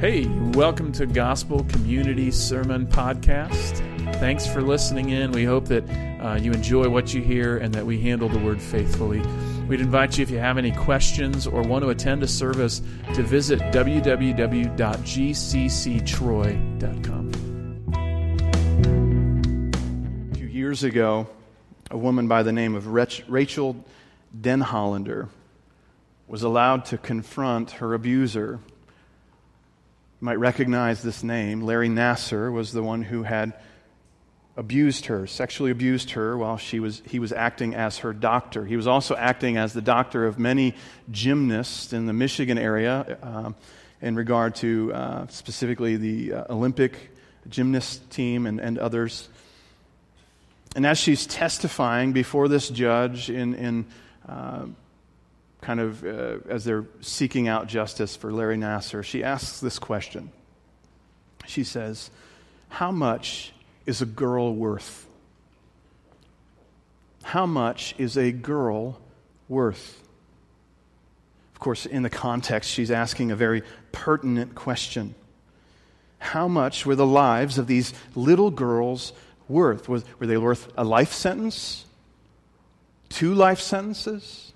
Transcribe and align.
Hey, 0.00 0.26
welcome 0.54 0.92
to 0.92 1.04
Gospel 1.04 1.62
Community 1.64 2.30
Sermon 2.30 2.86
Podcast. 2.86 3.76
Thanks 4.14 4.46
for 4.46 4.62
listening 4.62 5.10
in. 5.10 5.30
We 5.32 5.44
hope 5.44 5.66
that 5.66 5.84
uh, 6.22 6.38
you 6.40 6.52
enjoy 6.52 6.88
what 6.88 7.12
you 7.12 7.20
hear 7.20 7.58
and 7.58 7.74
that 7.74 7.84
we 7.84 8.00
handle 8.00 8.30
the 8.30 8.38
word 8.38 8.62
faithfully. 8.62 9.20
We'd 9.68 9.82
invite 9.82 10.16
you, 10.16 10.22
if 10.22 10.30
you 10.30 10.38
have 10.38 10.56
any 10.56 10.72
questions 10.72 11.46
or 11.46 11.60
want 11.60 11.84
to 11.84 11.90
attend 11.90 12.22
a 12.22 12.26
service, 12.26 12.80
to 13.12 13.22
visit 13.22 13.60
www.gcctroy.com. 13.60 14.32
A 20.32 20.34
few 20.34 20.46
years 20.46 20.82
ago, 20.82 21.28
a 21.90 21.98
woman 21.98 22.26
by 22.26 22.42
the 22.42 22.52
name 22.52 22.74
of 22.74 22.86
Rachel 22.86 23.84
Denhollander 24.34 25.28
was 26.26 26.42
allowed 26.42 26.86
to 26.86 26.96
confront 26.96 27.72
her 27.72 27.92
abuser 27.92 28.60
you 30.20 30.24
might 30.26 30.38
recognize 30.38 31.02
this 31.02 31.22
name. 31.22 31.62
Larry 31.62 31.88
Nassar 31.88 32.52
was 32.52 32.72
the 32.72 32.82
one 32.82 33.02
who 33.02 33.22
had 33.22 33.54
abused 34.54 35.06
her, 35.06 35.26
sexually 35.26 35.70
abused 35.70 36.10
her 36.10 36.36
while 36.36 36.58
she 36.58 36.80
was, 36.80 37.00
he 37.06 37.18
was 37.18 37.32
acting 37.32 37.74
as 37.74 37.98
her 37.98 38.12
doctor. 38.12 38.66
He 38.66 38.76
was 38.76 38.86
also 38.86 39.16
acting 39.16 39.56
as 39.56 39.72
the 39.72 39.80
doctor 39.80 40.26
of 40.26 40.38
many 40.38 40.74
gymnasts 41.10 41.94
in 41.94 42.04
the 42.04 42.12
Michigan 42.12 42.58
area 42.58 43.18
uh, 43.22 43.52
in 44.02 44.14
regard 44.14 44.56
to 44.56 44.92
uh, 44.92 45.26
specifically 45.28 45.96
the 45.96 46.34
uh, 46.34 46.52
Olympic 46.52 47.16
gymnast 47.48 48.10
team 48.10 48.44
and, 48.44 48.60
and 48.60 48.78
others. 48.78 49.28
And 50.76 50.84
as 50.84 50.98
she's 50.98 51.26
testifying 51.26 52.12
before 52.12 52.48
this 52.48 52.68
judge 52.68 53.30
in, 53.30 53.54
in 53.54 53.86
uh, 54.28 54.66
kind 55.60 55.80
of 55.80 56.04
uh, 56.04 56.38
as 56.48 56.64
they're 56.64 56.86
seeking 57.00 57.48
out 57.48 57.66
justice 57.66 58.16
for 58.16 58.32
Larry 58.32 58.56
Nassar, 58.56 59.04
she 59.04 59.22
asks 59.22 59.60
this 59.60 59.78
question. 59.78 60.32
She 61.46 61.64
says, 61.64 62.10
How 62.68 62.90
much 62.90 63.52
is 63.86 64.00
a 64.00 64.06
girl 64.06 64.54
worth? 64.54 65.06
How 67.22 67.46
much 67.46 67.94
is 67.98 68.16
a 68.16 68.32
girl 68.32 68.98
worth? 69.48 70.02
Of 71.54 71.60
course, 71.60 71.84
in 71.84 72.02
the 72.02 72.10
context, 72.10 72.70
she's 72.70 72.90
asking 72.90 73.30
a 73.30 73.36
very 73.36 73.62
pertinent 73.92 74.54
question. 74.54 75.14
How 76.18 76.48
much 76.48 76.86
were 76.86 76.96
the 76.96 77.06
lives 77.06 77.58
of 77.58 77.66
these 77.66 77.92
little 78.14 78.50
girls 78.50 79.12
worth? 79.48 79.88
were 79.88 80.00
they 80.20 80.36
worth 80.36 80.72
a 80.76 80.84
life 80.84 81.12
sentence? 81.12 81.84
Two 83.08 83.34
life 83.34 83.60
sentences? 83.60 84.49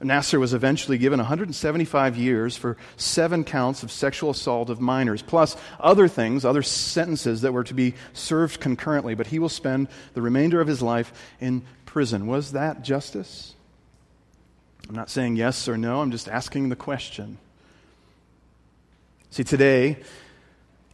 Nassar 0.00 0.38
was 0.38 0.52
eventually 0.52 0.98
given 0.98 1.18
175 1.18 2.16
years 2.16 2.56
for 2.56 2.76
seven 2.96 3.44
counts 3.44 3.82
of 3.82 3.90
sexual 3.90 4.30
assault 4.30 4.68
of 4.68 4.80
minors, 4.80 5.22
plus 5.22 5.56
other 5.80 6.08
things, 6.08 6.44
other 6.44 6.62
sentences 6.62 7.42
that 7.42 7.52
were 7.52 7.64
to 7.64 7.74
be 7.74 7.94
served 8.12 8.60
concurrently, 8.60 9.14
but 9.14 9.28
he 9.28 9.38
will 9.38 9.48
spend 9.48 9.88
the 10.14 10.22
remainder 10.22 10.60
of 10.60 10.66
his 10.66 10.82
life 10.82 11.12
in 11.40 11.62
prison. 11.86 12.26
Was 12.26 12.52
that 12.52 12.82
justice? 12.82 13.54
I'm 14.88 14.94
not 14.94 15.10
saying 15.10 15.36
yes 15.36 15.68
or 15.68 15.78
no, 15.78 16.00
I'm 16.00 16.10
just 16.10 16.28
asking 16.28 16.68
the 16.68 16.76
question. 16.76 17.38
See, 19.30 19.44
today, 19.44 19.96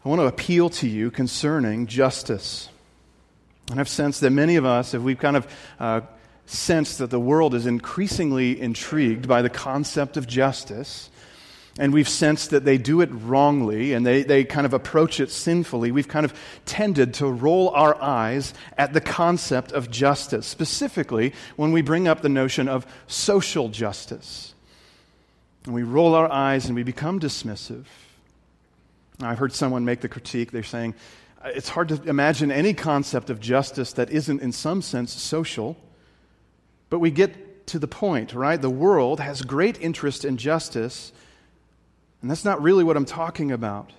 I 0.05 0.09
want 0.09 0.21
to 0.21 0.27
appeal 0.27 0.71
to 0.71 0.89
you 0.89 1.11
concerning 1.11 1.87
justice. 1.87 2.69
And 3.71 3.78
I've 3.78 3.89
sensed 3.89 4.21
that 4.23 4.31
many 4.31 4.56
of 4.56 4.65
us, 4.65 4.95
if 4.95 5.03
we've 5.03 5.19
kind 5.19 5.37
of 5.37 5.47
uh, 5.78 6.01
sense 6.51 6.97
that 6.97 7.11
the 7.11 7.20
world 7.20 7.55
is 7.55 7.67
increasingly 7.67 8.61
intrigued 8.61 9.29
by 9.29 9.43
the 9.43 9.50
concept 9.50 10.16
of 10.16 10.27
justice. 10.27 11.11
And 11.78 11.93
we've 11.93 12.09
sensed 12.09 12.50
that 12.50 12.65
they 12.65 12.77
do 12.77 13.00
it 13.00 13.09
wrongly 13.12 13.93
and 13.93 14.05
they, 14.05 14.22
they 14.22 14.44
kind 14.44 14.66
of 14.66 14.75
approach 14.75 15.21
it 15.21 15.31
sinfully. 15.31 15.93
We've 15.93 16.09
kind 16.09 16.25
of 16.25 16.34
tended 16.66 17.15
to 17.15 17.27
roll 17.27 17.71
our 17.71 18.00
eyes 18.03 18.53
at 18.77 18.93
the 18.93 19.00
concept 19.00 19.72
of 19.72 19.91
justice, 19.91 20.47
specifically 20.47 21.33
when 21.56 21.72
we 21.72 21.81
bring 21.81 22.09
up 22.09 22.21
the 22.21 22.28
notion 22.28 22.69
of 22.69 22.87
social 23.06 23.69
justice. 23.69 24.55
And 25.65 25.75
we 25.75 25.84
roll 25.84 26.15
our 26.15 26.31
eyes 26.31 26.67
and 26.67 26.75
we 26.75 26.82
become 26.82 27.21
dismissive. 27.21 27.84
I've 29.21 29.38
heard 29.38 29.53
someone 29.53 29.84
make 29.84 30.00
the 30.00 30.09
critique, 30.09 30.50
they're 30.50 30.62
saying, 30.62 30.94
it's 31.44 31.69
hard 31.69 31.88
to 31.91 32.03
imagine 32.09 32.50
any 32.50 32.75
concept 32.75 33.31
of 33.31 33.41
justice 33.41 33.93
that 33.94 34.11
isn't, 34.11 34.43
in 34.43 34.53
some 34.53 34.82
sense, 34.82 35.12
social. 35.12 35.77
But 36.91 36.99
we 36.99 37.11
get 37.11 37.69
to 37.69 37.78
the 37.78 37.89
point, 37.89 38.34
right? 38.34 38.61
The 38.61 38.69
world 38.69 39.21
has 39.21 39.43
great 39.43 39.81
interest 39.81 40.25
in 40.25 40.37
justice, 40.37 41.12
and 42.21 42.31
that's 42.31 42.45
not 42.45 42.61
really 42.61 42.84
what 42.84 42.97
I'm 42.97 43.05
talking 43.05 43.53
about. 43.53 43.93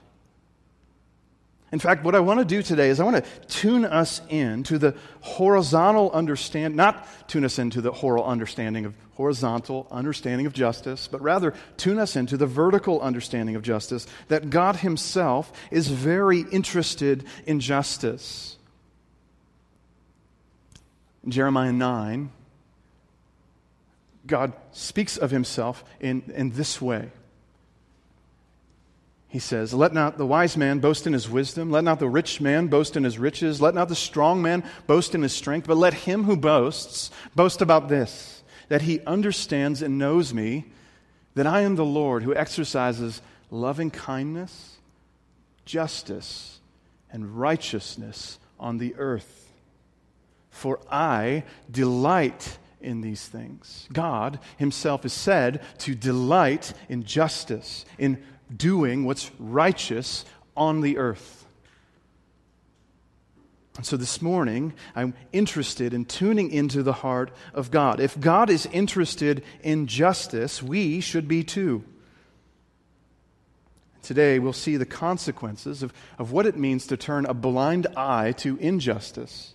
In 1.71 1.79
fact, 1.79 2.03
what 2.03 2.15
I 2.15 2.19
want 2.19 2.39
to 2.39 2.45
do 2.45 2.61
today 2.61 2.89
is 2.89 2.99
I 2.99 3.05
want 3.05 3.23
to 3.23 3.47
tune 3.47 3.85
us 3.85 4.21
in 4.27 4.63
to 4.63 4.77
the 4.77 4.93
horizontal 5.21 6.11
understand, 6.11 6.75
not 6.75 7.07
tune 7.29 7.45
us 7.45 7.59
into 7.59 7.79
the 7.79 7.93
horizontal 7.93 8.29
understanding 8.29 8.83
of 8.83 8.93
horizontal 9.13 9.87
understanding 9.89 10.45
of 10.45 10.53
justice, 10.53 11.07
but 11.07 11.21
rather 11.21 11.53
tune 11.77 11.97
us 11.97 12.17
into 12.17 12.35
the 12.35 12.45
vertical 12.45 12.99
understanding 12.99 13.55
of 13.55 13.61
justice 13.61 14.05
that 14.27 14.49
God 14.49 14.77
Himself 14.77 15.53
is 15.69 15.87
very 15.87 16.41
interested 16.41 17.23
in 17.45 17.61
justice. 17.61 18.57
In 21.23 21.31
Jeremiah 21.31 21.71
9, 21.71 22.31
God 24.31 24.53
speaks 24.71 25.17
of 25.17 25.29
himself 25.29 25.83
in, 25.99 26.23
in 26.33 26.51
this 26.51 26.81
way. 26.81 27.11
He 29.27 29.39
says, 29.39 29.73
Let 29.73 29.93
not 29.93 30.17
the 30.17 30.25
wise 30.25 30.55
man 30.55 30.79
boast 30.79 31.05
in 31.05 31.11
his 31.11 31.29
wisdom, 31.29 31.69
let 31.69 31.83
not 31.83 31.99
the 31.99 32.07
rich 32.07 32.39
man 32.39 32.67
boast 32.67 32.95
in 32.95 33.03
his 33.03 33.19
riches, 33.19 33.61
let 33.61 33.75
not 33.75 33.89
the 33.89 33.95
strong 33.95 34.41
man 34.41 34.63
boast 34.87 35.13
in 35.13 35.21
his 35.21 35.33
strength, 35.33 35.67
but 35.67 35.75
let 35.75 35.93
him 35.93 36.23
who 36.23 36.37
boasts 36.37 37.11
boast 37.35 37.61
about 37.61 37.89
this, 37.89 38.41
that 38.69 38.83
he 38.83 39.01
understands 39.01 39.81
and 39.81 39.99
knows 39.99 40.33
me, 40.33 40.65
that 41.35 41.45
I 41.45 41.61
am 41.61 41.75
the 41.75 41.83
Lord 41.83 42.23
who 42.23 42.33
exercises 42.33 43.21
loving 43.49 43.91
kindness, 43.91 44.77
justice, 45.65 46.59
and 47.11 47.37
righteousness 47.37 48.39
on 48.57 48.77
the 48.77 48.95
earth. 48.95 49.51
For 50.51 50.79
I 50.89 51.43
delight 51.69 52.57
in 52.81 53.01
these 53.01 53.27
things. 53.27 53.87
God 53.91 54.39
Himself 54.57 55.05
is 55.05 55.13
said 55.13 55.61
to 55.79 55.95
delight 55.95 56.73
in 56.89 57.03
justice, 57.03 57.85
in 57.97 58.21
doing 58.55 59.05
what's 59.05 59.31
righteous 59.39 60.25
on 60.55 60.81
the 60.81 60.97
earth. 60.97 61.45
And 63.77 63.85
so 63.85 63.95
this 63.95 64.21
morning, 64.21 64.73
I'm 64.95 65.13
interested 65.31 65.93
in 65.93 66.05
tuning 66.05 66.51
into 66.51 66.83
the 66.83 66.93
heart 66.93 67.31
of 67.53 67.71
God. 67.71 67.99
If 67.99 68.19
God 68.19 68.49
is 68.49 68.65
interested 68.67 69.43
in 69.63 69.87
justice, 69.87 70.61
we 70.61 70.99
should 70.99 71.27
be 71.27 71.43
too. 71.43 71.83
Today, 74.01 74.39
we'll 74.39 74.51
see 74.51 74.77
the 74.77 74.85
consequences 74.85 75.83
of, 75.83 75.93
of 76.17 76.31
what 76.31 76.45
it 76.45 76.57
means 76.57 76.87
to 76.87 76.97
turn 76.97 77.25
a 77.25 77.33
blind 77.33 77.87
eye 77.95 78.33
to 78.39 78.57
injustice. 78.57 79.53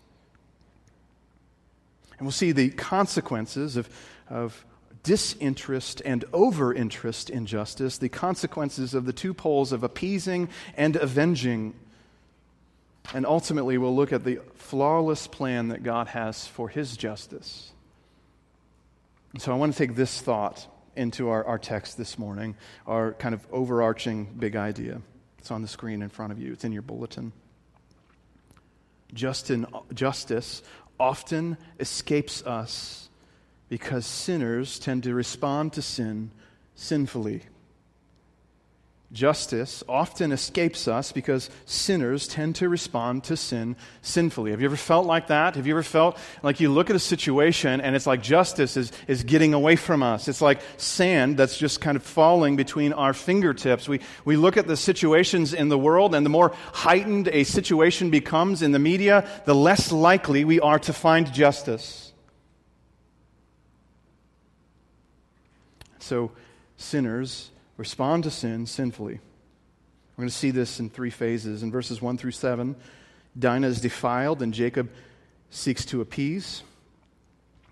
And 2.19 2.27
we'll 2.27 2.33
see 2.33 2.53
the 2.53 2.71
consequences 2.71 3.77
of, 3.77 3.89
of 4.29 4.65
disinterest 5.03 6.03
and 6.05 6.25
overinterest 6.33 7.31
in 7.31 7.47
justice, 7.47 7.99
the 7.99 8.09
consequences 8.09 8.95
of 8.95 9.05
the 9.05 9.13
two 9.13 9.35
poles 9.35 9.73
of 9.73 9.83
appeasing 9.85 10.49
and 10.77 10.97
avenging. 10.97 11.75
And 13.15 13.25
ultimately, 13.25 13.79
we'll 13.79 13.95
look 13.95 14.13
at 14.13 14.25
the 14.25 14.41
flawless 14.55 15.27
plan 15.27 15.69
that 15.69 15.83
God 15.83 16.09
has 16.09 16.47
for 16.47 16.69
his 16.69 16.97
justice. 16.97 17.71
And 19.33 19.41
so 19.41 19.53
I 19.53 19.57
want 19.57 19.73
to 19.73 19.79
take 19.79 19.95
this 19.95 20.21
thought 20.21 20.67
into 20.97 21.29
our, 21.29 21.45
our 21.45 21.59
text 21.59 21.99
this 21.99 22.19
morning, 22.19 22.57
our 22.87 23.13
kind 23.13 23.35
of 23.35 23.47
overarching 23.53 24.25
big 24.39 24.57
idea. 24.57 25.03
It's 25.39 25.51
on 25.51 25.63
the 25.63 25.69
screen 25.69 26.03
in 26.03 26.09
front 26.09 26.33
of 26.33 26.41
you, 26.41 26.53
it's 26.53 26.65
in 26.65 26.73
your 26.73 26.83
bulletin. 26.83 27.33
Justin, 29.15 29.67
justice 29.95 30.63
often 30.99 31.57
escapes 31.81 32.43
us 32.45 33.09
because 33.69 34.07
sinners 34.07 34.79
tend 34.79 35.03
to 35.03 35.15
respond 35.15 35.73
to 35.73 35.83
sin 35.83 36.31
sinfully. 36.75 37.43
Justice 39.17 39.83
often 39.89 40.31
escapes 40.31 40.87
us 40.87 41.11
because 41.11 41.49
sinners 41.65 42.29
tend 42.29 42.55
to 42.57 42.69
respond 42.69 43.25
to 43.25 43.35
sin 43.35 43.75
sinfully. 44.03 44.51
Have 44.51 44.61
you 44.61 44.67
ever 44.67 44.77
felt 44.77 45.07
like 45.07 45.29
that? 45.29 45.57
Have 45.57 45.67
you 45.67 45.73
ever 45.73 45.83
felt 45.83 46.19
like 46.43 46.61
you 46.61 46.71
look 46.71 46.91
at 46.91 46.97
a 46.97 47.01
situation 47.01 47.81
and 47.81 47.97
it's 47.97 48.07
like 48.07 48.23
justice 48.23 48.77
is, 48.77 48.93
is 49.09 49.25
getting 49.25 49.55
away 49.55 49.75
from 49.75 50.03
us? 50.03 50.29
It's 50.29 50.43
like 50.43 50.61
sand 50.77 51.39
that's 51.39 51.57
just 51.57 51.81
kind 51.81 51.97
of 51.97 52.03
falling 52.03 52.57
between 52.57 52.93
our 52.93 53.15
fingertips. 53.15 53.89
We, 53.89 54.01
we 54.27 54.37
look 54.37 54.59
at 54.59 54.67
the 54.67 54.77
situations 54.77 55.55
in 55.55 55.71
the 55.71 55.79
world, 55.79 56.15
and 56.15 56.27
the 56.27 56.31
more 56.31 56.55
heightened 56.75 57.29
a 57.29 57.45
situation 57.45 58.11
becomes 58.11 58.61
in 58.61 58.73
the 58.73 58.79
media, 58.79 59.27
the 59.47 59.55
less 59.55 59.93
likely 59.93 60.45
we 60.45 60.61
are 60.61 60.79
to 60.81 60.93
find 60.93 61.33
justice. 61.33 62.13
So, 66.01 66.33
sinners 66.77 67.51
respond 67.77 68.25
to 68.25 68.31
sin 68.31 68.67
sinfully. 68.67 69.21
We're 70.17 70.23
going 70.23 70.29
to 70.29 70.35
see 70.35 70.51
this 70.51 70.81
in 70.81 70.89
three 70.89 71.11
phases. 71.11 71.63
In 71.63 71.71
verses 71.71 72.01
1 72.01 72.17
through 72.17 72.31
7, 72.31 72.75
Dinah 73.39 73.67
is 73.67 73.81
defiled 73.81 74.41
and 74.43 74.55
Jacob 74.55 74.91
seeks 75.51 75.85
to 75.87 76.01
appease. 76.01 76.63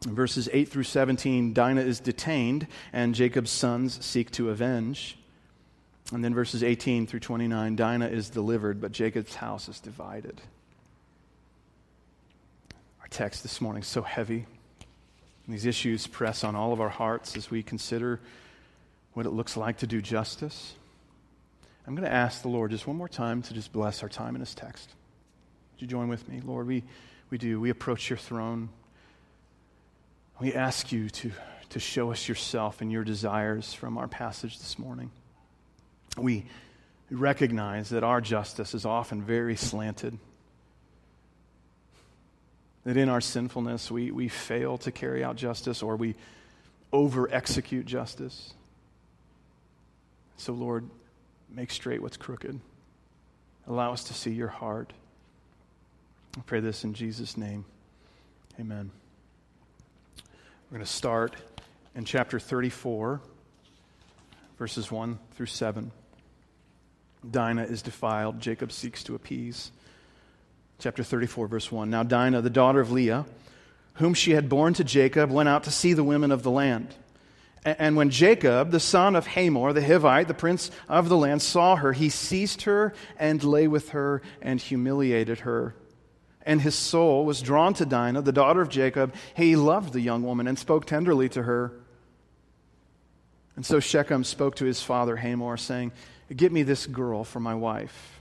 In 0.06 0.15
verses 0.15 0.49
8 0.53 0.69
through 0.69 0.85
17, 0.85 1.55
Dinah 1.55 1.81
is 1.81 2.01
detained 2.01 2.67
and 2.93 3.15
Jacob's 3.15 3.51
sons 3.51 4.05
seek 4.05 4.31
to 4.33 4.51
avenge. 4.51 5.17
And 6.12 6.23
then 6.23 6.35
verses 6.35 6.62
18 6.62 7.07
through 7.07 7.21
29, 7.21 7.77
Dinah 7.77 8.09
is 8.09 8.29
delivered, 8.29 8.79
but 8.81 8.93
Jacob's 8.93 9.37
house 9.37 9.71
is 9.71 9.81
divided. 9.81 10.39
Our 13.00 13.09
text 13.09 13.43
this 13.43 13.62
morning 13.62 13.83
is 13.83 13.89
so 13.89 14.03
heavy. 14.03 14.45
These 15.49 15.65
issues 15.65 16.07
press 16.07 16.45
on 16.45 16.55
all 16.55 16.75
of 16.75 16.81
our 16.81 16.91
hearts 16.91 17.37
as 17.37 17.50
we 17.50 17.62
consider 17.62 18.21
what 19.14 19.26
it 19.26 19.31
looks 19.31 19.56
like 19.56 19.78
to 19.78 19.87
do 19.87 20.02
justice. 20.02 20.75
I'm 21.87 21.94
going 21.94 22.08
to 22.08 22.14
ask 22.14 22.43
the 22.43 22.49
Lord 22.49 22.70
just 22.70 22.87
one 22.87 22.96
more 22.96 23.08
time 23.08 23.43
to 23.43 23.55
just 23.55 23.72
bless 23.72 24.02
our 24.02 24.08
time 24.08 24.34
in 24.34 24.40
His 24.40 24.55
text. 24.55 24.90
Would 25.72 25.82
you 25.82 25.88
join 25.88 26.08
with 26.08 26.28
me? 26.28 26.40
Lord, 26.44 26.66
we, 26.66 26.82
we 27.31 27.38
do. 27.38 27.61
We 27.61 27.70
approach 27.70 28.11
your 28.11 28.16
throne. 28.16 28.69
We 30.40 30.55
ask 30.55 30.90
you 30.93 31.11
to, 31.11 31.31
to 31.70 31.81
show 31.81 32.11
us 32.11 32.28
yourself 32.28 32.81
and 32.81 32.90
your 32.90 33.05
desires 33.05 33.72
from 33.72 33.99
our 33.99 34.08
passage 34.08 34.58
this 34.58 34.78
morning. 34.78 35.11
We 36.16 36.46
recognize 37.11 37.90
that 37.90 38.02
our 38.02 38.20
justice 38.20 38.75
is 38.75 38.84
often 38.84 39.22
very 39.22 39.56
slanted, 39.56 40.19
that 42.84 42.96
in 42.96 43.08
our 43.08 43.20
sinfulness 43.20 43.90
we, 43.90 44.11
we 44.11 44.28
fail 44.28 44.78
to 44.78 44.90
carry 44.90 45.22
out 45.22 45.37
justice 45.37 45.82
or 45.82 45.96
we 45.96 46.14
over 46.93 47.32
execute 47.32 47.87
justice. 47.87 48.55
So, 50.37 50.53
Lord, 50.53 50.89
Make 51.55 51.71
straight 51.71 52.03
what's 52.03 52.17
crooked. 52.17 52.59
Allow 53.69 53.93
us 53.93 54.05
to 54.05 54.15
see 54.15 54.33
your 54.33 54.49
heart. 54.49 54.93
I 56.37 56.41
pray 56.41 56.59
this 56.59 56.83
in 56.83 56.95
Jesus' 56.95 57.37
name. 57.37 57.65
Amen. 58.59 58.91
We're 60.71 60.79
going 60.79 60.85
to 60.85 60.93
start 60.93 61.37
in 61.95 62.05
chapter 62.05 62.41
34, 62.41 63.21
verses 64.59 64.91
1 64.91 65.19
through 65.37 65.47
7. 65.47 65.93
Dinah 67.31 67.65
is 67.65 67.83
defiled, 67.83 68.41
Jacob 68.41 68.73
seeks 68.73 69.05
to 69.05 69.15
appease. 69.15 69.71
Chapter 70.81 71.05
34, 71.05 71.47
verse 71.47 71.71
1. 71.71 71.89
Now, 71.89 72.03
Dinah, 72.03 72.43
the 72.43 72.51
daughter 72.51 72.81
of 72.81 72.91
Leah, 72.91 73.27
whom 73.95 74.13
she 74.13 74.33
had 74.33 74.49
borne 74.49 74.75
to 74.75 74.83
Jacob, 74.83 75.31
went 75.31 75.49
out 75.49 75.63
to 75.65 75.71
see 75.71 75.93
the 75.93 76.05
women 76.05 76.33
of 76.33 76.43
the 76.43 76.51
land. 76.51 76.97
And 77.64 77.96
when 77.96 78.11
Jacob, 78.11 78.70
the 78.70 78.81
son 78.81 79.16
of 79.16 79.26
Hamor, 79.26 79.72
the 79.72 79.81
Hivite, 79.81 80.28
the 80.28 80.34
prince 80.34 80.70
of 80.87 81.08
the 81.08 81.16
land, 81.16 81.40
saw 81.40 81.76
her, 81.76 81.94
he 81.94 82.11
seized 82.11 82.62
her 82.62 82.93
and 83.19 83.43
lay 83.43 83.66
with 83.69 83.90
her 83.90 84.20
and 84.43 84.61
humiliated 84.61 85.40
her. 85.40 85.75
And 86.44 86.61
his 86.61 86.75
soul 86.75 87.25
was 87.25 87.40
drawn 87.40 87.72
to 87.75 87.87
Dinah, 87.87 88.20
the 88.20 88.32
daughter 88.32 88.61
of 88.61 88.69
Jacob. 88.69 89.14
He 89.34 89.56
loved 89.56 89.94
the 89.94 90.02
young 90.02 90.22
woman 90.25 90.46
and 90.46 90.58
spoke 90.58 90.84
tenderly 90.84 91.31
to 91.31 91.43
her. 91.44 91.72
And 93.56 93.64
so 93.64 93.81
Shechem 93.81 94.25
spoke 94.25 94.56
to 94.56 94.66
his 94.66 94.82
father 94.82 95.16
Hamor, 95.16 95.56
saying, 95.56 95.93
Get 96.34 96.52
me 96.52 96.64
this 96.64 96.87
girl 96.87 97.25
for 97.25 97.40
my 97.40 97.55
wife. 97.55 98.20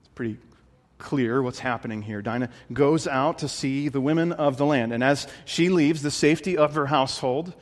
It's 0.00 0.08
pretty 0.14 0.38
clear 0.98 1.42
what's 1.42 1.58
happening 1.58 2.02
here. 2.02 2.22
Dinah 2.22 2.50
goes 2.72 3.06
out 3.06 3.38
to 3.38 3.48
see 3.48 3.88
the 3.88 4.00
women 4.00 4.32
of 4.32 4.56
the 4.56 4.66
land, 4.66 4.92
and 4.92 5.02
as 5.02 5.26
she 5.44 5.68
leaves 5.68 6.02
the 6.02 6.10
safety 6.10 6.56
of 6.56 6.74
her 6.74 6.86
household, 6.86 7.52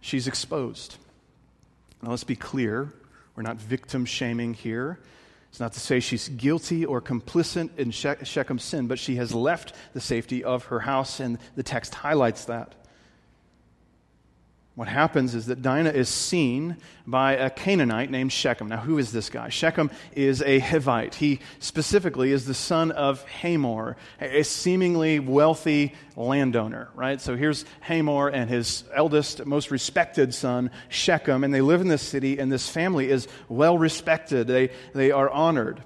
she's 0.00 0.26
exposed. 0.28 0.96
Now, 2.02 2.10
let's 2.10 2.24
be 2.24 2.36
clear 2.36 2.92
we're 3.34 3.42
not 3.42 3.56
victim 3.56 4.04
shaming 4.04 4.54
here. 4.54 4.98
It's 5.48 5.60
not 5.60 5.72
to 5.74 5.80
say 5.80 6.00
she's 6.00 6.28
guilty 6.28 6.84
or 6.84 7.00
complicit 7.00 7.78
in 7.78 7.90
Shechem's 7.90 8.64
sin, 8.64 8.86
but 8.86 8.98
she 8.98 9.16
has 9.16 9.34
left 9.34 9.74
the 9.92 10.00
safety 10.00 10.42
of 10.44 10.64
her 10.66 10.80
house, 10.80 11.20
and 11.20 11.38
the 11.56 11.62
text 11.62 11.94
highlights 11.94 12.46
that. 12.46 12.74
What 14.74 14.88
happens 14.88 15.34
is 15.34 15.46
that 15.46 15.60
Dinah 15.60 15.90
is 15.90 16.08
seen 16.08 16.78
by 17.06 17.34
a 17.34 17.50
Canaanite 17.50 18.10
named 18.10 18.32
Shechem. 18.32 18.68
Now, 18.68 18.78
who 18.78 18.96
is 18.96 19.12
this 19.12 19.28
guy? 19.28 19.50
Shechem 19.50 19.90
is 20.16 20.40
a 20.40 20.60
Hivite. 20.60 21.12
He 21.14 21.40
specifically 21.58 22.32
is 22.32 22.46
the 22.46 22.54
son 22.54 22.90
of 22.90 23.22
Hamor, 23.42 23.98
a 24.18 24.42
seemingly 24.42 25.18
wealthy 25.18 25.94
landowner, 26.16 26.88
right? 26.94 27.20
So 27.20 27.36
here's 27.36 27.66
Hamor 27.82 28.30
and 28.30 28.48
his 28.48 28.84
eldest, 28.94 29.44
most 29.44 29.70
respected 29.70 30.32
son, 30.32 30.70
Shechem, 30.88 31.44
and 31.44 31.52
they 31.52 31.60
live 31.60 31.82
in 31.82 31.88
this 31.88 32.02
city, 32.02 32.38
and 32.38 32.50
this 32.50 32.70
family 32.70 33.10
is 33.10 33.28
well 33.50 33.76
respected. 33.76 34.46
They, 34.46 34.70
they 34.94 35.10
are 35.10 35.28
honored. 35.28 35.82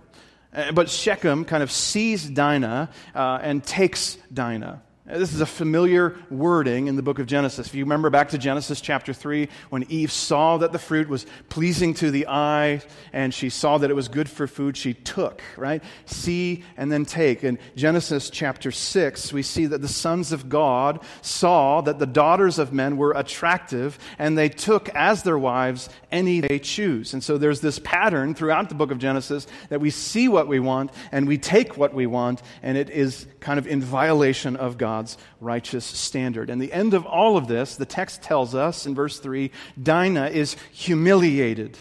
Uh, 0.55 0.71
but 0.71 0.88
Shechem 0.88 1.44
kind 1.44 1.65
of 1.65 1.73
sees 1.73 2.25
Dinah 2.25 2.91
uh, 3.17 3.38
and 3.43 3.65
takes 3.65 4.17
Dinah. 4.33 4.83
Uh, 5.08 5.19
this 5.19 5.32
is 5.32 5.41
a 5.41 5.47
familiar 5.47 6.17
wording 6.31 6.88
in 6.88 6.97
the 6.97 7.03
book 7.03 7.20
of 7.20 7.26
Genesis. 7.26 7.69
If 7.69 7.76
you 7.76 7.85
remember 7.85 8.11
back 8.11 8.31
to 8.31 8.38
Genesis 8.38 8.81
chapter 8.81 9.12
3, 9.12 9.49
when 9.70 9.85
Eve 9.88 10.11
saw 10.11 10.56
that 10.56 10.73
the 10.73 10.81
fruit 10.81 11.08
was 11.08 11.26
pleasing 11.49 11.94
to 11.94 12.11
the 12.11 12.26
eye 12.26 12.82
and 13.12 13.32
she 13.32 13.49
saw 13.49 13.79
that 13.79 13.88
it 13.88 13.94
was 13.94 14.08
good 14.08 14.29
for 14.29 14.49
food, 14.49 14.76
she 14.76 14.94
took, 14.94 15.43
right? 15.56 15.81
See 16.06 16.64
and 16.76 16.91
then 16.91 17.05
take. 17.05 17.44
In 17.44 17.61
Genesis 17.76 18.31
chapter 18.31 18.73
6, 18.73 19.32
we 19.32 19.43
see 19.43 19.67
that 19.67 19.81
the 19.81 19.87
sons 19.87 20.32
of 20.32 20.49
God 20.49 21.05
saw 21.23 21.82
that 21.82 22.00
the 22.00 22.06
daughters 22.06 22.59
of 22.59 22.73
men 22.73 22.97
were 22.97 23.12
attractive 23.12 24.00
and 24.19 24.37
they 24.37 24.49
took 24.49 24.88
as 24.88 25.23
their 25.23 25.38
wives 25.38 25.88
any 26.11 26.41
they 26.41 26.59
choose. 26.59 27.12
And 27.12 27.23
so 27.23 27.38
there's 27.38 27.61
this 27.61 27.79
pattern 27.79 28.35
throughout 28.35 28.70
the 28.70 28.75
book 28.75 28.91
of 28.91 28.99
Genesis 28.99 29.47
that 29.69 29.81
we 29.81 29.91
see 29.91 30.26
what 30.26 30.49
we 30.49 30.59
want 30.59 30.91
and 31.12 31.29
we 31.29 31.38
take 31.38 31.76
what 31.76 31.94
we 31.94 32.06
want, 32.06 32.43
and 32.61 32.76
it 32.76 32.91
is 32.91 33.29
kind 33.38 33.61
of 33.61 33.69
in 33.69 33.81
violation 33.81 34.56
of 34.56 34.79
God's 34.96 35.19
righteous 35.43 35.84
standard. 35.84 36.48
And 36.48 36.58
the 36.60 36.72
end 36.72 36.94
of 36.94 37.04
all 37.04 37.37
of 37.37 37.48
this, 37.48 37.76
the 37.76 37.84
text 37.84 38.22
tells 38.22 38.54
us 38.54 38.87
in 38.87 38.94
verse 38.94 39.19
3 39.19 39.50
Dinah 39.82 40.28
is 40.28 40.56
humiliated, 40.72 41.76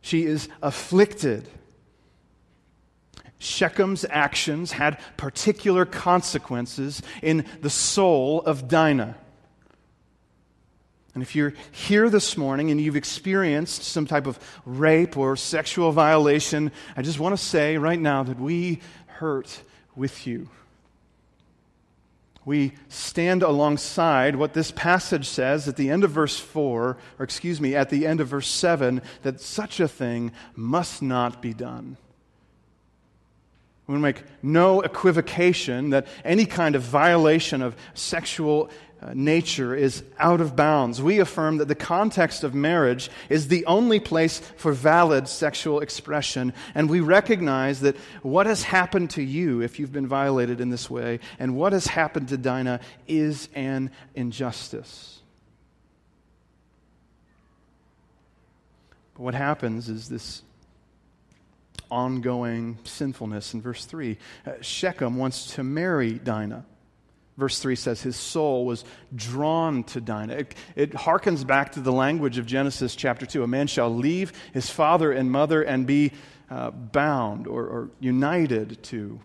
she 0.00 0.24
is 0.24 0.48
afflicted. 0.62 1.48
Shechem's 3.40 4.06
actions 4.08 4.70
had 4.70 5.00
particular 5.16 5.84
consequences 5.84 7.02
in 7.22 7.44
the 7.60 7.70
soul 7.70 8.40
of 8.42 8.68
Dinah. 8.68 9.16
And 11.12 11.24
if 11.24 11.34
you're 11.34 11.52
here 11.72 12.08
this 12.08 12.36
morning 12.36 12.70
and 12.70 12.80
you've 12.80 12.94
experienced 12.94 13.82
some 13.82 14.06
type 14.06 14.28
of 14.28 14.38
rape 14.64 15.16
or 15.16 15.34
sexual 15.34 15.90
violation, 15.90 16.70
I 16.96 17.02
just 17.02 17.18
want 17.18 17.36
to 17.36 17.44
say 17.44 17.78
right 17.78 17.98
now 17.98 18.22
that 18.22 18.38
we 18.38 18.78
hurt 19.06 19.60
with 19.96 20.24
you. 20.24 20.48
We 22.44 22.72
stand 22.88 23.42
alongside 23.42 24.34
what 24.34 24.52
this 24.52 24.72
passage 24.72 25.28
says 25.28 25.68
at 25.68 25.76
the 25.76 25.90
end 25.90 26.02
of 26.02 26.10
verse 26.10 26.38
4, 26.38 26.96
or 27.18 27.24
excuse 27.24 27.60
me, 27.60 27.76
at 27.76 27.88
the 27.88 28.06
end 28.06 28.20
of 28.20 28.28
verse 28.28 28.48
7, 28.48 29.00
that 29.22 29.40
such 29.40 29.78
a 29.78 29.86
thing 29.86 30.32
must 30.56 31.02
not 31.02 31.40
be 31.40 31.54
done. 31.54 31.96
We 33.86 33.98
make 33.98 34.22
no 34.42 34.80
equivocation 34.80 35.90
that 35.90 36.06
any 36.24 36.46
kind 36.46 36.74
of 36.74 36.82
violation 36.82 37.62
of 37.62 37.76
sexual 37.94 38.70
nature 39.14 39.74
is 39.74 40.04
out 40.18 40.40
of 40.40 40.54
bounds. 40.54 41.02
We 41.02 41.18
affirm 41.18 41.56
that 41.58 41.68
the 41.68 41.74
context 41.74 42.44
of 42.44 42.54
marriage 42.54 43.10
is 43.28 43.48
the 43.48 43.66
only 43.66 44.00
place 44.00 44.38
for 44.56 44.72
valid 44.72 45.28
sexual 45.28 45.80
expression, 45.80 46.52
and 46.74 46.88
we 46.88 47.00
recognize 47.00 47.80
that 47.80 47.96
what 48.22 48.46
has 48.46 48.62
happened 48.62 49.10
to 49.10 49.22
you 49.22 49.60
if 49.60 49.78
you've 49.78 49.92
been 49.92 50.06
violated 50.06 50.60
in 50.60 50.70
this 50.70 50.88
way, 50.88 51.20
and 51.38 51.56
what 51.56 51.72
has 51.72 51.86
happened 51.86 52.28
to 52.28 52.36
Dinah 52.36 52.80
is 53.08 53.48
an 53.54 53.90
injustice. 54.14 55.20
But 59.14 59.22
what 59.22 59.34
happens 59.34 59.88
is 59.88 60.08
this 60.08 60.42
ongoing 61.90 62.78
sinfulness 62.84 63.52
in 63.52 63.60
verse 63.60 63.84
3. 63.84 64.16
Uh, 64.46 64.52
Shechem 64.62 65.16
wants 65.16 65.54
to 65.54 65.62
marry 65.62 66.12
Dinah. 66.14 66.64
Verse 67.36 67.58
3 67.60 67.76
says, 67.76 68.02
His 68.02 68.16
soul 68.16 68.66
was 68.66 68.84
drawn 69.14 69.84
to 69.84 70.00
Dinah. 70.00 70.34
It, 70.34 70.54
it 70.76 70.92
harkens 70.92 71.46
back 71.46 71.72
to 71.72 71.80
the 71.80 71.92
language 71.92 72.38
of 72.38 72.46
Genesis 72.46 72.94
chapter 72.94 73.24
2. 73.24 73.42
A 73.42 73.46
man 73.46 73.66
shall 73.66 73.94
leave 73.94 74.32
his 74.52 74.68
father 74.68 75.12
and 75.12 75.30
mother 75.30 75.62
and 75.62 75.86
be 75.86 76.12
uh, 76.50 76.70
bound 76.70 77.46
or, 77.46 77.64
or 77.64 77.90
united 78.00 78.82
to. 78.84 79.18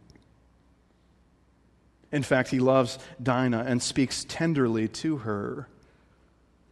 In 2.12 2.24
fact, 2.24 2.50
he 2.50 2.60
loves 2.60 2.98
Dinah 3.22 3.66
and 3.68 3.84
speaks 3.84 4.24
tenderly 4.24 4.88
to 4.88 5.18
her. 5.18 5.68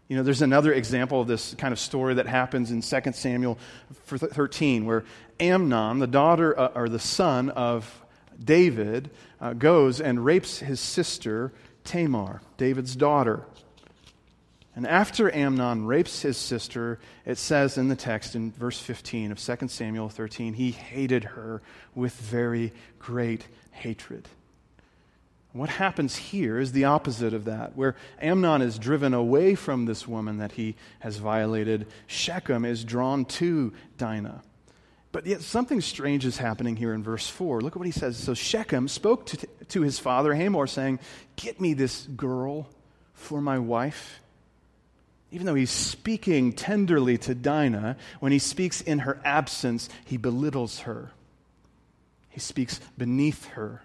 You 0.07 0.15
know, 0.15 0.23
there's 0.23 0.41
another 0.41 0.71
example 0.71 1.19
of 1.19 1.27
this 1.27 1.55
kind 1.55 1.73
of 1.73 1.79
story 1.79 2.13
that 2.13 2.27
happens 2.27 2.71
in 2.71 2.81
2 2.81 3.11
Samuel 3.11 3.57
13, 4.05 4.85
where 4.85 5.03
Amnon, 5.39 5.99
the 5.99 6.07
daughter 6.07 6.57
uh, 6.57 6.71
or 6.75 6.87
the 6.87 6.99
son 6.99 7.49
of 7.49 8.04
David 8.43 9.11
uh, 9.39 9.53
goes 9.53 10.01
and 10.01 10.23
rapes 10.23 10.59
his 10.59 10.79
sister 10.79 11.53
Tamar, 11.83 12.41
David's 12.57 12.95
daughter. 12.95 13.45
And 14.75 14.85
after 14.85 15.33
Amnon 15.33 15.85
rapes 15.85 16.21
his 16.21 16.35
sister, 16.35 16.99
it 17.25 17.37
says 17.37 17.77
in 17.77 17.87
the 17.87 17.95
text 17.95 18.35
in 18.35 18.51
verse 18.51 18.79
15 18.79 19.31
of 19.31 19.39
2 19.39 19.69
Samuel 19.69 20.09
13, 20.09 20.53
he 20.53 20.71
hated 20.71 21.23
her 21.23 21.61
with 21.93 22.13
very 22.13 22.73
great 22.99 23.47
hatred. 23.71 24.27
What 25.53 25.69
happens 25.69 26.17
here 26.17 26.59
is 26.59 26.73
the 26.73 26.83
opposite 26.83 27.33
of 27.33 27.45
that. 27.45 27.77
Where 27.77 27.95
Amnon 28.21 28.61
is 28.61 28.77
driven 28.77 29.13
away 29.13 29.55
from 29.55 29.85
this 29.85 30.05
woman 30.05 30.39
that 30.39 30.51
he 30.51 30.75
has 30.99 31.15
violated, 31.15 31.87
Shechem 32.07 32.65
is 32.65 32.83
drawn 32.83 33.23
to 33.25 33.71
Dinah. 33.97 34.43
But 35.15 35.27
yet 35.27 35.43
something 35.43 35.79
strange 35.79 36.25
is 36.25 36.37
happening 36.37 36.75
here 36.75 36.93
in 36.93 37.01
verse 37.01 37.25
4. 37.25 37.61
Look 37.61 37.77
at 37.77 37.79
what 37.79 37.85
he 37.85 37.91
says. 37.93 38.17
So 38.17 38.33
Shechem 38.33 38.89
spoke 38.89 39.25
to, 39.27 39.47
to 39.69 39.81
his 39.81 39.97
father 39.97 40.35
Hamor, 40.35 40.67
saying, 40.67 40.99
Get 41.37 41.61
me 41.61 41.73
this 41.73 42.05
girl 42.17 42.67
for 43.13 43.39
my 43.39 43.57
wife. 43.57 44.19
Even 45.31 45.45
though 45.45 45.55
he's 45.55 45.71
speaking 45.71 46.51
tenderly 46.51 47.17
to 47.19 47.33
Dinah, 47.33 47.95
when 48.19 48.33
he 48.33 48.39
speaks 48.39 48.81
in 48.81 48.99
her 48.99 49.21
absence, 49.23 49.87
he 50.03 50.17
belittles 50.17 50.79
her. 50.79 51.13
He 52.27 52.41
speaks 52.41 52.81
beneath 52.97 53.45
her. 53.51 53.83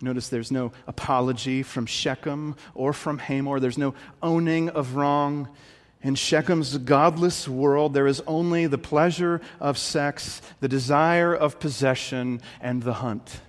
Notice 0.00 0.30
there's 0.30 0.50
no 0.50 0.72
apology 0.88 1.62
from 1.62 1.86
Shechem 1.86 2.56
or 2.74 2.92
from 2.92 3.18
Hamor. 3.18 3.60
There's 3.60 3.78
no 3.78 3.94
owning 4.20 4.68
of 4.68 4.96
wrong. 4.96 5.48
In 6.04 6.14
Shechem's 6.14 6.78
godless 6.78 7.48
world, 7.48 7.94
there 7.94 8.06
is 8.06 8.22
only 8.26 8.66
the 8.66 8.78
pleasure 8.78 9.40
of 9.58 9.78
sex, 9.78 10.40
the 10.60 10.68
desire 10.68 11.34
of 11.34 11.58
possession, 11.58 12.40
and 12.60 12.82
the 12.82 12.92
hunt. 12.92 13.40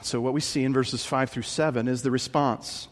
So, 0.00 0.20
what 0.20 0.32
we 0.32 0.40
see 0.40 0.64
in 0.64 0.72
verses 0.72 1.04
5 1.04 1.28
through 1.28 1.42
7 1.42 1.86
is 1.88 2.02
the 2.02 2.10
response. 2.10 2.88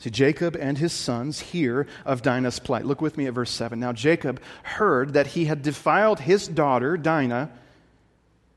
See, 0.00 0.10
Jacob 0.10 0.56
and 0.56 0.78
his 0.78 0.92
sons 0.92 1.38
hear 1.38 1.86
of 2.04 2.22
Dinah's 2.22 2.58
plight. 2.58 2.84
Look 2.84 3.00
with 3.00 3.16
me 3.16 3.26
at 3.26 3.34
verse 3.34 3.52
7. 3.52 3.78
Now, 3.78 3.92
Jacob 3.92 4.40
heard 4.64 5.12
that 5.12 5.28
he 5.28 5.44
had 5.44 5.62
defiled 5.62 6.18
his 6.18 6.48
daughter, 6.48 6.96
Dinah 6.96 7.52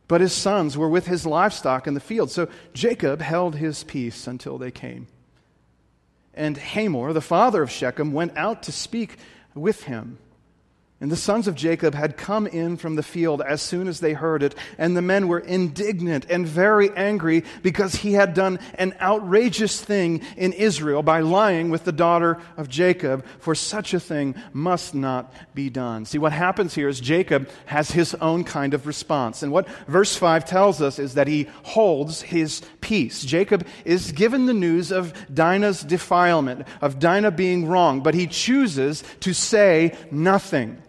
but 0.08 0.22
his 0.22 0.34
sons 0.34 0.78
were 0.78 0.90
with 0.90 1.08
his 1.08 1.26
livestock 1.26 1.88
in 1.88 1.94
the 1.94 2.00
field. 2.00 2.30
So 2.30 2.48
Jacob 2.74 3.22
held 3.22 3.56
his 3.56 3.84
peace 3.84 4.28
until 4.28 4.58
they 4.58 4.72
came. 4.72 5.08
And 6.36 6.58
Hamor, 6.58 7.14
the 7.14 7.22
father 7.22 7.64
of 7.64 7.72
Shechem, 7.72 8.12
went 8.12 8.38
out 8.38 8.64
to 8.64 8.72
speak 8.72 9.18
with 9.54 9.84
him. 9.84 10.20
And 11.02 11.12
the 11.12 11.18
sons 11.18 11.50
of 11.50 11.56
Jacob 11.56 11.94
had 11.94 12.16
come 12.16 12.48
in 12.48 12.78
from 12.78 12.96
the 12.96 13.04
field 13.04 13.42
as 13.42 13.62
soon 13.62 13.90
as 13.90 14.00
they 14.00 14.14
heard 14.14 14.42
it, 14.42 14.56
and 14.78 14.96
the 14.96 15.02
men 15.02 15.28
were 15.28 15.40
indignant 15.40 16.26
and 16.30 16.48
very 16.48 16.90
angry 16.96 17.44
because 17.62 17.96
he 17.96 18.14
had 18.14 18.34
done 18.34 18.60
an 18.76 18.96
outrageous 19.02 19.82
thing 19.82 20.22
in 20.38 20.54
Israel 20.54 21.04
by 21.04 21.20
lying 21.20 21.70
with 21.70 21.84
the 21.84 21.92
daughter 21.92 22.40
of 22.56 22.70
Jacob, 22.70 23.26
for 23.40 23.54
such 23.54 23.94
a 23.94 24.00
thing 24.00 24.36
must 24.54 24.96
not 24.96 25.34
be 25.54 25.70
done. 25.70 26.06
See, 26.06 26.18
what 26.18 26.32
happens 26.32 26.74
here 26.74 26.88
is 26.88 27.02
Jacob 27.02 27.50
has 27.66 27.92
his 27.92 28.16
own 28.16 28.46
kind 28.46 28.74
of 28.74 28.88
response. 28.88 29.44
And 29.44 29.52
what 29.52 29.68
verse 29.88 30.16
5 30.16 30.46
tells 30.46 30.82
us 30.82 30.98
is 30.98 31.16
that 31.16 31.28
he 31.28 31.50
holds 31.64 32.22
his 32.22 32.62
peace. 32.80 33.26
Jacob 33.26 33.68
is 33.84 34.14
given 34.14 34.46
the 34.46 34.54
news 34.54 34.94
of 34.94 35.14
Dinah's 35.34 35.82
defilement, 35.82 36.66
of 36.82 37.00
Dinah 37.00 37.32
being 37.32 37.68
wrong, 37.68 38.00
but 38.02 38.14
he 38.14 38.28
chooses 38.28 39.04
to 39.20 39.34
say 39.34 39.94
nothing. 40.10 40.82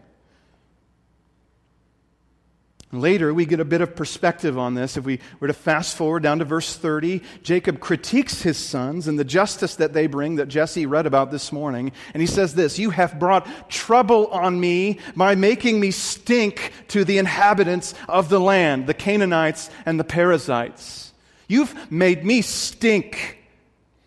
Later, 2.93 3.35
we 3.35 3.47
get 3.47 3.59
a 3.59 3.64
bit 3.64 3.81
of 3.81 3.97
perspective 3.97 4.57
on 4.57 4.75
this. 4.75 4.97
If 4.97 5.05
we 5.05 5.19
were 5.40 5.49
to 5.49 5.52
fast 5.52 5.97
forward 5.97 6.23
down 6.23 6.38
to 6.38 6.45
verse 6.45 6.76
30, 6.76 7.21
Jacob 7.43 7.81
critiques 7.81 8.43
his 8.43 8.57
sons 8.57 9.09
and 9.09 9.19
the 9.19 9.25
justice 9.25 9.75
that 9.76 9.93
they 9.93 10.07
bring 10.07 10.37
that 10.37 10.47
Jesse 10.47 10.87
read 10.87 11.05
about 11.05 11.33
this 11.33 11.50
morning. 11.50 11.90
And 12.14 12.21
he 12.21 12.28
says 12.28 12.55
this 12.55 12.78
You 12.78 12.90
have 12.90 13.19
brought 13.19 13.69
trouble 13.69 14.28
on 14.28 14.61
me 14.61 15.00
by 15.16 15.35
making 15.35 15.81
me 15.81 15.90
stink 15.90 16.73
to 16.88 17.05
the 17.05 17.19
inhabitants 17.19 17.93
of 18.09 18.28
the 18.28 18.40
land, 18.40 18.87
the 18.87 18.95
Canaanites 18.95 19.69
and 19.85 19.99
the 19.99 20.05
Perizzites. 20.05 21.12
You've 21.49 21.90
made 21.90 22.25
me 22.25 22.40
stink. 22.40 23.38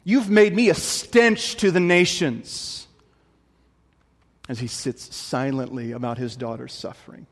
You've 0.05 0.29
made 0.29 0.55
me 0.55 0.69
a 0.69 0.73
stench 0.73 1.57
to 1.57 1.71
the 1.71 1.81
nations. 1.81 2.87
As 4.47 4.59
he 4.59 4.67
sits 4.67 5.13
silently 5.13 5.91
about 5.91 6.17
his 6.17 6.37
daughter's 6.37 6.73
suffering. 6.73 7.27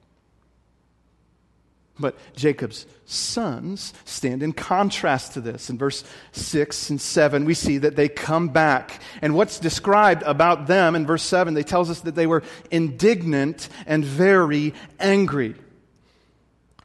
But 1.99 2.15
Jacob's 2.35 2.85
sons 3.05 3.93
stand 4.05 4.43
in 4.43 4.53
contrast 4.53 5.33
to 5.33 5.41
this. 5.41 5.69
In 5.69 5.77
verse 5.77 6.03
6 6.31 6.91
and 6.91 7.01
7, 7.01 7.45
we 7.45 7.53
see 7.53 7.79
that 7.79 7.95
they 7.95 8.07
come 8.07 8.49
back. 8.49 9.01
And 9.21 9.33
what's 9.33 9.59
described 9.59 10.23
about 10.23 10.67
them 10.67 10.95
in 10.95 11.07
verse 11.07 11.23
7, 11.23 11.53
they 11.53 11.63
tells 11.63 11.89
us 11.89 12.01
that 12.01 12.15
they 12.15 12.27
were 12.27 12.43
indignant 12.69 13.69
and 13.85 14.05
very 14.05 14.73
angry. 14.99 15.55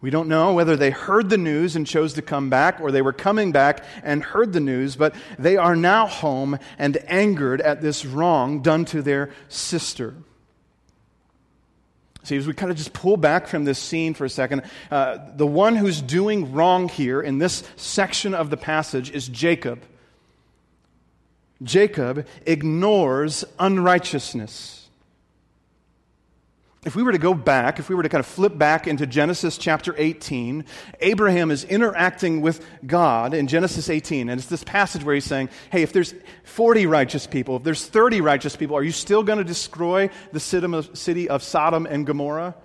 We 0.01 0.11
don't 0.11 0.29
know 0.29 0.53
whether 0.55 0.77
they 0.77 0.91
heard 0.91 1.31
the 1.31 1.39
news 1.39 1.77
and 1.77 1.87
chose 1.87 2.15
to 2.15 2.23
come 2.23 2.51
back 2.51 2.81
or 2.81 2.91
they 2.91 3.03
were 3.03 3.13
coming 3.13 3.53
back 3.53 3.85
and 4.03 4.23
heard 4.23 4.53
the 4.53 4.61
news, 4.61 4.97
but 4.97 5.15
they 5.39 5.57
are 5.57 5.77
now 5.77 6.09
home 6.09 6.59
and 6.77 6.97
angered 7.07 7.61
at 7.61 7.83
this 7.83 8.05
wrong 8.05 8.63
done 8.63 8.85
to 8.87 9.01
their 9.01 9.31
sister. 9.49 10.15
See, 12.25 12.37
as 12.37 12.47
we 12.47 12.53
kind 12.55 12.71
of 12.71 12.79
just 12.79 12.93
pull 12.93 13.17
back 13.17 13.49
from 13.49 13.65
this 13.65 13.79
scene 13.79 14.15
for 14.15 14.25
a 14.25 14.31
second, 14.31 14.63
uh, 14.91 15.19
the 15.35 15.47
one 15.47 15.75
who's 15.75 16.01
doing 16.01 16.53
wrong 16.53 16.89
here 16.89 17.21
in 17.21 17.39
this 17.39 17.65
section 17.77 18.33
of 18.33 18.49
the 18.49 18.57
passage 18.57 19.11
is 19.11 19.27
Jacob. 19.27 19.83
Jacob 21.63 22.27
ignores 22.47 23.45
unrighteousness. 23.59 24.82
If 26.85 26.97
we 26.97 27.05
were 27.05 27.13
to 27.13 27.19
go 27.19 27.33
back, 27.33 27.79
if 27.79 27.89
we 27.89 27.95
were 27.95 28.03
to 28.03 28.09
kind 28.09 28.19
of 28.19 28.27
flip 28.27 28.59
back 28.59 28.89
into 28.89 29.07
Genesis 29.07 29.57
chapter 29.57 29.95
18, 29.97 30.65
Abraham 31.01 31.53
is 31.53 31.63
interacting 31.63 32.41
with 32.41 32.67
God 32.85 33.35
in 33.35 33.47
Genesis 33.47 33.89
18. 33.89 34.29
And 34.29 34.41
it's 34.41 34.49
this 34.49 34.65
passage 34.65 35.05
where 35.05 35.15
he's 35.15 35.25
saying, 35.25 35.49
Hey, 35.71 35.83
if 35.83 35.93
there's 35.93 36.13
40 36.43 36.87
righteous 36.87 37.25
people, 37.25 37.57
if 37.57 37.63
there's 37.63 37.87
30 37.87 38.21
righteous 38.21 38.57
people, 38.57 38.77
are 38.77 38.83
you 38.83 38.91
still 38.91 39.23
going 39.23 39.39
to 39.39 39.45
destroy 39.45 40.11
the 40.33 40.41
city 40.41 41.29
of 41.29 41.43
Sodom 41.45 41.87
and 41.87 42.05
Gomorrah? 42.05 42.57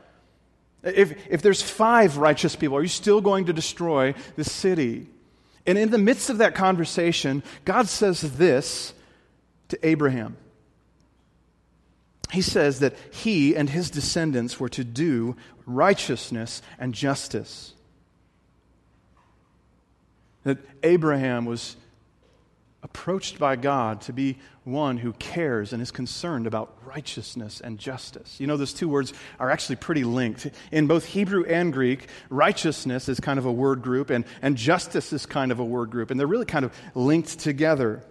If, 0.81 1.27
if 1.29 1.43
there's 1.43 1.61
five 1.61 2.17
righteous 2.17 2.55
people, 2.55 2.75
are 2.75 2.81
you 2.81 2.87
still 2.87 3.21
going 3.21 3.45
to 3.45 3.53
destroy 3.53 4.15
the 4.35 4.43
city? 4.43 5.07
And 5.67 5.77
in 5.77 5.91
the 5.91 5.97
midst 5.99 6.31
of 6.31 6.39
that 6.39 6.55
conversation, 6.55 7.43
God 7.65 7.87
says 7.87 8.21
this 8.21 8.95
to 9.67 9.87
Abraham 9.87 10.37
he 12.31 12.41
says 12.41 12.79
that 12.79 12.95
he 13.11 13.55
and 13.55 13.69
his 13.69 13.89
descendants 13.89 14.59
were 14.59 14.69
to 14.69 14.83
do 14.83 15.35
righteousness 15.65 16.61
and 16.77 16.93
justice. 16.93 17.73
That 20.43 20.57
Abraham 20.83 21.45
was 21.45 21.75
approached 22.83 23.39
by 23.39 23.55
God 23.55 24.01
to 24.01 24.13
be 24.13 24.37
one 24.63 24.97
who 24.97 25.13
cares 25.13 25.73
and 25.73 25.81
is 25.81 25.91
concerned 25.91 26.45
about 26.45 26.77
righteousness 26.85 27.61
and 27.61 27.77
justice. 27.77 28.39
You 28.39 28.47
know, 28.47 28.57
those 28.57 28.73
two 28.73 28.87
words 28.87 29.13
are 29.39 29.49
actually 29.49 29.77
pretty 29.77 30.03
linked. 30.03 30.47
In 30.71 30.87
both 30.87 31.05
Hebrew 31.05 31.43
and 31.45 31.73
Greek, 31.73 32.07
righteousness 32.29 33.09
is 33.09 33.19
kind 33.19 33.39
of 33.39 33.45
a 33.45 33.51
word 33.51 33.81
group, 33.81 34.09
and, 34.09 34.25
and 34.41 34.55
justice 34.55 35.11
is 35.11 35.25
kind 35.25 35.51
of 35.51 35.59
a 35.59 35.65
word 35.65 35.89
group, 35.89 36.11
and 36.11 36.19
they're 36.19 36.27
really 36.27 36.45
kind 36.45 36.65
of 36.65 36.73
linked 36.95 37.39
together. 37.39 38.03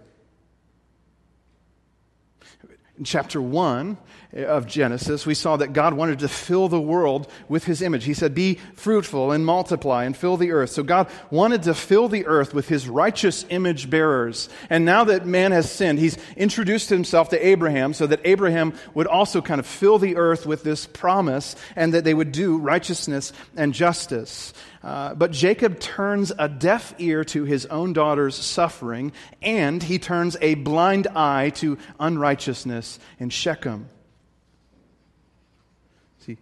In 2.97 3.03
chapter 3.03 3.39
1 3.39 3.95
of 4.33 4.67
Genesis, 4.67 5.25
we 5.25 5.33
saw 5.33 5.57
that 5.57 5.73
God 5.73 5.93
wanted 5.93 6.19
to 6.19 6.27
fill 6.27 6.67
the 6.67 6.81
world 6.81 7.31
with 7.47 7.63
his 7.63 7.81
image. 7.81 8.03
He 8.03 8.13
said, 8.13 8.35
Be 8.35 8.55
fruitful 8.75 9.31
and 9.31 9.45
multiply 9.45 10.03
and 10.03 10.15
fill 10.15 10.37
the 10.37 10.51
earth. 10.51 10.71
So 10.71 10.83
God 10.83 11.09
wanted 11.31 11.63
to 11.63 11.73
fill 11.73 12.09
the 12.09 12.25
earth 12.25 12.53
with 12.53 12.67
his 12.67 12.89
righteous 12.89 13.45
image 13.49 13.89
bearers. 13.89 14.49
And 14.69 14.83
now 14.83 15.05
that 15.05 15.25
man 15.25 15.51
has 15.53 15.71
sinned, 15.71 15.99
he's 15.99 16.17
introduced 16.35 16.89
himself 16.89 17.29
to 17.29 17.47
Abraham 17.47 17.93
so 17.93 18.05
that 18.07 18.21
Abraham 18.25 18.73
would 18.93 19.07
also 19.07 19.41
kind 19.41 19.59
of 19.59 19.65
fill 19.65 19.97
the 19.97 20.17
earth 20.17 20.45
with 20.45 20.63
this 20.63 20.85
promise 20.85 21.55
and 21.75 21.93
that 21.93 22.03
they 22.03 22.13
would 22.13 22.31
do 22.31 22.57
righteousness 22.57 23.31
and 23.55 23.73
justice. 23.73 24.53
Uh, 24.83 25.13
but 25.15 25.31
Jacob 25.31 25.79
turns 25.79 26.31
a 26.37 26.47
deaf 26.47 26.93
ear 26.97 27.23
to 27.23 27.43
his 27.43 27.65
own 27.65 27.93
daughter's 27.93 28.35
suffering, 28.35 29.11
and 29.41 29.81
he 29.81 29.99
turns 29.99 30.37
a 30.41 30.55
blind 30.55 31.07
eye 31.07 31.49
to 31.49 31.77
unrighteousness 31.99 32.99
in 33.19 33.29
Shechem. 33.29 33.89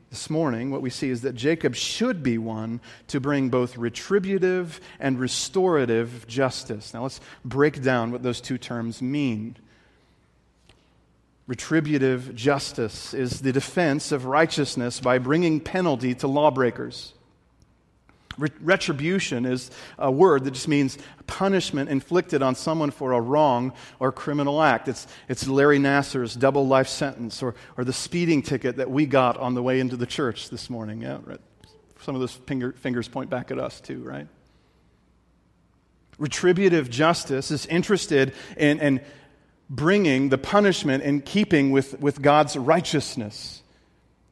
This 0.10 0.30
morning, 0.30 0.72
what 0.72 0.82
we 0.82 0.90
see 0.90 1.10
is 1.10 1.22
that 1.22 1.36
Jacob 1.36 1.76
should 1.76 2.24
be 2.24 2.38
one 2.38 2.82
to 3.08 3.20
bring 3.20 3.50
both 3.50 3.78
retributive 3.78 4.80
and 5.00 5.20
restorative 5.20 6.26
justice. 6.28 6.94
Now, 6.94 7.04
let's 7.04 7.20
break 7.44 7.84
down 7.84 8.12
what 8.12 8.24
those 8.24 8.42
two 8.42 8.58
terms 8.58 9.02
mean. 9.02 9.58
Retributive 11.46 12.34
justice 12.34 13.14
is 13.14 13.42
the 13.42 13.52
defense 13.52 14.12
of 14.12 14.26
righteousness 14.26 15.00
by 15.00 15.20
bringing 15.20 15.60
penalty 15.60 16.16
to 16.16 16.28
lawbreakers. 16.28 17.15
Retribution 18.38 19.46
is 19.46 19.72
a 19.98 20.12
word 20.12 20.44
that 20.44 20.52
just 20.52 20.68
means 20.68 20.98
punishment 21.26 21.90
inflicted 21.90 22.42
on 22.42 22.56
someone 22.56 22.92
for 22.92 23.14
a 23.14 23.22
wrong 23.22 23.74
or 24.00 24.12
criminal 24.12 24.62
act. 24.62 24.88
It's, 24.88 25.08
it's 25.30 25.48
Larry 25.48 25.80
Nassar's 25.80 26.36
double 26.36 26.68
life 26.68 26.88
sentence 26.88 27.42
or, 27.42 27.56
or 27.78 27.84
the 27.84 27.94
speeding 27.94 28.42
ticket 28.42 28.78
that 28.78 28.90
we 28.92 29.06
got 29.06 29.38
on 29.38 29.54
the 29.54 29.64
way 29.64 29.80
into 29.80 29.96
the 29.96 30.06
church 30.06 30.50
this 30.50 30.70
morning. 30.70 31.02
Yeah, 31.02 31.20
right. 31.24 31.40
Some 32.02 32.16
of 32.16 32.22
those 32.22 32.34
finger, 32.34 32.74
fingers 32.74 33.08
point 33.08 33.30
back 33.30 33.52
at 33.52 33.60
us, 33.60 33.80
too, 33.80 34.04
right? 34.04 34.28
Retributive 36.18 36.90
justice 36.90 37.52
is 37.52 37.66
interested 37.66 38.34
in, 38.58 38.80
in 38.80 39.02
bringing 39.70 40.30
the 40.30 40.38
punishment 40.38 41.04
in 41.04 41.22
keeping 41.22 41.72
with, 41.72 42.00
with 42.00 42.22
God's 42.22 42.56
righteousness 42.56 43.64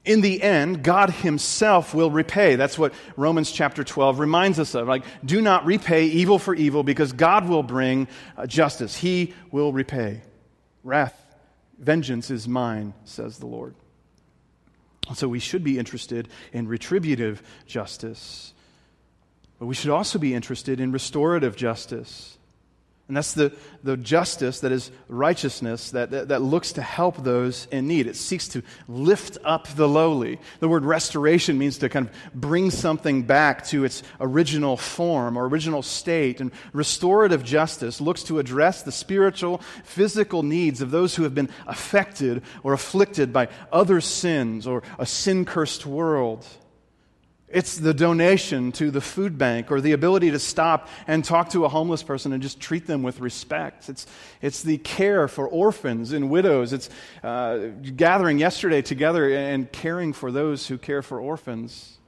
in 0.05 0.19
the 0.21 0.41
end, 0.41 0.83
God 0.83 1.09
Himself 1.09 1.93
will 1.93 2.11
repay. 2.11 2.55
That's 2.57 2.77
what 2.77 2.93
Romans 3.15 3.51
chapter 3.51 3.83
12 3.83 4.19
reminds 4.19 4.59
us 4.59 4.75
of. 4.75 4.87
Like, 4.87 5.05
do 5.23 5.41
not 5.41 5.65
repay 5.65 6.05
evil 6.05 6.39
for 6.39 6.53
evil 6.53 6.83
because 6.83 7.13
God 7.13 7.47
will 7.47 7.63
bring 7.63 8.07
uh, 8.35 8.45
justice. 8.45 8.97
He 8.97 9.33
will 9.51 9.71
repay. 9.71 10.21
Wrath, 10.83 11.15
vengeance 11.79 12.29
is 12.29 12.47
mine, 12.47 12.93
says 13.05 13.37
the 13.37 13.45
Lord. 13.45 13.75
So 15.15 15.27
we 15.27 15.39
should 15.39 15.63
be 15.63 15.79
interested 15.79 16.27
in 16.51 16.67
retributive 16.67 17.41
justice, 17.65 18.53
but 19.59 19.67
we 19.67 19.75
should 19.75 19.91
also 19.91 20.19
be 20.19 20.33
interested 20.33 20.79
in 20.79 20.91
restorative 20.91 21.55
justice. 21.55 22.37
And 23.13 23.17
that's 23.17 23.33
the, 23.33 23.53
the 23.83 23.95
justice 23.95 24.61
that 24.61 24.71
is 24.71 24.89
righteousness 25.07 25.91
that, 25.91 26.09
that, 26.09 26.29
that, 26.29 26.41
looks 26.41 26.71
to 26.71 26.81
help 26.81 27.23
those 27.23 27.67
in 27.69 27.87
need. 27.87 28.07
It 28.07 28.15
seeks 28.15 28.47
to 28.47 28.63
lift 28.87 29.37
up 29.43 29.67
the 29.67 29.87
lowly. 29.87 30.39
The 30.61 30.67
word 30.67 30.83
restoration 30.83 31.59
means 31.59 31.77
to 31.77 31.89
kind 31.89 32.07
of 32.07 32.13
bring 32.33 32.71
something 32.71 33.21
back 33.21 33.67
to 33.67 33.85
its 33.85 34.01
original 34.19 34.77
form 34.77 35.37
or 35.37 35.47
original 35.47 35.83
state. 35.83 36.41
And 36.41 36.51
restorative 36.73 37.43
justice 37.43 38.01
looks 38.01 38.23
to 38.23 38.39
address 38.39 38.81
the 38.81 38.91
spiritual, 38.91 39.59
physical 39.83 40.41
needs 40.41 40.81
of 40.81 40.89
those 40.89 41.15
who 41.15 41.21
have 41.21 41.35
been 41.35 41.51
affected 41.67 42.41
or 42.63 42.73
afflicted 42.73 43.31
by 43.31 43.47
other 43.71 44.01
sins 44.01 44.65
or 44.65 44.81
a 44.97 45.05
sin 45.05 45.45
cursed 45.45 45.85
world. 45.85 46.47
It's 47.53 47.77
the 47.77 47.93
donation 47.93 48.71
to 48.73 48.89
the 48.89 48.99
food 48.99 49.37
bank 49.37 49.71
or 49.71 49.79
the 49.79 49.91
ability 49.91 50.31
to 50.31 50.39
stop 50.39 50.89
and 51.05 51.23
talk 51.23 51.49
to 51.49 51.65
a 51.65 51.69
homeless 51.69 52.01
person 52.01 52.33
and 52.33 52.41
just 52.41 52.59
treat 52.59 52.87
them 52.87 53.03
with 53.03 53.19
respect. 53.19 53.89
It's, 53.89 54.07
it's 54.41 54.63
the 54.63 54.79
care 54.79 55.27
for 55.27 55.47
orphans 55.47 56.13
and 56.13 56.31
widows. 56.31 56.73
It's 56.73 56.89
uh, 57.23 57.67
gathering 57.95 58.39
yesterday 58.39 58.81
together 58.81 59.31
and 59.31 59.71
caring 59.71 60.13
for 60.13 60.31
those 60.31 60.65
who 60.65 60.79
care 60.79 61.03
for 61.03 61.19
orphans. 61.19 61.99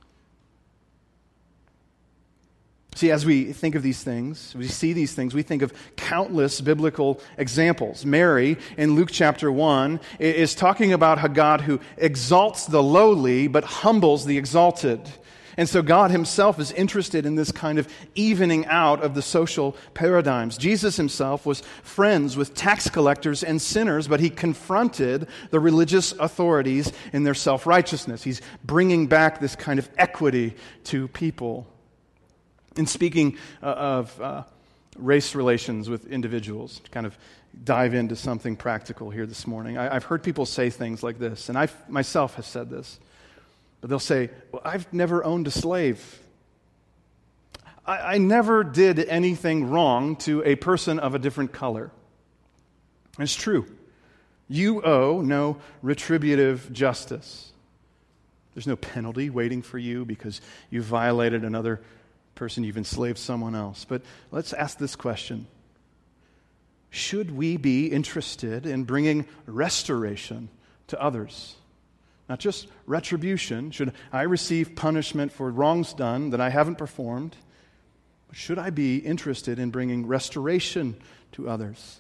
See, 2.96 3.12
as 3.12 3.24
we 3.24 3.54
think 3.54 3.76
of 3.76 3.84
these 3.84 4.02
things, 4.02 4.56
we 4.58 4.68
see 4.68 4.94
these 4.94 5.14
things, 5.14 5.36
we 5.36 5.44
think 5.44 5.62
of 5.62 5.74
countless 5.96 6.60
biblical 6.60 7.22
examples. 7.38 8.04
Mary, 8.04 8.58
in 8.78 8.96
Luke 8.96 9.10
chapter 9.12 9.52
1, 9.52 10.00
is 10.18 10.56
talking 10.56 10.92
about 10.92 11.24
a 11.24 11.30
God 11.30 11.62
who 11.62 11.82
exalts 11.98 12.66
the 12.66 12.82
lowly 12.82 13.48
but 13.48 13.64
humbles 13.64 14.26
the 14.26 14.40
exalted. 14.40 15.08
And 15.58 15.70
so 15.70 15.82
God 15.82 16.12
himself 16.12 16.60
is 16.60 16.72
interested 16.72 17.26
in 17.26 17.36
this 17.36 17.52
kind 17.52 17.80
of 17.80 17.88
evening 18.14 18.66
out 18.66 19.02
of 19.02 19.16
the 19.16 19.22
social 19.22 19.76
paradigms. 19.94 20.58
Jesus 20.58 20.98
himself 20.98 21.46
was 21.46 21.62
friends 21.82 22.36
with 22.36 22.54
tax 22.54 22.90
collectors 22.90 23.44
and 23.44 23.62
sinners, 23.62 24.08
but 24.08 24.20
he 24.20 24.30
confronted 24.30 25.28
the 25.52 25.60
religious 25.60 26.12
authorities 26.14 26.92
in 27.14 27.24
their 27.24 27.34
self 27.34 27.66
righteousness. 27.66 28.24
He's 28.24 28.42
bringing 28.64 29.08
back 29.08 29.40
this 29.40 29.56
kind 29.56 29.80
of 29.80 29.90
equity 29.98 30.56
to 30.86 31.08
people. 31.10 31.68
In 32.76 32.88
speaking 32.88 33.38
uh, 33.64 33.68
of 33.68 34.22
uh, 34.22 34.44
race 34.98 35.34
relations 35.34 35.90
with 35.90 36.08
individuals, 36.08 36.80
to 36.80 36.90
kind 36.90 37.06
of 37.06 37.18
dive 37.64 37.94
into 37.94 38.18
something 38.18 38.58
practical 38.58 39.10
here 39.10 39.26
this 39.26 39.48
morning, 39.48 39.78
I, 39.78 39.94
have 39.94 40.04
heard 40.04 40.22
people 40.22 40.46
say 40.46 40.70
things 40.70 41.02
like 41.02 41.18
this, 41.18 41.48
and 41.48 41.58
I 41.58 41.70
myself 41.88 42.36
have 42.36 42.46
said 42.46 42.70
this. 42.70 43.00
They'll 43.86 44.00
say, 44.00 44.30
Well, 44.52 44.62
I've 44.66 44.92
never 44.92 45.24
owned 45.24 45.48
a 45.48 45.52
slave. 45.52 46.20
I, 47.86 48.16
I 48.16 48.18
never 48.18 48.64
did 48.64 49.00
anything 49.00 49.70
wrong 49.70 50.16
to 50.18 50.44
a 50.44 50.56
person 50.56 51.00
of 51.00 51.14
a 51.14 51.20
different 51.20 51.52
color. 51.52 51.92
It's 53.20 53.36
true. 53.36 53.66
You 54.48 54.84
owe 54.84 55.22
no 55.22 55.58
retributive 55.82 56.72
justice. 56.72 57.52
There's 58.54 58.68
no 58.68 58.76
penalty 58.76 59.30
waiting 59.30 59.62
for 59.62 59.78
you 59.78 60.06
because 60.06 60.42
you 60.70 60.82
violated 60.82 61.44
another 61.44 61.82
person, 62.36 62.64
you've 62.64 62.78
enslaved 62.78 63.18
someone 63.18 63.56
else. 63.56 63.86
But 63.86 64.02
let's 64.32 64.54
ask 64.54 64.78
this 64.78 64.96
question 64.96 65.48
Should 66.90 67.36
we 67.36 67.58
be 67.58 67.88
interested 67.88 68.66
in 68.66 68.84
bringing 68.84 69.26
restoration 69.46 70.50
to 70.88 71.02
others? 71.02 71.56
Not 72.28 72.40
just 72.40 72.68
retribution. 72.88 73.72
Should 73.72 73.94
I 74.12 74.24
receive 74.24 74.76
punishment 74.76 75.32
for 75.32 75.52
wrongs 75.52 75.94
done 75.94 76.32
that 76.32 76.42
I 76.42 76.50
haven't 76.50 76.78
performed? 76.78 77.36
Should 78.32 78.58
I 78.58 78.70
be 78.70 78.98
interested 78.98 79.60
in 79.60 79.70
bringing 79.70 80.08
restoration 80.08 80.98
to 81.34 81.48
others? 81.48 82.00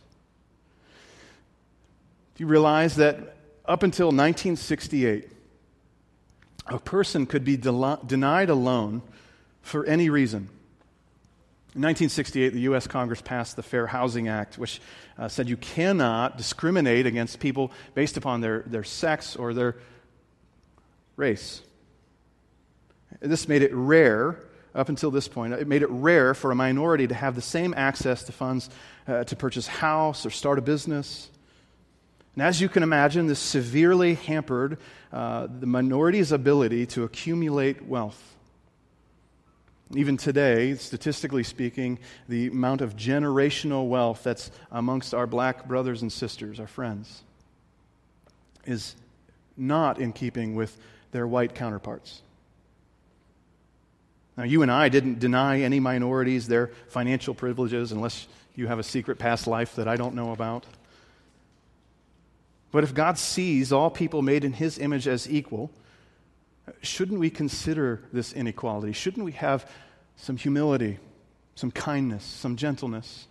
Do 2.35 2.43
you 2.43 2.47
realize 2.47 2.97
that 2.97 3.37
up 3.65 3.83
until 3.83 4.07
1968, 4.07 5.29
a 6.67 6.79
person 6.79 7.25
could 7.25 7.45
be 7.45 7.55
de- 7.55 7.99
denied 8.05 8.49
a 8.49 8.55
loan 8.55 9.01
for 9.61 9.85
any 9.85 10.09
reason? 10.09 10.49
In 11.75 11.81
1968, 11.81 12.53
the 12.53 12.61
U.S. 12.61 12.87
Congress 12.87 13.21
passed 13.21 13.55
the 13.55 13.63
Fair 13.63 13.85
Housing 13.87 14.27
Act, 14.27 14.57
which 14.57 14.81
uh, 15.17 15.27
said 15.27 15.47
you 15.47 15.57
cannot 15.57 16.37
discriminate 16.37 17.05
against 17.05 17.39
people 17.39 17.71
based 17.93 18.17
upon 18.17 18.41
their, 18.41 18.63
their 18.65 18.83
sex 18.83 19.35
or 19.35 19.53
their 19.53 19.75
race. 21.15 21.61
This 23.19 23.47
made 23.47 23.61
it 23.61 23.73
rare, 23.73 24.39
up 24.73 24.89
until 24.89 25.09
this 25.09 25.27
point, 25.27 25.53
it 25.53 25.67
made 25.67 25.81
it 25.81 25.89
rare 25.89 26.33
for 26.33 26.51
a 26.51 26.55
minority 26.55 27.07
to 27.07 27.15
have 27.15 27.35
the 27.35 27.41
same 27.41 27.73
access 27.75 28.23
to 28.23 28.31
funds 28.31 28.69
uh, 29.07 29.23
to 29.23 29.35
purchase 29.35 29.67
a 29.67 29.71
house 29.71 30.25
or 30.25 30.29
start 30.29 30.59
a 30.59 30.61
business. 30.61 31.29
And 32.35 32.43
as 32.43 32.59
you 32.59 32.67
can 32.67 32.83
imagine, 32.83 33.27
this 33.27 33.39
severely 33.39 34.15
hampered 34.15 34.77
uh, 35.13 35.47
the 35.47 35.65
minority's 35.65 36.33
ability 36.33 36.85
to 36.87 37.03
accumulate 37.03 37.85
wealth. 37.85 38.21
Even 39.95 40.17
today, 40.17 40.75
statistically 40.75 41.43
speaking, 41.43 41.99
the 42.27 42.47
amount 42.47 42.81
of 42.81 42.97
generational 42.97 43.87
wealth 43.87 44.23
that's 44.23 44.51
amongst 44.71 45.13
our 45.13 45.27
black 45.27 45.67
brothers 45.67 46.01
and 46.01 46.11
sisters, 46.11 46.59
our 46.59 46.67
friends, 46.67 47.21
is 48.65 48.95
not 49.55 49.99
in 49.99 50.11
keeping 50.11 50.55
with 50.55 50.77
their 51.15 51.25
white 51.25 51.55
counterparts. 51.55 52.21
Now, 54.35 54.43
you 54.43 54.63
and 54.63 54.69
I 54.69 54.89
didn't 54.89 55.19
deny 55.19 55.61
any 55.61 55.79
minorities 55.79 56.45
their 56.45 56.71
financial 56.89 57.33
privileges 57.33 57.93
unless 57.93 58.27
you 58.53 58.67
have 58.67 58.79
a 58.79 58.83
secret 58.83 59.17
past 59.17 59.47
life 59.47 59.77
that 59.77 59.87
I 59.87 59.95
don't 59.95 60.13
know 60.13 60.33
about. 60.33 60.65
But 62.69 62.83
if 62.83 62.93
God 62.93 63.17
sees 63.17 63.71
all 63.71 63.89
people 63.89 64.21
made 64.21 64.43
in 64.43 64.51
his 64.51 64.77
image 64.77 65.07
as 65.07 65.29
equal, 65.29 65.71
shouldn't 66.81 67.21
we 67.21 67.29
consider 67.29 68.01
this 68.11 68.33
inequality? 68.33 68.91
Shouldn't 68.91 69.23
we 69.23 69.31
have 69.31 69.71
some 70.17 70.35
humility, 70.35 70.99
some 71.55 71.71
kindness, 71.71 72.25
some 72.25 72.57
gentleness? 72.57 73.27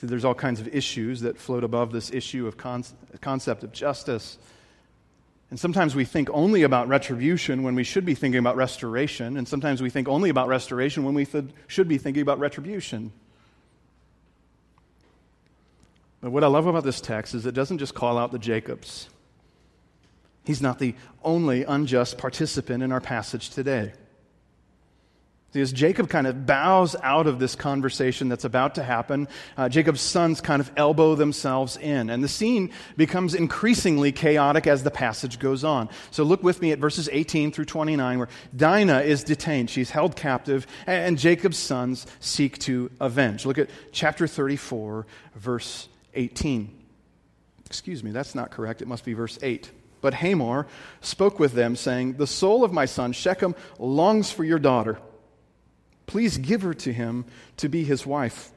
See, 0.00 0.06
there's 0.06 0.24
all 0.24 0.34
kinds 0.34 0.60
of 0.60 0.74
issues 0.74 1.20
that 1.20 1.36
float 1.36 1.62
above 1.62 1.92
this 1.92 2.10
issue 2.10 2.46
of 2.46 2.56
con- 2.56 2.84
concept 3.20 3.64
of 3.64 3.72
justice. 3.72 4.38
And 5.50 5.60
sometimes 5.60 5.94
we 5.94 6.04
think 6.04 6.28
only 6.32 6.62
about 6.64 6.88
retribution 6.88 7.62
when 7.62 7.74
we 7.74 7.84
should 7.84 8.04
be 8.04 8.14
thinking 8.14 8.38
about 8.38 8.56
restoration. 8.56 9.36
And 9.36 9.46
sometimes 9.46 9.80
we 9.80 9.90
think 9.90 10.08
only 10.08 10.28
about 10.28 10.48
restoration 10.48 11.04
when 11.04 11.14
we 11.14 11.24
th- 11.24 11.44
should 11.68 11.86
be 11.86 11.98
thinking 11.98 12.22
about 12.22 12.40
retribution. 12.40 13.12
But 16.20 16.32
what 16.32 16.42
I 16.42 16.48
love 16.48 16.66
about 16.66 16.82
this 16.82 17.00
text 17.00 17.34
is 17.34 17.46
it 17.46 17.54
doesn't 17.54 17.78
just 17.78 17.94
call 17.94 18.18
out 18.18 18.32
the 18.32 18.38
Jacobs. 18.38 19.08
He's 20.44 20.62
not 20.62 20.78
the 20.78 20.94
only 21.22 21.64
unjust 21.64 22.18
participant 22.18 22.82
in 22.82 22.90
our 22.90 23.00
passage 23.00 23.50
today. 23.50 23.92
As 25.60 25.72
Jacob 25.72 26.08
kind 26.08 26.26
of 26.26 26.46
bows 26.46 26.94
out 27.02 27.26
of 27.26 27.38
this 27.38 27.54
conversation 27.54 28.28
that's 28.28 28.44
about 28.44 28.74
to 28.76 28.82
happen, 28.82 29.28
uh, 29.56 29.68
Jacob's 29.68 30.00
sons 30.00 30.40
kind 30.40 30.60
of 30.60 30.70
elbow 30.76 31.14
themselves 31.14 31.76
in. 31.76 32.10
And 32.10 32.22
the 32.22 32.28
scene 32.28 32.70
becomes 32.96 33.34
increasingly 33.34 34.12
chaotic 34.12 34.66
as 34.66 34.82
the 34.82 34.90
passage 34.90 35.38
goes 35.38 35.64
on. 35.64 35.88
So 36.10 36.24
look 36.24 36.42
with 36.42 36.60
me 36.60 36.72
at 36.72 36.78
verses 36.78 37.08
18 37.10 37.52
through 37.52 37.66
29, 37.66 38.18
where 38.18 38.28
Dinah 38.54 39.00
is 39.00 39.24
detained. 39.24 39.70
She's 39.70 39.90
held 39.90 40.16
captive, 40.16 40.66
and 40.86 41.18
Jacob's 41.18 41.58
sons 41.58 42.06
seek 42.20 42.58
to 42.60 42.90
avenge. 43.00 43.46
Look 43.46 43.58
at 43.58 43.70
chapter 43.92 44.26
34, 44.26 45.06
verse 45.34 45.88
18. 46.14 46.84
Excuse 47.66 48.04
me, 48.04 48.12
that's 48.12 48.34
not 48.34 48.50
correct. 48.50 48.82
It 48.82 48.88
must 48.88 49.04
be 49.04 49.12
verse 49.12 49.38
8. 49.42 49.70
But 50.00 50.14
Hamor 50.14 50.66
spoke 51.00 51.40
with 51.40 51.52
them, 51.52 51.74
saying, 51.74 52.14
The 52.14 52.26
soul 52.26 52.64
of 52.64 52.72
my 52.72 52.84
son 52.84 53.12
Shechem 53.12 53.54
longs 53.78 54.30
for 54.30 54.44
your 54.44 54.58
daughter. 54.58 54.98
Please 56.06 56.38
give 56.38 56.62
her 56.62 56.74
to 56.74 56.92
him 56.92 57.24
to 57.58 57.68
be 57.68 57.84
his 57.84 58.06
wife. 58.06 58.52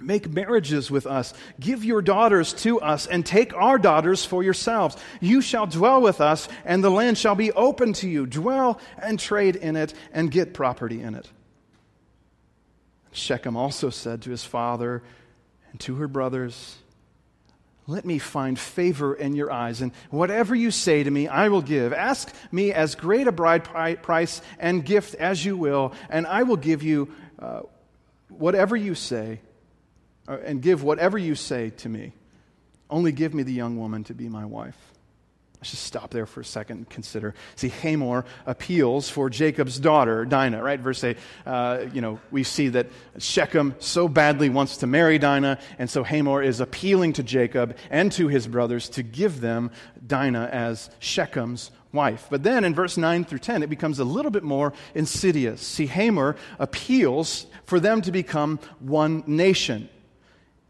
Make 0.00 0.30
marriages 0.30 0.90
with 0.90 1.06
us. 1.06 1.34
Give 1.58 1.84
your 1.84 2.02
daughters 2.02 2.52
to 2.54 2.80
us, 2.80 3.06
and 3.06 3.26
take 3.26 3.52
our 3.54 3.78
daughters 3.78 4.24
for 4.24 4.44
yourselves. 4.44 4.96
You 5.20 5.40
shall 5.40 5.66
dwell 5.66 6.00
with 6.00 6.20
us, 6.20 6.48
and 6.64 6.84
the 6.84 6.90
land 6.90 7.18
shall 7.18 7.34
be 7.34 7.50
open 7.52 7.94
to 7.94 8.08
you. 8.08 8.26
Dwell 8.26 8.80
and 8.96 9.18
trade 9.18 9.56
in 9.56 9.74
it, 9.74 9.94
and 10.12 10.30
get 10.30 10.54
property 10.54 11.02
in 11.02 11.14
it. 11.14 11.28
Shechem 13.10 13.56
also 13.56 13.90
said 13.90 14.22
to 14.22 14.30
his 14.30 14.44
father 14.44 15.02
and 15.72 15.80
to 15.80 15.96
her 15.96 16.06
brothers, 16.06 16.76
Let 17.88 18.04
me 18.04 18.18
find 18.18 18.58
favor 18.58 19.14
in 19.14 19.34
your 19.34 19.50
eyes, 19.50 19.80
and 19.80 19.92
whatever 20.10 20.54
you 20.54 20.70
say 20.70 21.02
to 21.02 21.10
me, 21.10 21.26
I 21.26 21.48
will 21.48 21.62
give. 21.62 21.94
Ask 21.94 22.30
me 22.52 22.70
as 22.70 22.94
great 22.94 23.26
a 23.26 23.32
bride 23.32 23.64
price 24.02 24.42
and 24.58 24.84
gift 24.84 25.14
as 25.14 25.42
you 25.42 25.56
will, 25.56 25.94
and 26.10 26.26
I 26.26 26.42
will 26.42 26.58
give 26.58 26.82
you 26.82 27.10
uh, 27.38 27.62
whatever 28.28 28.76
you 28.76 28.94
say 28.94 29.40
uh, 30.28 30.36
and 30.44 30.60
give 30.60 30.82
whatever 30.82 31.16
you 31.16 31.34
say 31.34 31.70
to 31.78 31.88
me. 31.88 32.12
Only 32.90 33.10
give 33.10 33.32
me 33.32 33.42
the 33.42 33.54
young 33.54 33.78
woman 33.78 34.04
to 34.04 34.14
be 34.14 34.28
my 34.28 34.44
wife. 34.44 34.76
Let's 35.60 35.72
just 35.72 35.82
stop 35.82 36.10
there 36.10 36.26
for 36.26 36.40
a 36.40 36.44
second 36.44 36.76
and 36.76 36.88
consider. 36.88 37.34
See, 37.56 37.68
Hamor 37.68 38.24
appeals 38.46 39.10
for 39.10 39.28
Jacob's 39.28 39.80
daughter, 39.80 40.24
Dinah, 40.24 40.62
right? 40.62 40.78
Verse 40.78 41.02
8, 41.02 41.16
uh, 41.46 41.86
you 41.92 42.00
know, 42.00 42.20
we 42.30 42.44
see 42.44 42.68
that 42.68 42.86
Shechem 43.18 43.74
so 43.80 44.06
badly 44.06 44.50
wants 44.50 44.76
to 44.78 44.86
marry 44.86 45.18
Dinah, 45.18 45.58
and 45.80 45.90
so 45.90 46.04
Hamor 46.04 46.42
is 46.42 46.60
appealing 46.60 47.14
to 47.14 47.24
Jacob 47.24 47.76
and 47.90 48.12
to 48.12 48.28
his 48.28 48.46
brothers 48.46 48.88
to 48.90 49.02
give 49.02 49.40
them 49.40 49.72
Dinah 50.06 50.48
as 50.52 50.90
Shechem's 51.00 51.72
wife. 51.92 52.28
But 52.30 52.44
then 52.44 52.62
in 52.62 52.72
verse 52.72 52.96
9 52.96 53.24
through 53.24 53.40
10, 53.40 53.64
it 53.64 53.70
becomes 53.70 53.98
a 53.98 54.04
little 54.04 54.30
bit 54.30 54.44
more 54.44 54.72
insidious. 54.94 55.60
See, 55.60 55.86
Hamor 55.86 56.36
appeals 56.60 57.46
for 57.64 57.80
them 57.80 58.00
to 58.02 58.12
become 58.12 58.60
one 58.78 59.24
nation. 59.26 59.88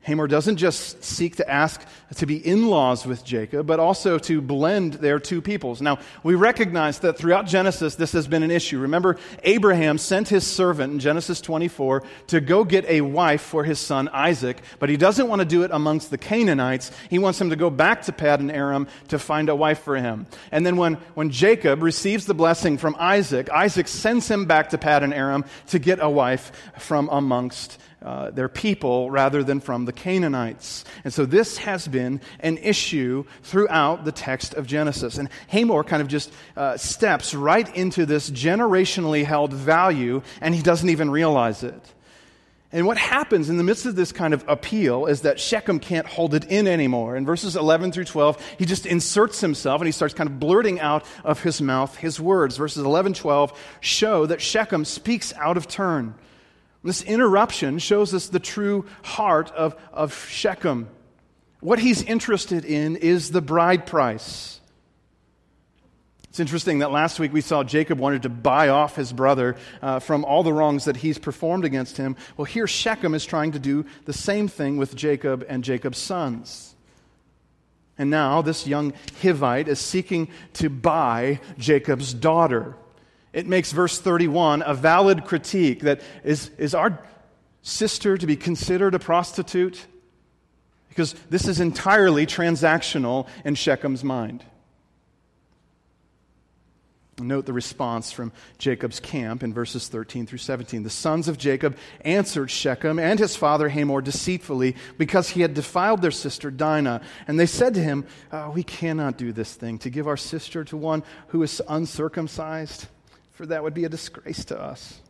Hamor 0.09 0.27
doesn't 0.27 0.57
just 0.57 1.05
seek 1.05 1.37
to 1.37 1.49
ask 1.49 1.83
to 2.17 2.25
be 2.25 2.37
in 2.37 2.69
laws 2.69 3.05
with 3.05 3.25
Jacob, 3.25 3.67
but 3.67 3.79
also 3.79 4.19
to 4.19 4.41
blend 4.41 4.95
their 4.95 5.19
two 5.19 5.43
peoples. 5.43 5.83
Now, 5.83 5.99
we 6.23 6.35
recognize 6.35 7.01
that 7.01 7.19
throughout 7.19 7.47
Genesis, 7.47 7.95
this 7.95 8.13
has 8.13 8.27
been 8.27 8.43
an 8.43 8.51
issue. 8.51 8.79
Remember, 8.79 9.19
Abraham 9.43 9.99
sent 9.99 10.29
his 10.29 10.47
servant 10.47 10.95
in 10.95 10.99
Genesis 10.99 11.43
24 11.43 12.03
to 12.29 12.41
go 12.41 12.65
get 12.65 12.87
a 12.87 13.03
wife 13.03 13.43
for 13.43 13.65
his 13.65 13.79
son 13.79 14.09
Isaac, 14.09 14.63
but 14.79 14.89
he 14.89 14.97
doesn't 14.97 15.29
want 15.29 15.41
to 15.41 15.45
do 15.45 15.63
it 15.63 15.71
amongst 15.73 16.11
the 16.11 16.19
Canaanites. 16.19 16.91
He 17.11 17.19
wants 17.19 17.39
him 17.39 17.51
to 17.51 17.57
go 17.57 17.69
back 17.69 18.03
to 18.03 18.13
Paddan 18.13 18.51
Aram 18.51 18.89
to 19.09 19.19
find 19.19 19.51
a 19.51 19.55
wife 19.55 19.81
for 19.81 19.97
him. 19.97 20.27
And 20.51 20.65
then 20.65 20.79
when, 20.79 20.95
when 21.15 21.29
Jacob 21.29 21.83
receives 21.83 22.25
the 22.25 22.35
blessing 22.35 22.79
from 22.79 22.97
Isaac, 22.99 23.51
Isaac 23.51 23.89
sends 23.89 24.29
him 24.29 24.47
back 24.47 24.71
to 24.71 24.79
Paddan 24.79 25.15
Aram 25.15 25.45
to 25.67 25.79
get 25.79 25.99
a 26.01 26.09
wife 26.09 26.51
from 26.79 27.11
amongst 27.13 27.79
uh, 28.03 28.31
their 28.31 28.49
people 28.49 29.11
rather 29.11 29.43
than 29.43 29.61
from 29.61 29.85
the 29.85 29.93
Canaanites. 29.93 30.85
And 31.05 31.13
so 31.13 31.27
this 31.27 31.59
has 31.59 31.89
been 31.89 32.21
an 32.41 32.59
issue 32.59 33.25
throughout 33.43 34.05
the 34.05 34.13
text 34.13 34.55
of 34.55 34.67
Genesis. 34.67 35.19
And 35.19 35.29
Hamor 35.49 35.83
kind 35.85 36.01
of 36.01 36.09
just 36.09 36.33
uh, 36.57 36.77
steps 36.77 37.35
right 37.35 37.75
into 37.75 38.07
this 38.07 38.31
generationally 38.31 39.25
held 39.25 39.53
value, 39.53 40.23
and 40.41 40.55
he 40.55 40.63
doesn't 40.63 40.89
even 40.89 41.11
realize 41.11 41.63
it. 41.63 41.95
And 42.71 42.87
what 42.87 42.99
happens 42.99 43.49
in 43.49 43.57
the 43.57 43.65
midst 43.65 43.87
of 43.87 43.97
this 43.97 44.13
kind 44.13 44.35
of 44.35 44.45
appeal 44.47 45.07
is 45.07 45.23
that 45.23 45.41
Shechem 45.41 45.81
can't 45.81 46.07
hold 46.07 46.35
it 46.35 46.45
in 46.45 46.69
anymore. 46.69 47.17
In 47.17 47.25
verses 47.25 47.57
11 47.57 47.93
through 47.93 48.05
12, 48.05 48.57
he 48.59 48.67
just 48.67 48.85
inserts 48.85 49.41
himself 49.41 49.81
and 49.81 49.89
he 49.89 49.93
starts 49.93 50.13
kind 50.13 50.29
of 50.29 50.39
blurting 50.39 50.79
out 50.79 51.07
of 51.25 51.43
his 51.43 51.63
mouth 51.63 51.97
his 51.97 52.21
words. 52.21 52.59
Verses 52.59 52.85
11 52.85 53.15
12 53.15 53.59
show 53.81 54.27
that 54.27 54.43
Shechem 54.43 54.85
speaks 54.85 55.33
out 55.35 55.57
of 55.57 55.67
turn. 55.67 56.15
This 56.85 57.03
interruption 57.03 57.79
shows 57.79 58.15
us 58.15 58.29
the 58.29 58.39
true 58.39 58.87
heart 59.03 59.51
of, 59.53 59.77
of 59.93 60.27
Shechem. 60.29 60.89
What 61.61 61.79
he's 61.79 62.03
interested 62.03 62.65
in 62.65 62.97
is 62.97 63.31
the 63.31 63.43
bride 63.43 63.85
price. 63.87 64.61
It's 66.29 66.41
interesting 66.41 66.79
that 66.81 66.93
last 66.93 67.19
week 67.19 67.33
we 67.33 67.41
saw 67.41 67.65
Jacob 67.65 67.99
wanted 67.99 68.23
to 68.23 68.29
buy 68.29 68.69
off 68.69 68.95
his 68.95 69.13
brother 69.13 69.57
uh, 69.83 69.99
from 69.99 70.25
all 70.25 70.45
the 70.45 70.53
wrongs 70.53 70.85
that 70.85 70.99
he's 70.99 71.19
performed 71.19 71.65
against 71.65 71.97
him. 71.97 72.15
Well, 72.37 72.45
here 72.45 72.69
Shechem 72.69 73.13
is 73.15 73.25
trying 73.25 73.53
to 73.53 73.59
do 73.59 73.85
the 74.05 74.13
same 74.13 74.47
thing 74.47 74.77
with 74.77 74.95
Jacob 74.95 75.45
and 75.49 75.65
Jacob's 75.65 75.99
sons. 75.99 76.77
And 77.99 78.09
now 78.09 78.43
this 78.43 78.69
young 78.69 78.93
Hivite 79.21 79.67
is 79.67 79.81
seeking 79.81 80.29
to 80.55 80.71
buy 80.71 81.41
Jacob's 81.59 82.15
daughter. 82.15 82.77
It 83.33 83.47
makes 83.47 83.73
verse 83.73 83.99
31 83.99 84.63
a 84.63 84.75
valid 84.75 85.25
critique 85.25 85.81
that 85.81 86.01
is, 86.25 86.51
is 86.59 86.75
our 86.75 86.99
sister 87.63 88.17
to 88.17 88.27
be 88.27 88.37
considered 88.37 88.95
a 88.95 88.99
prostitute? 88.99 89.87
Because 90.89 91.15
this 91.31 91.47
is 91.47 91.61
entirely 91.61 92.27
transactional 92.27 93.29
in 93.45 93.55
Shechem's 93.55 94.03
mind. 94.03 94.45
Note 97.21 97.47
the 97.47 97.53
response 97.53 98.13
from 98.13 98.33
Jacob's 98.59 99.01
camp 99.01 99.43
in 99.43 99.53
verses 99.53 99.89
13 99.89 100.27
through 100.27 100.39
17. 100.39 100.85
The 100.85 100.91
sons 100.91 101.27
of 101.27 101.37
Jacob 101.37 101.77
answered 102.03 102.49
Shechem 102.51 102.99
and 102.99 103.19
his 103.19 103.35
father 103.35 103.69
Hamor 103.69 104.01
deceitfully 104.01 104.77
because 104.99 105.31
he 105.31 105.41
had 105.41 105.55
defiled 105.55 106.01
their 106.01 106.13
sister 106.13 106.51
Dinah. 106.51 107.01
And 107.27 107.39
they 107.39 107.47
said 107.47 107.75
to 107.75 107.83
him, 107.83 108.07
oh, 108.33 108.51
We 108.51 108.63
cannot 108.63 109.19
do 109.19 109.33
this 109.33 109.55
thing 109.55 109.79
to 109.79 109.91
give 109.91 110.07
our 110.07 110.17
sister 110.17 110.65
to 110.65 110.77
one 110.77 111.03
who 111.29 111.43
is 111.43 111.61
uncircumcised 111.69 112.87
for 113.39 113.47
that 113.47 113.63
would 113.63 113.73
be 113.73 113.85
a 113.85 113.89
disgrace 113.89 114.45
to 114.47 114.61
us. 114.61 115.01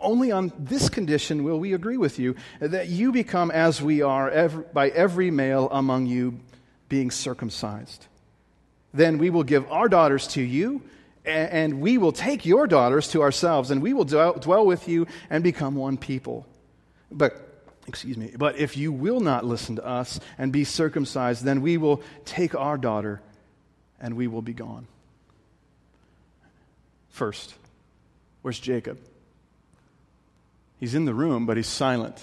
Only 0.00 0.32
on 0.32 0.52
this 0.58 0.88
condition 0.88 1.44
will 1.44 1.60
we 1.60 1.72
agree 1.72 1.96
with 1.96 2.18
you 2.18 2.34
that 2.58 2.88
you 2.88 3.12
become 3.12 3.52
as 3.52 3.80
we 3.80 4.02
are 4.02 4.28
every, 4.28 4.64
by 4.72 4.88
every 4.88 5.30
male 5.30 5.68
among 5.70 6.06
you 6.06 6.40
being 6.88 7.12
circumcised. 7.12 8.08
Then 8.92 9.18
we 9.18 9.30
will 9.30 9.44
give 9.44 9.70
our 9.70 9.88
daughters 9.88 10.26
to 10.28 10.42
you, 10.42 10.82
and 11.24 11.80
we 11.80 11.96
will 11.96 12.10
take 12.10 12.44
your 12.44 12.66
daughters 12.66 13.06
to 13.12 13.22
ourselves, 13.22 13.70
and 13.70 13.80
we 13.80 13.92
will 13.92 14.04
dwell 14.04 14.66
with 14.66 14.88
you 14.88 15.06
and 15.30 15.44
become 15.44 15.76
one 15.76 15.96
people. 15.96 16.48
But 17.12 17.40
excuse 17.86 18.16
me, 18.16 18.32
but 18.36 18.58
if 18.58 18.76
you 18.76 18.90
will 18.90 19.20
not 19.20 19.44
listen 19.44 19.76
to 19.76 19.86
us 19.86 20.18
and 20.38 20.52
be 20.52 20.64
circumcised, 20.64 21.44
then 21.44 21.62
we 21.62 21.76
will 21.76 22.02
take 22.24 22.56
our 22.56 22.76
daughter 22.76 23.22
and 24.00 24.16
we 24.16 24.26
will 24.26 24.42
be 24.42 24.54
gone. 24.54 24.88
First, 27.14 27.54
where's 28.42 28.58
Jacob? 28.58 28.98
He's 30.80 30.96
in 30.96 31.04
the 31.04 31.14
room, 31.14 31.46
but 31.46 31.56
he's 31.56 31.68
silent. 31.68 32.20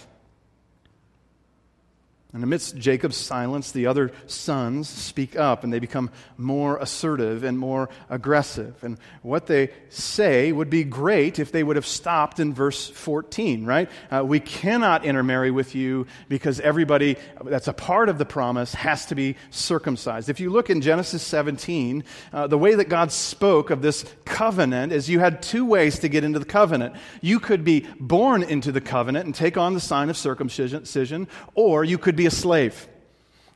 And 2.34 2.44
amidst 2.44 2.78
Jacob's 2.78 3.17
silence, 3.17 3.74
the 3.74 3.88
other 3.88 4.12
sons 4.26 4.88
speak 4.88 5.36
up 5.36 5.65
and 5.65 5.74
they 5.74 5.80
become 5.80 6.10
more 6.38 6.78
assertive 6.78 7.44
and 7.44 7.60
more 7.60 7.89
aggressive. 8.10 8.82
And 8.84 8.98
what 9.22 9.48
they 9.48 9.72
say 9.89 10.54
would 10.54 10.70
be 10.70 10.86
great 10.86 11.39
if 11.39 11.52
they 11.52 11.62
would 11.62 11.76
have 11.76 11.86
stopped 11.86 12.39
in 12.39 12.54
verse 12.54 12.88
14, 12.88 13.65
right? 13.65 13.89
Uh, 14.10 14.24
we 14.26 14.39
cannot 14.39 15.04
intermarry 15.04 15.52
with 15.52 15.76
you 15.76 16.08
because 16.30 16.62
everybody 16.62 17.17
that's 17.44 17.67
a 17.67 17.74
part 17.74 18.08
of 18.08 18.17
the 18.17 18.26
promise 18.26 18.74
has 18.76 19.06
to 19.08 19.15
be 19.15 19.36
circumcised. 19.50 20.30
If 20.30 20.39
you 20.39 20.52
look 20.52 20.70
in 20.70 20.80
Genesis 20.80 21.24
17, 21.24 22.06
uh, 22.32 22.48
the 22.48 22.58
way 22.58 22.76
that 22.76 22.88
God 22.88 23.12
spoke 23.12 23.72
of 23.72 23.82
this 23.82 24.06
covenant 24.24 24.94
is 24.94 25.10
you 25.10 25.20
had 25.20 25.41
two 25.41 25.65
ways 25.65 26.00
to 26.00 26.08
get 26.08 26.24
into 26.24 26.39
the 26.39 26.46
covenant. 26.46 26.96
You 27.20 27.41
could 27.41 27.65
be 27.65 27.86
born 28.00 28.41
into 28.41 28.72
the 28.72 28.80
covenant 28.82 29.26
and 29.26 29.36
take 29.36 29.58
on 29.58 29.74
the 29.74 29.82
sign 29.82 30.10
of 30.10 30.15
circumcision, 30.15 31.28
or 31.56 31.84
you 31.84 31.98
could 31.98 32.15
be 32.22 32.28
a 32.28 32.32
slave. 32.32 32.88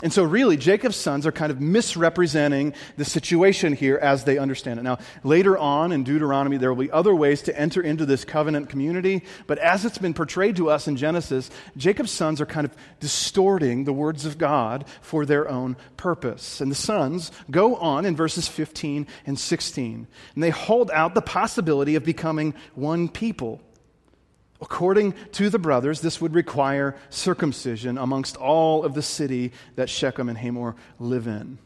And 0.04 0.12
so, 0.12 0.24
really, 0.24 0.58
Jacob's 0.58 0.98
sons 0.98 1.26
are 1.26 1.32
kind 1.32 1.52
of 1.52 1.62
misrepresenting 1.62 2.74
the 2.98 3.06
situation 3.06 3.74
here 3.74 3.96
as 3.96 4.26
they 4.26 4.38
understand 4.38 4.78
it. 4.78 4.84
Now, 4.84 4.98
later 5.24 5.58
on 5.58 5.94
in 5.94 6.04
Deuteronomy, 6.04 6.58
there 6.58 6.74
will 6.74 6.84
be 6.84 6.92
other 6.92 7.16
ways 7.16 7.44
to 7.44 7.58
enter 7.58 7.82
into 7.82 8.06
this 8.06 8.26
covenant 8.26 8.68
community, 8.68 9.24
but 9.48 9.58
as 9.60 9.86
it's 9.86 9.98
been 9.98 10.14
portrayed 10.14 10.58
to 10.58 10.70
us 10.70 10.90
in 10.90 10.98
Genesis, 10.98 11.50
Jacob's 11.78 12.12
sons 12.12 12.42
are 12.42 12.46
kind 12.46 12.66
of 12.66 12.76
distorting 13.00 13.86
the 13.86 13.94
words 13.94 14.26
of 14.26 14.38
God 14.38 14.84
for 15.00 15.26
their 15.26 15.48
own 15.48 15.78
purpose. 15.96 16.60
And 16.60 16.70
the 16.70 16.76
sons 16.76 17.32
go 17.50 17.78
on 17.78 18.06
in 18.06 18.18
verses 18.18 18.50
15 18.50 19.08
and 19.26 19.40
16, 19.40 20.08
and 20.34 20.44
they 20.44 20.50
hold 20.50 20.92
out 20.92 21.14
the 21.14 21.22
possibility 21.22 21.96
of 21.96 22.04
becoming 22.04 22.54
one 22.74 23.08
people. 23.08 23.62
According 24.66 25.14
to 25.34 25.52
the 25.52 25.60
brothers, 25.60 26.02
this 26.02 26.20
would 26.20 26.34
require 26.34 26.96
circumcision 27.12 28.00
amongst 28.00 28.36
all 28.36 28.84
of 28.84 28.96
the 28.96 29.04
city 29.04 29.52
that 29.76 29.92
Shechem 29.92 30.28
and 30.28 30.38
Hamor 30.38 30.76
live 31.00 31.28
in. 31.28 31.60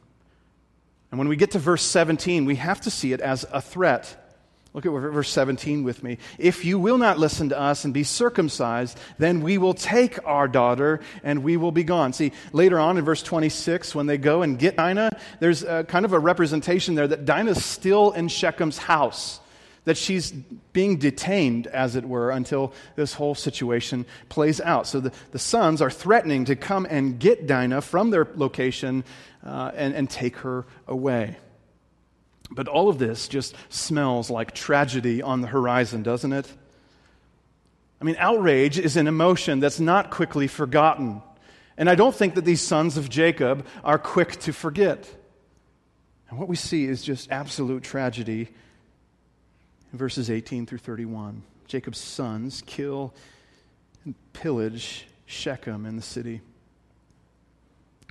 And 1.10 1.18
when 1.18 1.30
we 1.30 1.38
get 1.38 1.52
to 1.52 1.60
verse 1.60 1.82
17, 1.82 2.44
we 2.44 2.56
have 2.56 2.82
to 2.82 2.92
see 2.92 3.14
it 3.14 3.22
as 3.22 3.46
a 3.54 3.62
threat. 3.62 4.36
Look 4.74 4.86
at 4.86 4.92
verse 4.92 5.30
17 5.30 5.86
with 5.86 6.04
me. 6.04 6.18
If 6.38 6.66
you 6.66 6.78
will 6.78 6.98
not 6.98 7.18
listen 7.18 7.50
to 7.50 7.60
us 7.60 7.86
and 7.86 7.94
be 7.94 8.04
circumcised, 8.04 9.00
then 9.18 9.42
we 9.42 9.58
will 9.58 9.74
take 9.74 10.20
our 10.26 10.50
daughter 10.50 11.00
and 11.24 11.42
we 11.42 11.56
will 11.56 11.72
be 11.72 11.86
gone. 11.86 12.12
See, 12.12 12.34
later 12.52 12.80
on 12.80 12.98
in 12.98 13.06
verse 13.06 13.24
26, 13.24 13.96
when 13.96 14.08
they 14.08 14.18
go 14.18 14.42
and 14.42 14.60
get 14.60 14.76
Dinah, 14.76 15.18
there's 15.40 15.64
a, 15.64 15.86
kind 15.86 16.04
of 16.04 16.12
a 16.12 16.20
representation 16.20 16.96
there 16.96 17.08
that 17.08 17.24
Dinah's 17.24 17.64
still 17.64 18.12
in 18.12 18.28
Shechem's 18.28 18.78
house, 18.78 19.40
that 19.86 19.98
she's 19.98 20.32
being 20.74 20.98
detained, 20.98 21.68
as 21.68 21.96
it 21.96 22.06
were, 22.06 22.32
until 22.32 22.74
this 22.96 23.14
whole 23.14 23.36
situation 23.36 24.06
plays 24.28 24.62
out. 24.62 24.88
So 24.88 25.00
the, 25.00 25.12
the 25.32 25.40
sons 25.40 25.82
are 25.82 25.90
threatening 25.90 26.46
to 26.46 26.56
come 26.56 26.86
and 26.90 27.20
get 27.20 27.48
Dinah 27.48 27.82
from 27.82 28.10
their 28.10 28.28
location 28.36 29.04
uh, 29.46 29.72
and, 29.74 29.96
and 29.96 30.10
take 30.10 30.38
her 30.38 30.66
away. 30.88 31.38
But 32.52 32.68
all 32.68 32.90
of 32.90 32.98
this 32.98 33.28
just 33.28 33.56
smells 33.70 34.30
like 34.30 34.54
tragedy 34.54 35.22
on 35.22 35.42
the 35.42 35.48
horizon, 35.48 36.04
doesn't 36.04 36.34
it? 36.34 36.52
I 38.02 38.06
mean, 38.06 38.16
outrage 38.18 38.80
is 38.80 38.98
an 38.98 39.08
emotion 39.08 39.60
that's 39.60 39.80
not 39.80 40.10
quickly 40.10 40.48
forgotten. 40.48 41.22
And 41.78 41.90
I 41.90 41.96
don't 41.96 42.16
think 42.16 42.36
that 42.36 42.46
these 42.46 42.62
sons 42.62 42.98
of 42.98 43.10
Jacob 43.10 43.66
are 43.84 43.98
quick 43.98 44.38
to 44.42 44.54
forget. 44.54 45.10
And 46.30 46.40
what 46.40 46.48
we 46.48 46.56
see 46.56 46.86
is 46.86 47.02
just 47.02 47.32
absolute 47.32 47.84
tragedy 47.84 48.50
verses 49.94 50.30
18 50.30 50.66
through 50.66 50.78
31. 50.80 51.42
Jacob's 51.68 52.00
sons 52.00 52.64
kill 52.66 53.14
and 54.06 54.16
pillage 54.34 55.08
Shechem 55.26 55.86
in 55.86 55.96
the 55.96 56.02
city. 56.02 56.42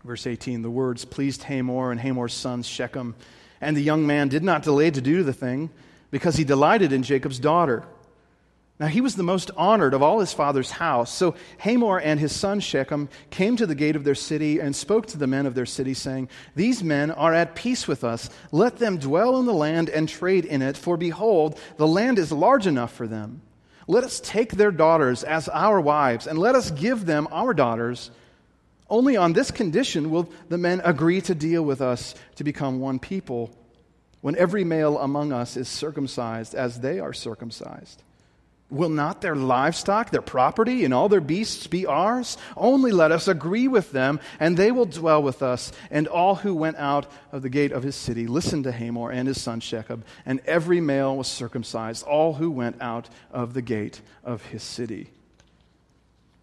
Verse 0.04 0.26
18 0.26 0.62
the 0.62 0.70
words 0.70 1.04
pleased 1.04 1.42
Hamor 1.44 1.90
and 1.90 2.00
Hamor's 2.00 2.34
sons, 2.34 2.66
Shechem 2.66 3.14
and 3.60 3.76
the 3.76 3.82
young 3.82 4.06
man 4.06 4.28
did 4.28 4.44
not 4.44 4.62
delay 4.62 4.90
to 4.90 5.00
do 5.00 5.22
the 5.22 5.32
thing 5.32 5.70
because 6.10 6.36
he 6.36 6.44
delighted 6.44 6.92
in 6.92 7.02
Jacob's 7.02 7.38
daughter. 7.38 7.84
Now 8.80 8.86
he 8.86 9.00
was 9.00 9.16
the 9.16 9.24
most 9.24 9.50
honored 9.56 9.92
of 9.92 10.02
all 10.02 10.20
his 10.20 10.32
father's 10.32 10.70
house. 10.70 11.12
So 11.12 11.34
Hamor 11.58 11.98
and 11.98 12.20
his 12.20 12.34
son 12.34 12.60
Shechem 12.60 13.08
came 13.30 13.56
to 13.56 13.66
the 13.66 13.74
gate 13.74 13.96
of 13.96 14.04
their 14.04 14.14
city 14.14 14.60
and 14.60 14.74
spoke 14.74 15.06
to 15.06 15.18
the 15.18 15.26
men 15.26 15.46
of 15.46 15.54
their 15.54 15.66
city, 15.66 15.94
saying, 15.94 16.28
These 16.54 16.84
men 16.84 17.10
are 17.10 17.34
at 17.34 17.56
peace 17.56 17.88
with 17.88 18.04
us. 18.04 18.30
Let 18.52 18.78
them 18.78 18.98
dwell 18.98 19.38
in 19.38 19.46
the 19.46 19.52
land 19.52 19.88
and 19.88 20.08
trade 20.08 20.44
in 20.44 20.62
it, 20.62 20.76
for 20.76 20.96
behold, 20.96 21.58
the 21.76 21.88
land 21.88 22.18
is 22.18 22.30
large 22.30 22.66
enough 22.68 22.92
for 22.92 23.08
them. 23.08 23.42
Let 23.88 24.04
us 24.04 24.20
take 24.20 24.52
their 24.52 24.70
daughters 24.70 25.24
as 25.24 25.48
our 25.48 25.80
wives, 25.80 26.26
and 26.26 26.38
let 26.38 26.54
us 26.54 26.70
give 26.70 27.04
them 27.04 27.26
our 27.32 27.54
daughters 27.54 28.10
only 28.90 29.16
on 29.16 29.32
this 29.32 29.50
condition 29.50 30.10
will 30.10 30.30
the 30.48 30.58
men 30.58 30.80
agree 30.84 31.20
to 31.22 31.34
deal 31.34 31.62
with 31.62 31.82
us 31.82 32.14
to 32.36 32.44
become 32.44 32.80
one 32.80 32.98
people 32.98 33.50
when 34.20 34.36
every 34.36 34.64
male 34.64 34.98
among 34.98 35.32
us 35.32 35.56
is 35.56 35.68
circumcised 35.68 36.54
as 36.54 36.80
they 36.80 36.98
are 36.98 37.12
circumcised. 37.12 38.02
Will 38.70 38.90
not 38.90 39.22
their 39.22 39.35
livestock, 39.35 40.11
their 40.11 40.20
property, 40.20 40.85
and 40.85 40.92
all 40.92 41.09
their 41.09 41.22
beasts 41.22 41.66
be 41.66 41.87
ours? 41.87 42.37
Only 42.54 42.90
let 42.92 43.12
us 43.12 43.26
agree 43.26 43.66
with 43.66 43.92
them, 43.92 44.20
and 44.38 44.57
they 44.57 44.70
will 44.70 44.85
dwell 44.85 45.22
with 45.22 45.42
us. 45.42 45.72
And 45.90 46.07
all 46.07 46.35
who 46.35 46.54
went 46.54 46.76
out 46.76 47.11
of 47.33 47.40
the 47.40 47.48
gate 47.48 47.72
of 47.72 47.83
his 47.83 47.96
city 47.96 48.26
listened 48.26 48.64
to 48.64 48.72
Hamor 48.72 49.11
and 49.11 49.26
his 49.26 49.40
son 49.40 49.61
Shechem, 49.61 50.04
and 50.26 50.40
every 50.40 50.83
male 50.83 51.16
was 51.16 51.28
circumcised, 51.28 52.04
all 52.04 52.35
who 52.35 52.50
went 52.50 52.83
out 52.83 53.09
of 53.31 53.54
the 53.54 53.62
gate 53.62 54.02
of 54.22 54.44
his 54.46 54.62
city. 54.62 55.11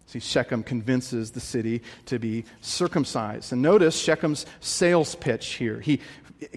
See, 0.06 0.20
Shechem 0.20 0.64
convinces 0.64 1.30
the 1.30 1.40
city 1.40 1.82
to 2.06 2.18
be 2.18 2.44
circumcised. 2.60 3.52
And 3.52 3.62
notice 3.62 4.00
Shechem's 4.00 4.46
sales 4.60 5.14
pitch 5.14 5.54
here. 5.54 5.80
He 5.80 6.00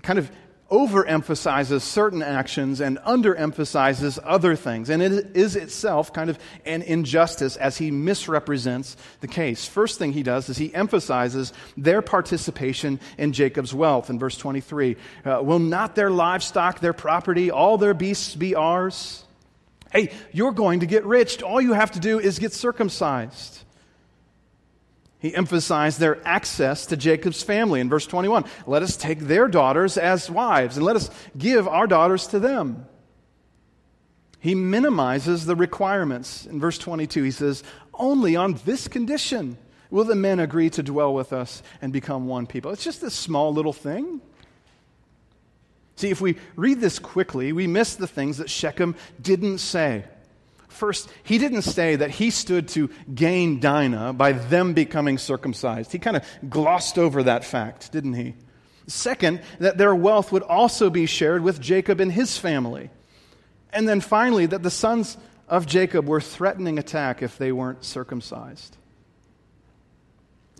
kind 0.01 0.17
of 0.17 0.31
overemphasizes 0.69 1.81
certain 1.81 2.21
actions 2.21 2.79
and 2.81 2.97
underemphasizes 2.99 4.19
other 4.23 4.55
things. 4.55 4.89
And 4.89 5.01
it 5.01 5.35
is 5.35 5.55
itself 5.55 6.13
kind 6.13 6.29
of 6.29 6.37
an 6.65 6.81
injustice 6.81 7.55
as 7.55 7.77
he 7.77 7.91
misrepresents 7.91 8.95
the 9.21 9.27
case. 9.27 9.65
First 9.65 9.99
thing 9.99 10.13
he 10.13 10.23
does 10.23 10.49
is 10.49 10.57
he 10.57 10.73
emphasizes 10.73 11.53
their 11.75 12.01
participation 12.01 12.99
in 13.17 13.33
Jacob's 13.33 13.73
wealth. 13.73 14.09
In 14.09 14.19
verse 14.19 14.37
23, 14.37 14.95
uh, 15.25 15.41
will 15.43 15.59
not 15.59 15.95
their 15.95 16.11
livestock, 16.11 16.79
their 16.79 16.93
property, 16.93 17.51
all 17.51 17.77
their 17.77 17.93
beasts 17.93 18.35
be 18.35 18.55
ours? 18.55 19.23
Hey, 19.91 20.11
you're 20.31 20.51
going 20.51 20.81
to 20.81 20.85
get 20.85 21.03
rich. 21.05 21.41
All 21.41 21.59
you 21.59 21.73
have 21.73 21.91
to 21.91 21.99
do 21.99 22.19
is 22.19 22.37
get 22.37 22.53
circumcised. 22.53 23.63
He 25.19 25.35
emphasized 25.35 25.99
their 25.99 26.25
access 26.25 26.85
to 26.87 26.97
Jacob's 26.97 27.43
family 27.43 27.81
in 27.81 27.89
verse 27.89 28.07
21. 28.07 28.45
Let 28.65 28.83
us 28.83 28.95
take 28.95 29.19
their 29.19 29.49
daughters 29.49 29.97
as 29.97 30.29
wives 30.31 30.77
and 30.77 30.85
let 30.85 30.95
us 30.95 31.09
give 31.37 31.67
our 31.67 31.87
daughters 31.87 32.27
to 32.27 32.39
them. 32.39 32.85
He 34.39 34.55
minimizes 34.55 35.45
the 35.45 35.57
requirements. 35.57 36.45
In 36.45 36.61
verse 36.61 36.77
22, 36.77 37.23
he 37.23 37.31
says, 37.31 37.63
Only 37.93 38.37
on 38.37 38.53
this 38.65 38.87
condition 38.87 39.57
will 39.89 40.05
the 40.05 40.15
men 40.15 40.39
agree 40.39 40.69
to 40.69 40.83
dwell 40.83 41.13
with 41.13 41.33
us 41.33 41.61
and 41.81 41.91
become 41.91 42.27
one 42.27 42.47
people. 42.47 42.71
It's 42.71 42.83
just 42.83 43.01
this 43.01 43.13
small 43.13 43.53
little 43.53 43.73
thing. 43.73 44.21
See, 45.97 46.09
if 46.09 46.21
we 46.21 46.37
read 46.55 46.79
this 46.79 46.97
quickly, 46.97 47.51
we 47.51 47.67
miss 47.67 47.95
the 47.95 48.07
things 48.07 48.37
that 48.37 48.49
Shechem 48.49 48.95
didn't 49.21 49.57
say. 49.57 50.05
First, 50.69 51.09
he 51.23 51.39
didn't 51.39 51.63
say 51.63 51.95
that 51.95 52.11
he 52.11 52.29
stood 52.29 52.69
to 52.69 52.89
gain 53.13 53.59
Dinah 53.59 54.13
by 54.13 54.31
them 54.31 54.73
becoming 54.73 55.17
circumcised. 55.17 55.91
He 55.91 55.99
kind 55.99 56.15
of 56.15 56.23
glossed 56.47 56.97
over 56.97 57.23
that 57.23 57.43
fact, 57.43 57.91
didn't 57.91 58.13
he? 58.13 58.35
Second, 58.87 59.41
that 59.59 59.77
their 59.77 59.93
wealth 59.93 60.31
would 60.31 60.43
also 60.43 60.89
be 60.89 61.05
shared 61.05 61.43
with 61.43 61.59
Jacob 61.59 61.99
and 61.99 62.11
his 62.11 62.37
family. 62.37 62.91
And 63.73 63.89
then 63.89 63.99
finally, 63.99 64.45
that 64.45 64.63
the 64.63 64.71
sons 64.71 65.17
of 65.47 65.65
Jacob 65.65 66.07
were 66.07 66.21
threatening 66.21 66.79
attack 66.79 67.21
if 67.21 67.37
they 67.37 67.51
weren't 67.51 67.83
circumcised. 67.83 68.77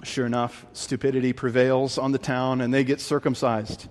Sure 0.04 0.26
enough, 0.26 0.66
stupidity 0.74 1.34
prevails 1.34 1.98
on 1.98 2.12
the 2.12 2.18
town 2.18 2.62
and 2.62 2.74
they 2.74 2.84
get 2.84 3.00
circumcised 3.00 3.88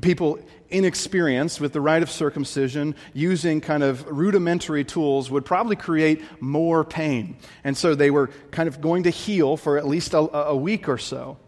people 0.00 0.38
inexperienced 0.70 1.60
with 1.60 1.72
the 1.72 1.80
rite 1.80 2.02
of 2.02 2.10
circumcision 2.10 2.94
using 3.14 3.60
kind 3.60 3.82
of 3.82 4.06
rudimentary 4.06 4.84
tools 4.84 5.30
would 5.30 5.44
probably 5.44 5.76
create 5.76 6.22
more 6.40 6.84
pain. 6.84 7.36
And 7.64 7.76
so 7.76 7.94
they 7.94 8.10
were 8.10 8.28
kind 8.50 8.68
of 8.68 8.80
going 8.80 9.04
to 9.04 9.10
heal 9.10 9.56
for 9.56 9.78
at 9.78 9.86
least 9.86 10.14
a, 10.14 10.18
a 10.18 10.56
week 10.56 10.88
or 10.88 10.98
so. 10.98 11.38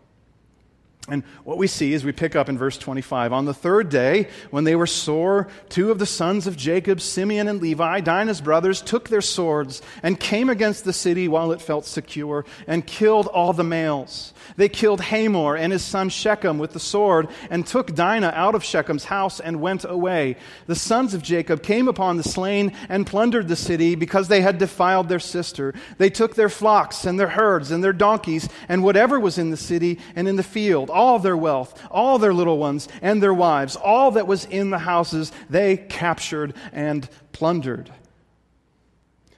And 1.10 1.24
what 1.44 1.58
we 1.58 1.66
see 1.66 1.92
is 1.92 2.04
we 2.04 2.12
pick 2.12 2.36
up 2.36 2.48
in 2.48 2.56
verse 2.56 2.78
25. 2.78 3.32
On 3.32 3.44
the 3.44 3.54
third 3.54 3.88
day, 3.88 4.28
when 4.50 4.64
they 4.64 4.76
were 4.76 4.86
sore, 4.86 5.48
two 5.68 5.90
of 5.90 5.98
the 5.98 6.06
sons 6.06 6.46
of 6.46 6.56
Jacob, 6.56 7.00
Simeon 7.00 7.48
and 7.48 7.60
Levi, 7.60 8.00
Dinah's 8.00 8.40
brothers, 8.40 8.80
took 8.80 9.08
their 9.08 9.20
swords 9.20 9.82
and 10.02 10.18
came 10.18 10.48
against 10.48 10.84
the 10.84 10.92
city 10.92 11.28
while 11.28 11.52
it 11.52 11.60
felt 11.60 11.84
secure 11.84 12.44
and 12.66 12.86
killed 12.86 13.26
all 13.26 13.52
the 13.52 13.64
males. 13.64 14.32
They 14.56 14.68
killed 14.68 15.00
Hamor 15.00 15.56
and 15.56 15.72
his 15.72 15.82
son 15.82 16.08
Shechem 16.08 16.58
with 16.58 16.72
the 16.72 16.80
sword 16.80 17.28
and 17.50 17.66
took 17.66 17.94
Dinah 17.94 18.32
out 18.34 18.54
of 18.54 18.62
Shechem's 18.62 19.04
house 19.04 19.40
and 19.40 19.60
went 19.60 19.84
away. 19.84 20.36
The 20.66 20.74
sons 20.74 21.14
of 21.14 21.22
Jacob 21.22 21.62
came 21.62 21.88
upon 21.88 22.16
the 22.16 22.22
slain 22.22 22.72
and 22.88 23.06
plundered 23.06 23.48
the 23.48 23.56
city 23.56 23.94
because 23.94 24.28
they 24.28 24.40
had 24.40 24.58
defiled 24.58 25.08
their 25.08 25.18
sister. 25.18 25.74
They 25.98 26.10
took 26.10 26.34
their 26.34 26.48
flocks 26.48 27.04
and 27.04 27.18
their 27.18 27.28
herds 27.28 27.70
and 27.70 27.82
their 27.82 27.92
donkeys 27.92 28.48
and 28.68 28.82
whatever 28.82 29.18
was 29.18 29.38
in 29.38 29.50
the 29.50 29.56
city 29.56 29.98
and 30.14 30.28
in 30.28 30.36
the 30.36 30.42
field, 30.42 30.90
all 31.00 31.18
their 31.18 31.36
wealth, 31.36 31.82
all 31.90 32.18
their 32.18 32.34
little 32.34 32.58
ones 32.58 32.86
and 33.00 33.22
their 33.22 33.32
wives, 33.32 33.74
all 33.74 34.10
that 34.10 34.26
was 34.26 34.44
in 34.44 34.68
the 34.68 34.78
houses, 34.78 35.32
they 35.48 35.78
captured 35.78 36.52
and 36.72 37.08
plundered. 37.32 37.90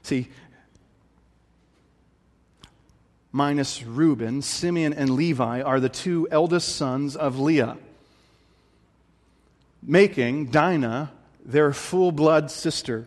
See, 0.02 0.28
minus 3.30 3.84
Reuben, 3.84 4.42
Simeon 4.42 4.92
and 4.92 5.10
Levi 5.10 5.62
are 5.62 5.78
the 5.78 5.88
two 5.88 6.26
eldest 6.32 6.74
sons 6.74 7.14
of 7.14 7.38
Leah, 7.38 7.76
making 9.80 10.46
Dinah 10.46 11.12
their 11.44 11.72
full 11.72 12.10
blood 12.10 12.50
sister. 12.50 13.06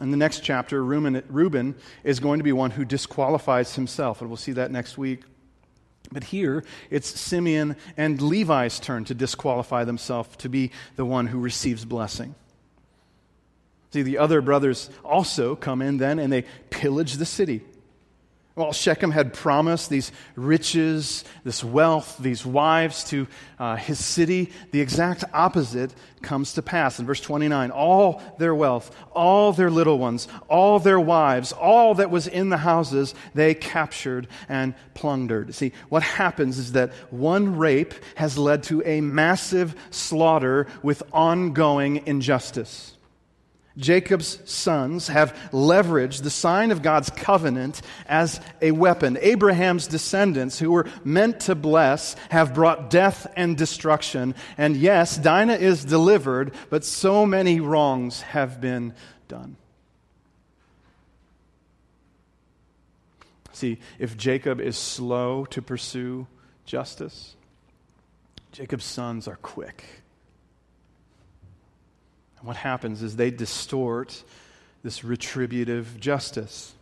In 0.00 0.10
the 0.10 0.16
next 0.16 0.40
chapter, 0.40 0.84
Reuben 0.84 1.74
is 2.02 2.18
going 2.20 2.40
to 2.40 2.44
be 2.44 2.52
one 2.52 2.72
who 2.72 2.84
disqualifies 2.84 3.76
himself, 3.76 4.20
and 4.20 4.28
we'll 4.28 4.36
see 4.36 4.52
that 4.52 4.72
next 4.72 4.98
week. 4.98 5.22
But 6.10 6.24
here, 6.24 6.64
it's 6.90 7.08
Simeon 7.08 7.76
and 7.96 8.20
Levi's 8.20 8.80
turn 8.80 9.04
to 9.06 9.14
disqualify 9.14 9.84
themselves 9.84 10.36
to 10.38 10.48
be 10.48 10.72
the 10.96 11.04
one 11.04 11.28
who 11.28 11.38
receives 11.38 11.84
blessing. 11.84 12.34
See, 13.92 14.02
the 14.02 14.18
other 14.18 14.40
brothers 14.40 14.90
also 15.04 15.54
come 15.54 15.80
in 15.80 15.98
then 15.98 16.18
and 16.18 16.32
they 16.32 16.44
pillage 16.70 17.14
the 17.14 17.26
city. 17.26 17.62
While 18.54 18.72
Shechem 18.72 19.10
had 19.10 19.32
promised 19.32 19.90
these 19.90 20.12
riches, 20.36 21.24
this 21.42 21.64
wealth, 21.64 22.18
these 22.20 22.46
wives 22.46 23.02
to 23.04 23.26
uh, 23.58 23.74
his 23.74 23.98
city, 23.98 24.52
the 24.70 24.80
exact 24.80 25.24
opposite 25.32 25.92
comes 26.22 26.52
to 26.54 26.62
pass. 26.62 27.00
In 27.00 27.06
verse 27.06 27.20
29, 27.20 27.72
all 27.72 28.22
their 28.38 28.54
wealth, 28.54 28.94
all 29.10 29.52
their 29.52 29.72
little 29.72 29.98
ones, 29.98 30.28
all 30.48 30.78
their 30.78 31.00
wives, 31.00 31.50
all 31.50 31.94
that 31.94 32.12
was 32.12 32.28
in 32.28 32.48
the 32.48 32.58
houses, 32.58 33.16
they 33.34 33.54
captured 33.54 34.28
and 34.48 34.74
plundered. 34.94 35.52
See, 35.52 35.72
what 35.88 36.04
happens 36.04 36.56
is 36.56 36.72
that 36.72 36.92
one 37.10 37.56
rape 37.56 37.94
has 38.14 38.38
led 38.38 38.62
to 38.64 38.84
a 38.86 39.00
massive 39.00 39.74
slaughter 39.90 40.68
with 40.80 41.02
ongoing 41.12 42.06
injustice. 42.06 42.93
Jacob's 43.76 44.38
sons 44.48 45.08
have 45.08 45.34
leveraged 45.50 46.22
the 46.22 46.30
sign 46.30 46.70
of 46.70 46.82
God's 46.82 47.10
covenant 47.10 47.82
as 48.06 48.40
a 48.62 48.70
weapon. 48.70 49.18
Abraham's 49.20 49.88
descendants, 49.88 50.58
who 50.58 50.70
were 50.70 50.86
meant 51.02 51.40
to 51.40 51.56
bless, 51.56 52.14
have 52.30 52.54
brought 52.54 52.88
death 52.88 53.26
and 53.36 53.56
destruction. 53.56 54.36
And 54.56 54.76
yes, 54.76 55.16
Dinah 55.16 55.54
is 55.56 55.84
delivered, 55.84 56.54
but 56.70 56.84
so 56.84 57.26
many 57.26 57.58
wrongs 57.58 58.20
have 58.20 58.60
been 58.60 58.94
done. 59.26 59.56
See, 63.52 63.78
if 63.98 64.16
Jacob 64.16 64.60
is 64.60 64.76
slow 64.76 65.46
to 65.46 65.62
pursue 65.62 66.28
justice, 66.64 67.34
Jacob's 68.52 68.84
sons 68.84 69.26
are 69.26 69.38
quick 69.42 69.84
what 72.44 72.56
happens 72.56 73.02
is 73.02 73.16
they 73.16 73.30
distort 73.30 74.22
this 74.82 75.02
retributive 75.02 75.98
justice. 75.98 76.74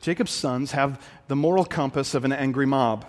Jacob's 0.00 0.30
sons 0.30 0.72
have 0.72 1.04
the 1.28 1.36
moral 1.36 1.64
compass 1.64 2.14
of 2.14 2.24
an 2.24 2.32
angry 2.32 2.66
mob. 2.66 3.04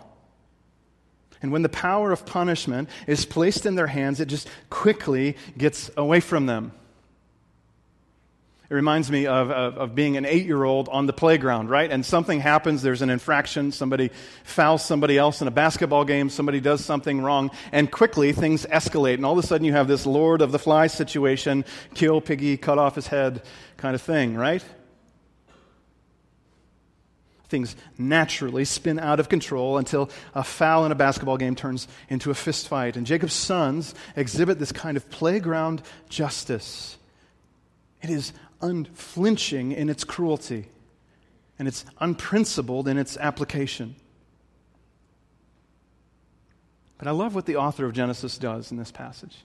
And 1.41 1.51
when 1.51 1.61
the 1.61 1.69
power 1.69 2.11
of 2.11 2.25
punishment 2.25 2.89
is 3.05 3.25
placed 3.25 3.65
in 3.65 3.75
their 3.75 3.87
hands, 3.87 4.19
it 4.19 4.27
just 4.27 4.47
quickly 4.69 5.35
gets 5.57 5.91
away 5.97 6.19
from 6.19 6.45
them. 6.45 6.71
It 8.73 8.77
reminds 8.77 9.11
me 9.11 9.27
of, 9.27 9.51
of, 9.51 9.77
of 9.77 9.93
being 9.93 10.17
an 10.17 10.25
eight 10.25 10.47
year 10.47 10.63
old 10.63 10.89
on 10.89 11.05
the 11.05 11.13
playground, 11.13 11.69
right? 11.69 11.91
And 11.91 12.03
something 12.03 12.39
happens, 12.39 12.81
there's 12.81 13.03
an 13.03 13.11
infraction, 13.11 13.71
somebody 13.71 14.09
fouls 14.45 14.83
somebody 14.83 15.15
else 15.15 15.43
in 15.43 15.47
a 15.47 15.51
basketball 15.51 16.05
game, 16.05 16.27
somebody 16.27 16.59
does 16.59 16.83
something 16.83 17.21
wrong, 17.21 17.51
and 17.71 17.91
quickly 17.91 18.31
things 18.31 18.65
escalate. 18.65 19.13
And 19.13 19.27
all 19.27 19.37
of 19.37 19.37
a 19.37 19.45
sudden 19.45 19.63
you 19.63 19.73
have 19.73 19.87
this 19.87 20.07
Lord 20.07 20.41
of 20.41 20.51
the 20.51 20.57
Flies 20.57 20.91
situation 20.91 21.65
kill 21.93 22.19
Piggy, 22.19 22.57
cut 22.57 22.79
off 22.79 22.95
his 22.95 23.05
head 23.05 23.43
kind 23.77 23.93
of 23.93 24.01
thing, 24.01 24.33
right? 24.33 24.65
Things 27.49 27.75
naturally 27.99 28.65
spin 28.65 28.97
out 28.97 29.19
of 29.19 29.29
control 29.29 29.77
until 29.77 30.09
a 30.33 30.43
foul 30.43 30.83
in 30.87 30.91
a 30.91 30.95
basketball 30.95 31.37
game 31.37 31.53
turns 31.53 31.87
into 32.09 32.31
a 32.31 32.33
fist 32.33 32.67
fight. 32.67 32.97
And 32.97 33.05
Jacob's 33.05 33.33
sons 33.33 33.93
exhibit 34.15 34.57
this 34.57 34.71
kind 34.71 34.97
of 34.97 35.11
playground 35.11 35.83
justice. 36.09 36.97
It 38.01 38.09
is 38.09 38.33
unflinching 38.63 39.73
in 39.73 39.89
its 39.89 40.03
cruelty, 40.03 40.69
and 41.59 41.67
it's 41.67 41.85
unprincipled 41.99 42.87
in 42.87 42.97
its 42.97 43.17
application. 43.17 43.95
But 46.97 47.07
I 47.07 47.11
love 47.11 47.35
what 47.35 47.45
the 47.45 47.57
author 47.57 47.85
of 47.85 47.93
Genesis 47.93 48.37
does 48.37 48.71
in 48.71 48.77
this 48.77 48.91
passage. 48.91 49.37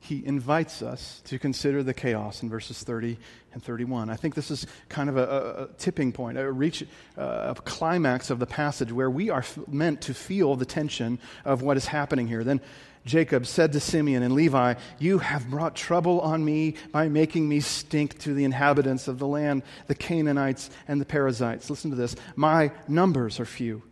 He 0.00 0.22
invites 0.26 0.82
us 0.82 1.22
to 1.26 1.38
consider 1.38 1.82
the 1.82 1.94
chaos 1.94 2.42
in 2.42 2.50
verses 2.50 2.82
30 2.82 3.16
and 3.54 3.62
31. 3.62 4.10
I 4.10 4.16
think 4.16 4.34
this 4.34 4.50
is 4.50 4.66
kind 4.90 5.08
of 5.08 5.16
a, 5.16 5.22
a 5.62 5.68
tipping 5.78 6.12
point, 6.12 6.36
a 6.36 6.50
reach, 6.52 6.82
uh, 7.16 7.54
a 7.56 7.62
climax 7.62 8.28
of 8.28 8.38
the 8.38 8.46
passage 8.46 8.92
where 8.92 9.10
we 9.10 9.30
are 9.30 9.44
meant 9.66 10.02
to 10.02 10.12
feel 10.12 10.56
the 10.56 10.66
tension 10.66 11.18
of 11.46 11.62
what 11.62 11.78
is 11.78 11.86
happening 11.86 12.26
here. 12.26 12.44
Then 12.44 12.60
Jacob 13.04 13.46
said 13.46 13.72
to 13.72 13.80
Simeon 13.80 14.22
and 14.22 14.34
Levi, 14.34 14.74
You 14.98 15.18
have 15.18 15.50
brought 15.50 15.76
trouble 15.76 16.20
on 16.20 16.42
me 16.44 16.74
by 16.90 17.08
making 17.08 17.46
me 17.46 17.60
stink 17.60 18.18
to 18.20 18.32
the 18.32 18.44
inhabitants 18.44 19.08
of 19.08 19.18
the 19.18 19.26
land, 19.26 19.62
the 19.88 19.94
Canaanites 19.94 20.70
and 20.88 21.00
the 21.00 21.04
Perizzites. 21.04 21.68
Listen 21.68 21.90
to 21.90 21.96
this. 21.96 22.16
My 22.34 22.72
numbers 22.88 23.38
are 23.40 23.44
few. 23.44 23.82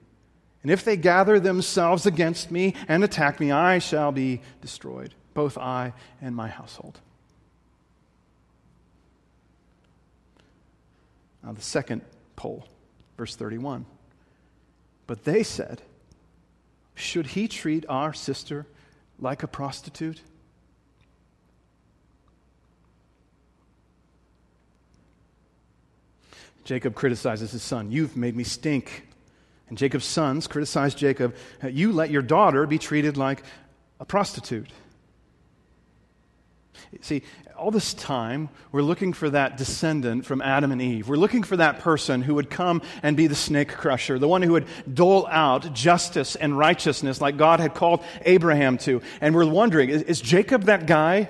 And 0.63 0.71
if 0.71 0.85
they 0.85 0.97
gather 0.97 1.39
themselves 1.39 2.07
against 2.07 2.51
me 2.51 2.75
and 2.89 3.05
attack 3.05 3.39
me, 3.39 3.51
I 3.51 3.81
shall 3.81 4.13
be 4.13 4.41
destroyed, 4.63 5.13
both 5.35 5.59
I 5.59 5.93
and 6.23 6.35
my 6.35 6.49
household. 6.49 7.01
Now, 11.43 11.53
the 11.53 11.61
second 11.61 12.03
poll, 12.37 12.67
verse 13.19 13.35
31. 13.35 13.85
But 15.07 15.25
they 15.25 15.43
said, 15.43 15.83
Should 16.95 17.27
he 17.27 17.49
treat 17.49 17.85
our 17.89 18.15
sister 18.15 18.67
like 19.23 19.43
a 19.43 19.47
prostitute? 19.47 20.21
Jacob 26.65 26.95
criticizes 26.95 27.53
his 27.53 27.63
son. 27.63 27.91
You've 27.91 28.17
made 28.17 28.37
me 28.37 28.45
stink. 28.45 29.09
And 29.69 29.79
Jacob's 29.79 30.05
sons 30.05 30.47
criticize 30.47 30.95
Jacob. 30.95 31.35
You 31.63 31.93
let 31.93 32.11
your 32.11 32.23
daughter 32.23 32.67
be 32.67 32.79
treated 32.79 33.17
like 33.17 33.43
a 33.99 34.05
prostitute. 34.05 34.71
See, 37.01 37.23
all 37.63 37.71
this 37.71 37.95
time, 37.95 38.49
we're 38.73 38.83
looking 38.83 39.13
for 39.13 39.31
that 39.31 39.57
descendant 39.57 40.27
from 40.27 40.43
Adam 40.43 40.73
and 40.73 40.83
Eve. 40.83 41.09
We're 41.09 41.15
looking 41.15 41.45
for 41.45 41.57
that 41.59 41.79
person 41.79 42.21
who 42.21 42.35
would 42.35 42.51
come 42.51 42.83
and 43.05 43.17
be 43.17 43.29
the 43.29 43.37
snake 43.37 43.69
crusher, 43.69 44.19
the 44.19 44.27
one 44.27 44.43
who 44.43 44.55
would 44.55 44.67
dole 44.93 45.29
out 45.29 45.73
justice 45.73 46.35
and 46.35 46.59
righteousness 46.59 47.21
like 47.21 47.37
God 47.37 47.61
had 47.61 47.73
called 47.73 48.03
Abraham 48.23 48.79
to. 48.79 49.01
And 49.21 49.33
we're 49.33 49.49
wondering 49.49 49.91
is, 49.91 50.03
is 50.03 50.21
Jacob 50.21 50.65
that 50.65 50.87
guy? 50.87 51.29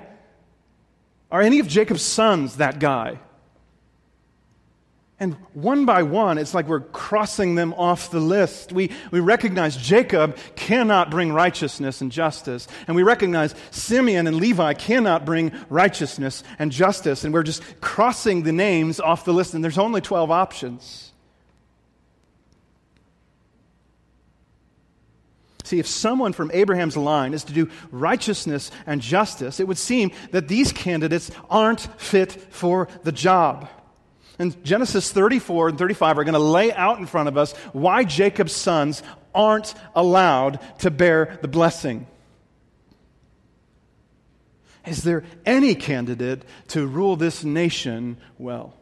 Are 1.29 1.39
any 1.39 1.59
of 1.59 1.67
Jacob's 1.67 2.01
sons 2.01 2.55
that 2.55 2.79
guy? 2.79 3.19
And 5.23 5.35
one 5.53 5.85
by 5.85 6.03
one, 6.03 6.37
it's 6.37 6.53
like 6.53 6.67
we're 6.67 6.81
crossing 6.81 7.55
them 7.55 7.73
off 7.75 8.11
the 8.11 8.19
list. 8.19 8.73
We, 8.73 8.91
we 9.09 9.21
recognize 9.21 9.77
Jacob 9.77 10.35
cannot 10.57 11.09
bring 11.09 11.31
righteousness 11.31 12.01
and 12.01 12.11
justice. 12.11 12.67
And 12.87 12.95
we 12.97 13.03
recognize 13.03 13.55
Simeon 13.71 14.27
and 14.27 14.35
Levi 14.35 14.73
cannot 14.73 15.25
bring 15.25 15.53
righteousness 15.69 16.43
and 16.59 16.73
justice. 16.73 17.23
And 17.23 17.33
we're 17.33 17.43
just 17.43 17.63
crossing 17.79 18.43
the 18.43 18.51
names 18.51 18.99
off 18.99 19.23
the 19.23 19.31
list, 19.31 19.53
and 19.53 19.63
there's 19.63 19.77
only 19.77 20.01
12 20.01 20.29
options. 20.29 21.13
See, 25.63 25.79
if 25.79 25.87
someone 25.87 26.33
from 26.33 26.51
Abraham's 26.53 26.97
line 26.97 27.33
is 27.33 27.45
to 27.45 27.53
do 27.53 27.69
righteousness 27.91 28.71
and 28.85 28.99
justice, 28.99 29.61
it 29.61 29.69
would 29.69 29.77
seem 29.77 30.11
that 30.31 30.49
these 30.49 30.73
candidates 30.73 31.31
aren't 31.49 31.79
fit 31.97 32.33
for 32.33 32.89
the 33.03 33.13
job. 33.13 33.69
Genesis 34.63 35.11
34 35.11 35.69
and 35.69 35.77
35 35.77 36.17
are 36.17 36.23
going 36.23 36.33
to 36.33 36.39
lay 36.39 36.71
out 36.73 36.99
in 36.99 37.05
front 37.05 37.27
of 37.27 37.37
us 37.37 37.53
why 37.71 38.03
Jacob's 38.03 38.53
sons 38.53 39.03
aren't 39.33 39.73
allowed 39.95 40.59
to 40.79 40.91
bear 40.91 41.37
the 41.41 41.47
blessing. 41.47 42.07
Is 44.85 45.03
there 45.03 45.23
any 45.45 45.75
candidate 45.75 46.43
to 46.69 46.85
rule 46.85 47.15
this 47.15 47.43
nation 47.43 48.17
well? 48.37 48.73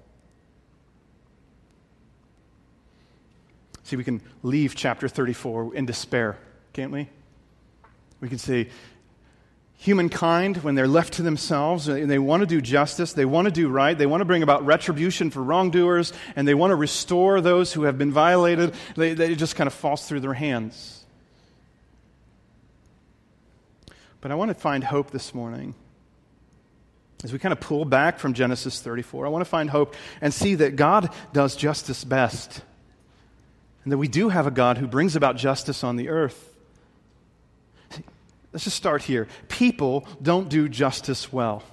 See, 3.84 3.98
we 3.98 4.04
can 4.04 4.22
leave 4.42 4.74
chapter 4.74 5.08
34 5.08 5.76
in 5.76 5.86
despair, 5.86 6.38
can't 6.74 6.92
we? 6.92 7.10
We 8.20 8.30
can 8.30 8.38
say, 8.38 8.70
humankind, 9.82 10.58
when 10.58 10.76
they're 10.76 10.88
left 10.88 11.14
to 11.14 11.24
themselves, 11.24 11.88
and 11.88 12.10
they 12.10 12.20
want 12.20 12.42
to 12.42 12.46
do 12.46 12.62
justice, 12.62 13.14
they 13.14 13.26
want 13.26 13.46
to 13.46 13.52
do 13.52 13.68
right, 13.68 13.98
they 13.98 14.06
want 14.06 14.22
to 14.22 14.26
bring 14.26 14.44
about 14.44 14.64
retribution 14.64 15.32
for 15.32 15.42
wrongdoers, 15.42 16.14
and 16.36 16.48
they 16.48 16.54
want 16.54 16.70
to 16.70 16.76
restore 16.76 17.42
those 17.42 17.74
who 17.74 17.84
have 17.84 17.98
been 17.98 18.12
violated, 18.12 18.76
they, 18.96 19.16
they 19.16 19.34
just 19.34 19.56
kind 19.56 19.66
of 19.66 19.74
falls 19.74 20.08
through 20.08 20.20
their 20.20 20.36
hands. 20.36 21.04
But 24.22 24.30
I 24.30 24.36
want 24.36 24.50
to 24.50 24.54
find 24.56 24.84
hope 24.84 25.10
this 25.10 25.34
morning. 25.34 25.74
As 27.24 27.34
we 27.34 27.40
kind 27.40 27.52
of 27.52 27.60
pull 27.60 27.84
back 27.84 28.20
from 28.20 28.36
Genesis 28.36 28.82
34, 28.82 29.26
I 29.26 29.30
want 29.30 29.42
to 29.42 29.50
find 29.50 29.68
hope 29.68 29.96
and 30.22 30.32
see 30.32 30.54
that 30.56 30.76
God 30.76 31.10
does 31.34 31.56
justice 31.56 32.04
best. 32.04 32.62
And 33.84 33.92
that 33.92 33.98
we 33.98 34.08
do 34.08 34.30
have 34.30 34.46
a 34.46 34.52
God 34.52 34.78
who 34.78 34.86
brings 34.86 35.16
about 35.16 35.38
justice 35.38 35.84
on 35.84 35.96
the 35.96 36.10
earth. 36.10 36.51
Let's 38.54 38.66
just 38.66 38.78
start 38.78 39.02
here. 39.02 39.28
People 39.48 40.06
don't 40.22 40.50
do 40.50 40.68
justice 40.68 41.32
well. 41.32 41.64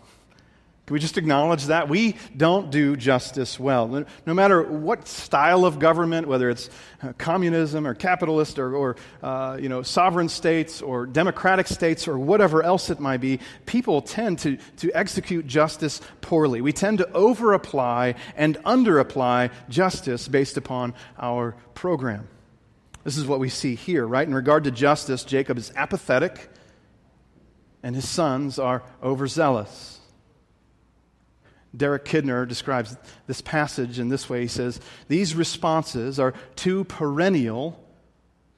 Can 0.87 0.95
we 0.95 1.01
just 1.01 1.18
acknowledge 1.18 1.66
that? 1.66 1.91
We 1.91 2.16
don't 2.35 2.70
do 2.70 2.97
justice 2.97 3.61
well. 3.61 4.07
No 4.24 4.33
matter 4.33 4.62
what 4.62 5.07
style 5.07 5.66
of 5.66 5.79
government, 5.79 6.26
whether 6.26 6.49
it's 6.49 6.70
uh, 7.03 7.12
communism 7.18 7.87
or 7.87 7.93
capitalist 7.93 8.59
or, 8.59 8.74
or 8.74 8.97
uh, 9.22 9.59
you 9.61 9.68
know, 9.68 9.83
sovereign 9.83 10.31
states 10.31 10.81
or 10.81 11.05
democratic 11.05 11.66
states 11.66 12.09
or 12.09 12.18
whatever 12.18 12.62
else 12.62 12.89
it 12.89 13.01
might 13.01 13.20
be, 13.20 13.39
people 13.66 14.01
tend 14.01 14.39
to, 14.39 14.57
to 14.79 14.91
execute 14.93 15.47
justice 15.47 16.01
poorly. 16.22 16.62
We 16.62 16.72
tend 16.72 16.99
to 16.99 17.12
over 17.12 17.53
apply 17.53 18.14
and 18.35 18.57
under 18.64 18.99
apply 18.99 19.51
justice 19.68 20.26
based 20.26 20.57
upon 20.57 20.95
our 21.18 21.55
program. 21.74 22.29
This 23.05 23.18
is 23.18 23.26
what 23.26 23.41
we 23.41 23.51
see 23.51 23.74
here, 23.74 24.07
right? 24.07 24.26
In 24.26 24.35
regard 24.35 24.64
to 24.64 24.70
justice, 24.70 25.22
Jacob 25.24 25.59
is 25.59 25.70
apathetic 25.76 26.49
and 27.83 27.95
his 27.95 28.09
sons 28.09 28.59
are 28.59 28.83
overzealous. 29.03 29.99
Derek 31.76 32.05
Kidner 32.05 32.49
describes 32.49 32.97
this 33.26 33.41
passage 33.41 33.99
in 33.99 34.09
this 34.09 34.29
way. 34.29 34.43
He 34.43 34.49
says, 34.49 34.81
These 35.09 35.35
responses 35.35 36.18
are 36.18 36.35
too 36.57 36.85
perennial, 36.85 37.83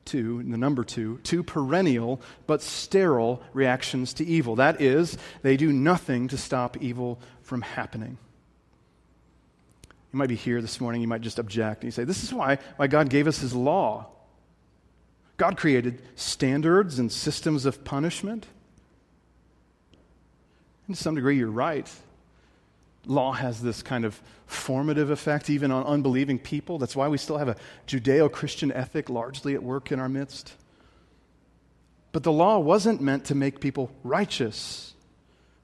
two, 0.04 0.42
the 0.42 0.56
number 0.56 0.84
two, 0.84 1.18
two 1.22 1.42
perennial 1.42 2.20
but 2.46 2.62
sterile 2.62 3.42
reactions 3.52 4.14
to 4.14 4.24
evil. 4.24 4.56
That 4.56 4.80
is, 4.80 5.18
they 5.42 5.56
do 5.56 5.72
nothing 5.72 6.28
to 6.28 6.38
stop 6.38 6.76
evil 6.80 7.20
from 7.42 7.62
happening. 7.62 8.16
You 10.12 10.18
might 10.18 10.28
be 10.28 10.36
here 10.36 10.60
this 10.60 10.80
morning, 10.80 11.02
you 11.02 11.08
might 11.08 11.20
just 11.20 11.38
object. 11.38 11.82
And 11.82 11.88
you 11.88 11.92
say, 11.92 12.04
This 12.04 12.22
is 12.22 12.32
why, 12.32 12.58
why 12.76 12.86
God 12.86 13.10
gave 13.10 13.26
us 13.26 13.38
His 13.38 13.54
law. 13.54 14.06
God 15.36 15.56
created 15.56 16.02
standards 16.16 16.98
and 16.98 17.10
systems 17.10 17.64
of 17.64 17.82
punishment. 17.82 18.46
And 20.90 20.96
to 20.96 21.02
some 21.02 21.14
degree, 21.14 21.38
you're 21.38 21.50
right 21.50 21.88
law 23.06 23.32
has 23.32 23.62
this 23.62 23.82
kind 23.82 24.04
of 24.04 24.20
formative 24.46 25.10
effect 25.10 25.50
even 25.50 25.70
on 25.70 25.84
unbelieving 25.84 26.38
people. 26.38 26.78
That's 26.78 26.96
why 26.96 27.08
we 27.08 27.18
still 27.18 27.38
have 27.38 27.48
a 27.48 27.56
Judeo 27.86 28.30
Christian 28.30 28.72
ethic 28.72 29.08
largely 29.08 29.54
at 29.54 29.62
work 29.62 29.92
in 29.92 30.00
our 30.00 30.08
midst. 30.08 30.54
But 32.12 32.24
the 32.24 32.32
law 32.32 32.58
wasn't 32.58 33.00
meant 33.00 33.26
to 33.26 33.34
make 33.34 33.60
people 33.60 33.90
righteous. 34.02 34.89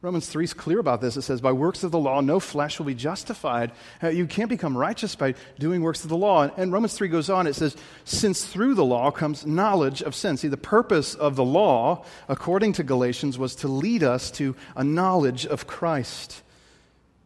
Romans 0.03 0.29
3 0.29 0.45
is 0.45 0.53
clear 0.55 0.79
about 0.79 1.01
this. 1.01 1.17
It 1.17 1.23
says, 1.23 1.41
By 1.41 1.53
works 1.53 1.83
of 1.83 1.91
the 1.91 1.99
law, 1.99 2.21
no 2.21 2.39
flesh 2.39 2.79
will 2.79 2.87
be 2.87 2.95
justified. 2.95 3.73
Uh, 4.03 4.09
you 4.09 4.27
can't 4.27 4.51
become 4.51 4.77
righteous 4.77 5.17
by 5.17 5.35
doing 5.59 5.81
works 5.81 6.05
of 6.05 6.11
the 6.11 6.17
law. 6.17 6.51
And 6.57 6.71
Romans 6.71 6.95
3 6.95 7.09
goes 7.09 7.31
on, 7.31 7.47
it 7.47 7.55
says, 7.55 7.77
Since 8.05 8.45
through 8.45 8.75
the 8.75 8.85
law 8.85 9.11
comes 9.11 9.47
knowledge 9.47 10.03
of 10.03 10.15
sin. 10.15 10.37
See, 10.37 10.49
the 10.49 10.59
purpose 10.59 11.15
of 11.15 11.35
the 11.35 11.45
law, 11.45 12.05
according 12.29 12.75
to 12.75 12.85
Galatians, 12.85 13.39
was 13.39 13.55
to 13.57 13.69
lead 13.69 14.03
us 14.03 14.31
to 14.33 14.55
a 14.77 14.85
knowledge 14.85 15.47
of 15.47 15.67
Christ. 15.67 16.43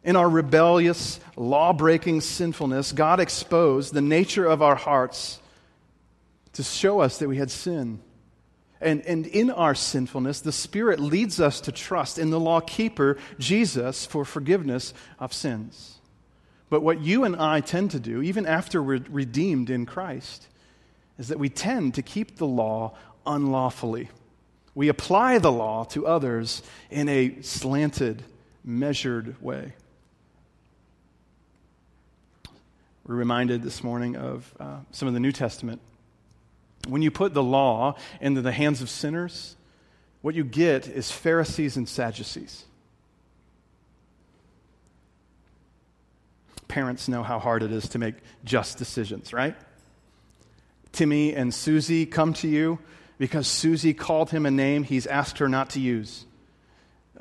In 0.03 0.15
our 0.15 0.29
rebellious, 0.29 1.19
law 1.35 1.73
breaking 1.73 2.21
sinfulness, 2.21 2.93
God 2.93 3.19
exposed 3.19 3.93
the 3.93 4.01
nature 4.01 4.45
of 4.45 4.61
our 4.61 4.75
hearts 4.75 5.39
to 6.53 6.63
show 6.63 7.01
us 7.01 7.19
that 7.19 7.27
we 7.27 7.37
had 7.37 7.51
sin. 7.51 7.99
And, 8.81 9.05
and 9.05 9.27
in 9.27 9.51
our 9.51 9.75
sinfulness, 9.75 10.41
the 10.41 10.51
Spirit 10.51 10.99
leads 10.99 11.39
us 11.39 11.61
to 11.61 11.71
trust 11.71 12.17
in 12.17 12.31
the 12.31 12.39
law 12.39 12.59
keeper, 12.59 13.17
Jesus, 13.37 14.05
for 14.07 14.25
forgiveness 14.25 14.93
of 15.19 15.33
sins. 15.33 15.99
But 16.69 16.81
what 16.81 17.01
you 17.01 17.23
and 17.23 17.35
I 17.35 17.59
tend 17.59 17.91
to 17.91 17.99
do, 17.99 18.21
even 18.21 18.45
after 18.47 18.81
we're 18.81 19.03
redeemed 19.09 19.69
in 19.69 19.85
Christ, 19.85 20.47
is 21.19 21.27
that 21.27 21.37
we 21.37 21.49
tend 21.49 21.93
to 21.95 22.01
keep 22.01 22.37
the 22.37 22.47
law 22.47 22.95
unlawfully. 23.25 24.09
We 24.73 24.87
apply 24.87 25.37
the 25.37 25.51
law 25.51 25.83
to 25.85 26.07
others 26.07 26.63
in 26.89 27.07
a 27.09 27.41
slanted, 27.41 28.23
measured 28.63 29.39
way. 29.41 29.73
We're 33.05 33.15
reminded 33.15 33.61
this 33.61 33.83
morning 33.83 34.15
of 34.15 34.53
uh, 34.59 34.77
some 34.91 35.07
of 35.07 35.13
the 35.13 35.19
New 35.19 35.33
Testament. 35.33 35.81
When 36.87 37.01
you 37.01 37.11
put 37.11 37.33
the 37.33 37.43
law 37.43 37.95
into 38.19 38.41
the 38.41 38.51
hands 38.51 38.81
of 38.81 38.89
sinners, 38.89 39.55
what 40.21 40.35
you 40.35 40.43
get 40.43 40.87
is 40.87 41.11
Pharisees 41.11 41.77
and 41.77 41.87
Sadducees. 41.87 42.65
Parents 46.67 47.07
know 47.07 47.23
how 47.23 47.39
hard 47.39 47.63
it 47.63 47.71
is 47.71 47.89
to 47.89 47.99
make 47.99 48.15
just 48.43 48.77
decisions, 48.77 49.33
right? 49.33 49.55
Timmy 50.91 51.33
and 51.33 51.53
Susie 51.53 52.05
come 52.05 52.33
to 52.35 52.47
you 52.47 52.79
because 53.17 53.47
Susie 53.47 53.93
called 53.93 54.29
him 54.29 54.45
a 54.45 54.51
name 54.51 54.83
he's 54.83 55.05
asked 55.05 55.39
her 55.39 55.49
not 55.49 55.71
to 55.71 55.79
use. 55.79 56.25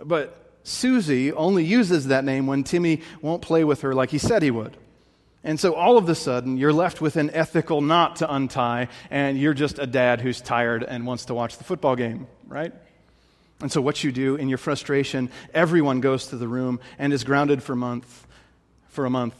But 0.03 0.53
Susie 0.63 1.33
only 1.33 1.65
uses 1.65 2.07
that 2.07 2.25
name 2.25 2.47
when 2.47 2.65
Timmy 2.65 3.03
won't 3.21 3.43
play 3.43 3.65
with 3.65 3.83
her 3.83 3.95
like 3.95 4.11
he 4.11 4.19
said 4.19 4.43
he 4.43 4.51
would. 4.51 4.77
And 5.43 5.59
so 5.59 5.75
all 5.75 5.97
of 5.97 6.09
a 6.09 6.15
sudden, 6.15 6.59
you're 6.59 6.73
left 6.73 7.01
with 7.01 7.17
an 7.17 7.31
ethical 7.31 7.81
knot 7.81 8.17
to 8.17 8.33
untie, 8.33 8.89
and 9.11 9.39
you're 9.39 9.55
just 9.55 9.79
a 9.79 9.87
dad 9.87 10.21
who's 10.21 10.41
tired 10.41 10.83
and 10.83 11.07
wants 11.07 11.27
to 11.27 11.35
watch 11.35 11.57
the 11.57 11.65
football 11.65 11.97
game, 11.97 12.27
right? 12.47 12.75
And 13.61 13.73
so, 13.73 13.81
what 13.81 14.03
you 14.05 14.13
do 14.13 14.37
in 14.37 14.49
your 14.49 14.59
frustration, 14.59 15.31
everyone 15.55 16.01
goes 16.01 16.29
to 16.29 16.37
the 16.37 16.49
room 16.49 16.81
and 16.99 17.13
is 17.13 17.25
grounded 17.25 17.63
for 17.63 17.73
a 17.73 17.77
month, 17.77 18.27
for 18.89 19.07
a 19.07 19.11
month, 19.11 19.35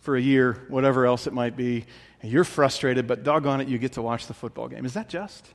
for 0.00 0.16
a 0.16 0.20
year, 0.20 0.64
whatever 0.68 1.06
else 1.06 1.26
it 1.26 1.32
might 1.32 1.56
be. 1.56 1.86
And 2.20 2.30
you're 2.30 2.44
frustrated, 2.44 3.08
but 3.08 3.24
doggone 3.24 3.60
it, 3.60 3.68
you 3.68 3.78
get 3.78 3.92
to 3.92 4.02
watch 4.02 4.26
the 4.26 4.34
football 4.34 4.68
game. 4.68 4.84
Is 4.84 4.94
that 4.94 5.08
just? 5.08 5.48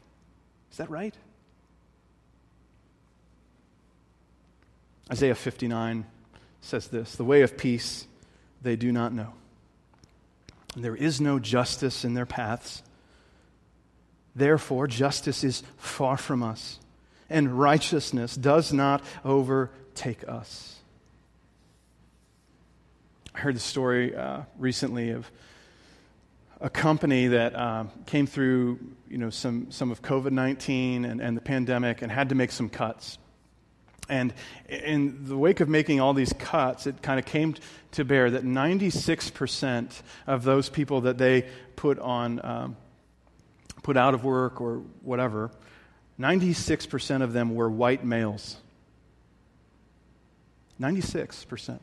Is 0.71 0.77
that 0.77 0.89
right? 0.89 1.15
Isaiah 5.09 5.35
59 5.35 6.05
says 6.59 6.87
this 6.87 7.15
The 7.15 7.23
way 7.23 7.41
of 7.41 7.57
peace 7.57 8.05
they 8.61 8.75
do 8.75 8.91
not 8.91 9.13
know. 9.13 9.33
There 10.77 10.95
is 10.95 11.19
no 11.19 11.39
justice 11.39 12.05
in 12.05 12.13
their 12.13 12.25
paths. 12.27 12.83
Therefore, 14.35 14.85
justice 14.85 15.43
is 15.43 15.63
far 15.77 16.17
from 16.17 16.43
us, 16.43 16.79
and 17.29 17.59
righteousness 17.59 18.35
does 18.35 18.71
not 18.71 19.03
overtake 19.25 20.27
us. 20.27 20.75
I 23.33 23.39
heard 23.39 23.55
the 23.55 23.59
story 23.59 24.15
uh, 24.15 24.41
recently 24.59 25.09
of 25.09 25.31
a 26.61 26.69
company 26.69 27.27
that 27.27 27.55
uh, 27.55 27.85
came 28.05 28.27
through 28.27 28.79
you 29.09 29.17
know, 29.17 29.31
some, 29.31 29.71
some 29.71 29.91
of 29.91 30.01
COVID 30.03 30.31
19 30.31 31.05
and, 31.05 31.21
and 31.21 31.35
the 31.35 31.41
pandemic 31.41 32.03
and 32.03 32.11
had 32.11 32.29
to 32.29 32.35
make 32.35 32.51
some 32.51 32.69
cuts. 32.69 33.17
And 34.09 34.33
in 34.69 35.27
the 35.27 35.37
wake 35.37 35.59
of 35.59 35.69
making 35.69 35.99
all 35.99 36.13
these 36.13 36.33
cuts, 36.33 36.87
it 36.87 37.01
kind 37.01 37.19
of 37.19 37.25
came 37.25 37.55
to 37.91 38.05
bear 38.05 38.31
that 38.31 38.43
96% 38.43 40.01
of 40.27 40.43
those 40.43 40.69
people 40.69 41.01
that 41.01 41.17
they 41.17 41.45
put 41.75 41.99
on, 41.99 42.43
um, 42.43 42.77
put 43.83 43.97
out 43.97 44.13
of 44.13 44.23
work 44.23 44.61
or 44.61 44.77
whatever, 45.01 45.51
96% 46.19 47.21
of 47.21 47.33
them 47.33 47.53
were 47.53 47.69
white 47.69 48.03
males. 48.03 48.57
96%. 50.79 51.79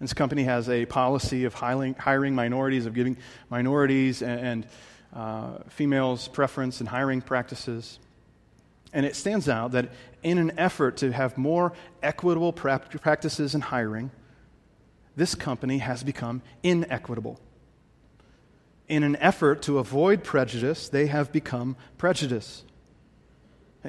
This 0.00 0.12
company 0.12 0.44
has 0.44 0.68
a 0.68 0.84
policy 0.86 1.44
of 1.44 1.54
hiring, 1.54 1.94
hiring 1.94 2.34
minorities, 2.34 2.86
of 2.86 2.94
giving 2.94 3.16
minorities 3.48 4.22
and, 4.22 4.40
and 4.40 4.66
uh, 5.14 5.58
females 5.68 6.28
preference 6.28 6.80
in 6.80 6.86
hiring 6.86 7.22
practices. 7.22 7.98
And 8.92 9.06
it 9.06 9.16
stands 9.16 9.48
out 9.48 9.72
that 9.72 9.90
in 10.24 10.38
an 10.38 10.58
effort 10.58 10.96
to 10.96 11.12
have 11.12 11.38
more 11.38 11.72
equitable 12.02 12.52
practices 12.52 13.54
in 13.54 13.60
hiring, 13.60 14.10
this 15.14 15.34
company 15.36 15.78
has 15.78 16.02
become 16.02 16.42
inequitable. 16.62 17.38
In 18.88 19.04
an 19.04 19.16
effort 19.16 19.62
to 19.62 19.78
avoid 19.78 20.24
prejudice, 20.24 20.88
they 20.88 21.06
have 21.06 21.30
become 21.30 21.76
prejudice. 21.98 22.64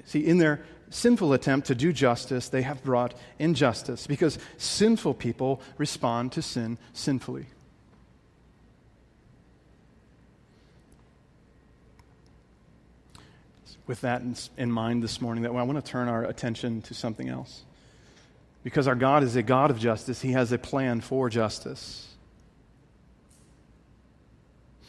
See, 0.04 0.26
in 0.26 0.38
their 0.38 0.64
sinful 0.90 1.34
attempt 1.34 1.68
to 1.68 1.76
do 1.76 1.92
justice, 1.92 2.50
they 2.50 2.62
have 2.62 2.84
brought 2.84 3.16
injustice 3.40 4.06
because 4.06 4.38
sinful 4.58 5.16
people 5.16 5.62
respond 5.78 6.34
to 6.34 6.42
sin 6.42 6.78
sinfully. 6.94 7.48
With 13.88 14.02
that 14.02 14.22
in, 14.22 14.36
in 14.58 14.72
mind 14.72 15.04
this 15.04 15.22
morning 15.22 15.44
that 15.44 15.52
I 15.52 15.64
want 15.64 15.84
to 15.84 15.92
turn 15.92 16.08
our 16.08 16.24
attention 16.24 16.82
to 16.84 16.94
something 16.94 17.30
else. 17.30 17.64
Because 18.64 18.88
our 18.88 18.96
God 18.96 19.24
is 19.24 19.36
a 19.36 19.44
God 19.44 19.70
of 19.70 19.80
justice, 19.80 20.22
He 20.22 20.32
has 20.32 20.52
a 20.52 20.58
plan 20.58 21.02
for 21.02 21.30
justice. 21.30 22.08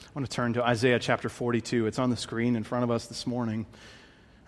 I 0.02 0.18
want 0.18 0.30
to 0.30 0.34
turn 0.34 0.54
to 0.54 0.64
Isaiah 0.64 0.98
chapter 0.98 1.28
42. 1.28 1.86
It's 1.86 1.98
on 1.98 2.08
the 2.08 2.16
screen 2.16 2.56
in 2.56 2.64
front 2.64 2.84
of 2.84 2.90
us 2.90 3.06
this 3.06 3.26
morning. 3.26 3.66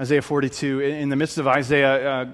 Isaiah 0.01 0.23
42. 0.23 0.81
In 0.81 1.11
the 1.11 1.17
midst 1.17 1.37
of 1.37 1.47
Isaiah 1.47 2.11
uh, 2.11 2.29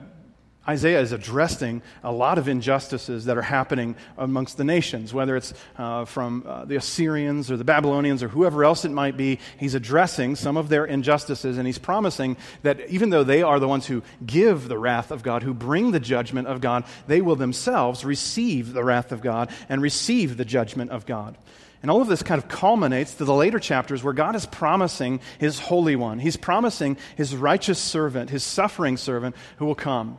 Isaiah 0.67 1.01
is 1.01 1.12
addressing 1.12 1.83
a 2.03 2.11
lot 2.11 2.39
of 2.39 2.49
injustices 2.49 3.27
that 3.27 3.37
are 3.37 3.43
happening 3.43 3.97
amongst 4.17 4.57
the 4.57 4.65
nations, 4.65 5.12
whether 5.12 5.37
it's 5.37 5.53
uh, 5.77 6.07
from 6.07 6.45
uh, 6.47 6.65
the 6.65 6.77
Assyrians 6.77 7.51
or 7.51 7.59
the 7.59 7.65
Babylonians 7.65 8.23
or 8.23 8.29
whoever 8.29 8.65
else 8.65 8.87
it 8.87 8.91
might 8.91 9.17
be. 9.17 9.41
He's 9.59 9.75
addressing 9.75 10.37
some 10.37 10.57
of 10.57 10.71
their 10.71 10.87
injustices, 10.87 11.59
and 11.59 11.67
he's 11.67 11.79
promising 11.79 12.39
that 12.62 12.89
even 12.89 13.11
though 13.11 13.25
they 13.25 13.43
are 13.43 13.61
the 13.61 13.69
ones 13.69 13.87
who 13.87 14.03
give 14.25 14.69
the 14.69 14.79
wrath 14.79 15.11
of 15.11 15.23
God, 15.23 15.43
who 15.43 15.53
bring 15.53 15.91
the 15.91 16.01
judgment 16.01 16.49
of 16.49 16.62
God, 16.62 16.85
they 17.07 17.21
will 17.21 17.37
themselves 17.37 18.05
receive 18.05 18.73
the 18.73 18.85
wrath 18.85 19.12
of 19.12 19.21
God 19.21 19.51
and 19.69 19.83
receive 19.83 20.39
the 20.39 20.47
judgment 20.47 20.91
of 20.91 21.05
God. 21.05 21.37
And 21.83 21.91
all 21.91 22.01
of 22.01 22.09
this 22.09 22.23
kind 22.23 22.43
of 22.43 22.49
culminates 22.49 23.17
to 23.17 23.27
the 23.27 23.35
later 23.35 23.59
chapters 23.59 24.03
where 24.03 24.15
God 24.15 24.35
is 24.35 24.47
promising 24.47 25.21
his 25.39 25.59
Holy 25.59 25.97
One. 25.97 26.19
He's 26.19 26.39
promising 26.39 26.97
his 27.15 27.37
righteous 27.37 27.79
servant, 27.79 28.31
his 28.31 28.43
suffering 28.43 28.97
servant, 28.97 29.37
who 29.59 29.67
will 29.67 29.75
come. 29.75 30.17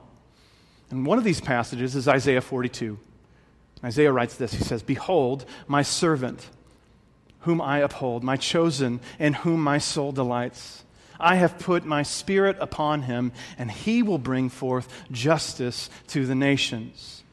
And 0.89 1.05
one 1.05 1.17
of 1.17 1.23
these 1.23 1.41
passages 1.41 1.95
is 1.95 2.07
Isaiah 2.07 2.41
42. 2.41 2.97
Isaiah 3.83 4.11
writes 4.11 4.35
this 4.35 4.53
He 4.53 4.63
says, 4.63 4.83
Behold, 4.83 5.45
my 5.67 5.81
servant, 5.81 6.49
whom 7.41 7.61
I 7.61 7.79
uphold, 7.79 8.23
my 8.23 8.37
chosen, 8.37 8.99
in 9.19 9.33
whom 9.33 9.61
my 9.61 9.77
soul 9.77 10.11
delights. 10.11 10.83
I 11.19 11.35
have 11.35 11.59
put 11.59 11.85
my 11.85 12.03
spirit 12.03 12.57
upon 12.59 13.03
him, 13.03 13.31
and 13.57 13.71
he 13.71 14.03
will 14.03 14.17
bring 14.17 14.49
forth 14.49 15.05
justice 15.11 15.89
to 16.07 16.25
the 16.25 16.35
nations. 16.35 17.23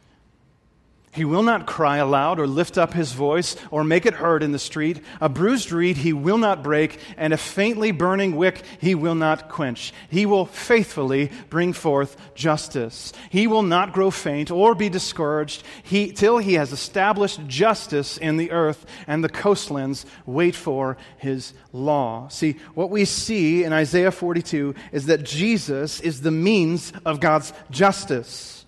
He 1.12 1.26
will 1.26 1.42
not 1.42 1.66
cry 1.66 1.98
aloud 1.98 2.40
or 2.40 2.46
lift 2.46 2.78
up 2.78 2.94
his 2.94 3.12
voice 3.12 3.54
or 3.70 3.84
make 3.84 4.06
it 4.06 4.14
heard 4.14 4.42
in 4.42 4.52
the 4.52 4.58
street. 4.58 4.98
A 5.20 5.28
bruised 5.28 5.70
reed 5.70 5.98
he 5.98 6.14
will 6.14 6.38
not 6.38 6.62
break, 6.62 6.98
and 7.18 7.34
a 7.34 7.36
faintly 7.36 7.90
burning 7.90 8.34
wick 8.34 8.62
he 8.80 8.94
will 8.94 9.14
not 9.14 9.50
quench. 9.50 9.92
He 10.08 10.24
will 10.24 10.46
faithfully 10.46 11.30
bring 11.50 11.74
forth 11.74 12.16
justice. 12.34 13.12
He 13.28 13.46
will 13.46 13.62
not 13.62 13.92
grow 13.92 14.10
faint 14.10 14.50
or 14.50 14.74
be 14.74 14.88
discouraged 14.88 15.64
he, 15.82 16.12
till 16.12 16.38
he 16.38 16.54
has 16.54 16.72
established 16.72 17.46
justice 17.46 18.16
in 18.16 18.38
the 18.38 18.50
earth, 18.50 18.86
and 19.06 19.22
the 19.22 19.28
coastlands 19.28 20.06
wait 20.24 20.54
for 20.54 20.96
his 21.18 21.52
law. 21.74 22.28
See, 22.28 22.56
what 22.72 22.88
we 22.88 23.04
see 23.04 23.64
in 23.64 23.74
Isaiah 23.74 24.12
42 24.12 24.74
is 24.92 25.04
that 25.06 25.24
Jesus 25.24 26.00
is 26.00 26.22
the 26.22 26.30
means 26.30 26.94
of 27.04 27.20
God's 27.20 27.52
justice. 27.70 28.61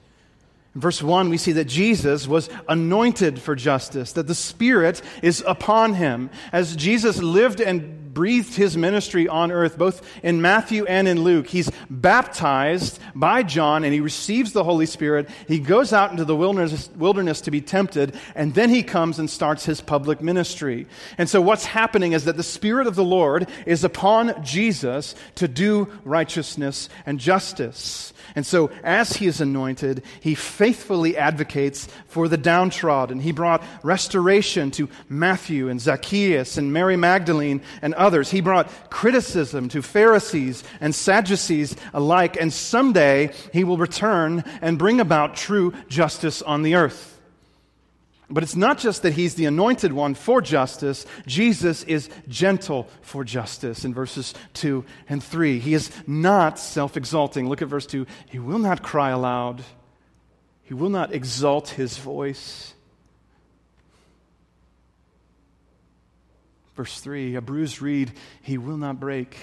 In 0.75 0.81
verse 0.81 1.03
1, 1.03 1.29
we 1.29 1.37
see 1.37 1.53
that 1.53 1.66
Jesus 1.66 2.27
was 2.27 2.51
anointed 2.68 3.41
for 3.41 3.55
justice, 3.55 4.12
that 4.12 4.27
the 4.27 4.35
Spirit 4.35 5.03
is 5.22 5.43
upon 5.47 5.95
him. 5.95 6.31
As 6.53 6.75
Jesus 6.75 7.22
lived 7.22 7.61
and 7.61 8.03
breathed 8.14 8.54
his 8.54 8.76
ministry 8.76 9.28
on 9.28 9.52
earth, 9.52 9.76
both 9.76 10.06
in 10.22 10.40
Matthew 10.40 10.84
and 10.86 11.06
in 11.06 11.22
Luke, 11.22 11.48
he's 11.48 11.70
baptized 11.90 12.98
by 13.14 13.42
John 13.42 13.84
and 13.84 13.92
he 13.92 14.00
receives 14.00 14.52
the 14.52 14.64
Holy 14.64 14.86
Spirit. 14.86 15.28
He 15.46 15.58
goes 15.58 15.92
out 15.92 16.10
into 16.10 16.24
the 16.24 16.36
wilderness, 16.36 16.90
wilderness 16.96 17.42
to 17.42 17.50
be 17.50 17.60
tempted, 17.60 18.16
and 18.34 18.54
then 18.54 18.70
he 18.70 18.82
comes 18.82 19.18
and 19.18 19.28
starts 19.28 19.64
his 19.64 19.80
public 19.80 20.22
ministry. 20.22 20.86
And 21.18 21.28
so, 21.28 21.40
what's 21.40 21.64
happening 21.64 22.12
is 22.12 22.24
that 22.24 22.36
the 22.36 22.42
Spirit 22.42 22.86
of 22.86 22.94
the 22.94 23.04
Lord 23.04 23.48
is 23.66 23.84
upon 23.84 24.42
Jesus 24.42 25.14
to 25.36 25.48
do 25.48 25.92
righteousness 26.04 26.88
and 27.06 27.18
justice. 27.18 28.12
And 28.34 28.44
so, 28.44 28.70
as 28.82 29.14
he 29.14 29.26
is 29.26 29.40
anointed, 29.40 30.02
he 30.20 30.34
faithfully 30.34 31.16
advocates 31.16 31.88
for 32.06 32.28
the 32.28 32.36
downtrodden. 32.36 33.20
He 33.20 33.32
brought 33.32 33.62
restoration 33.82 34.70
to 34.72 34.88
Matthew 35.08 35.68
and 35.68 35.80
Zacchaeus 35.80 36.56
and 36.56 36.72
Mary 36.72 36.96
Magdalene 36.96 37.62
and 37.82 37.94
others. 38.05 38.30
He 38.30 38.40
brought 38.40 38.70
criticism 38.90 39.68
to 39.70 39.82
Pharisees 39.82 40.62
and 40.80 40.94
Sadducees 40.94 41.74
alike. 41.92 42.36
And 42.40 42.52
someday 42.52 43.32
he 43.52 43.64
will 43.64 43.78
return 43.78 44.44
and 44.62 44.78
bring 44.78 45.00
about 45.00 45.34
true 45.34 45.72
justice 45.88 46.42
on 46.42 46.62
the 46.62 46.76
earth. 46.76 47.14
But 48.30 48.42
it's 48.42 48.57
not 48.57 48.78
just 48.78 49.02
that 49.02 49.12
he's 49.12 49.34
the 49.34 49.44
anointed 49.44 49.92
one 49.92 50.14
for 50.14 50.40
justice, 50.40 51.07
Jesus 51.26 51.82
is 51.84 52.09
gentle 52.26 52.88
for 53.02 53.22
justice 53.22 53.84
in 53.84 53.92
verses 53.92 54.34
2 54.55 54.84
and 55.09 55.22
3. 55.22 55.59
He 55.59 55.74
is 55.74 55.90
not 56.07 56.59
self 56.59 56.96
exalting. 56.96 57.48
Look 57.48 57.62
at 57.62 57.68
verse 57.68 57.86
2. 57.86 58.07
He 58.30 58.38
will 58.38 58.59
not 58.59 58.82
cry 58.82 59.11
aloud, 59.11 59.62
he 60.62 60.74
will 60.74 60.88
not 60.88 61.12
exalt 61.12 61.70
his 61.70 61.98
voice. 61.98 62.74
Verse 66.77 67.01
3 67.01 67.37
A 67.37 67.41
bruised 67.41 67.81
reed 67.81 68.12
he 68.43 68.59
will 68.59 68.77
not 68.77 69.01
break 69.01 69.37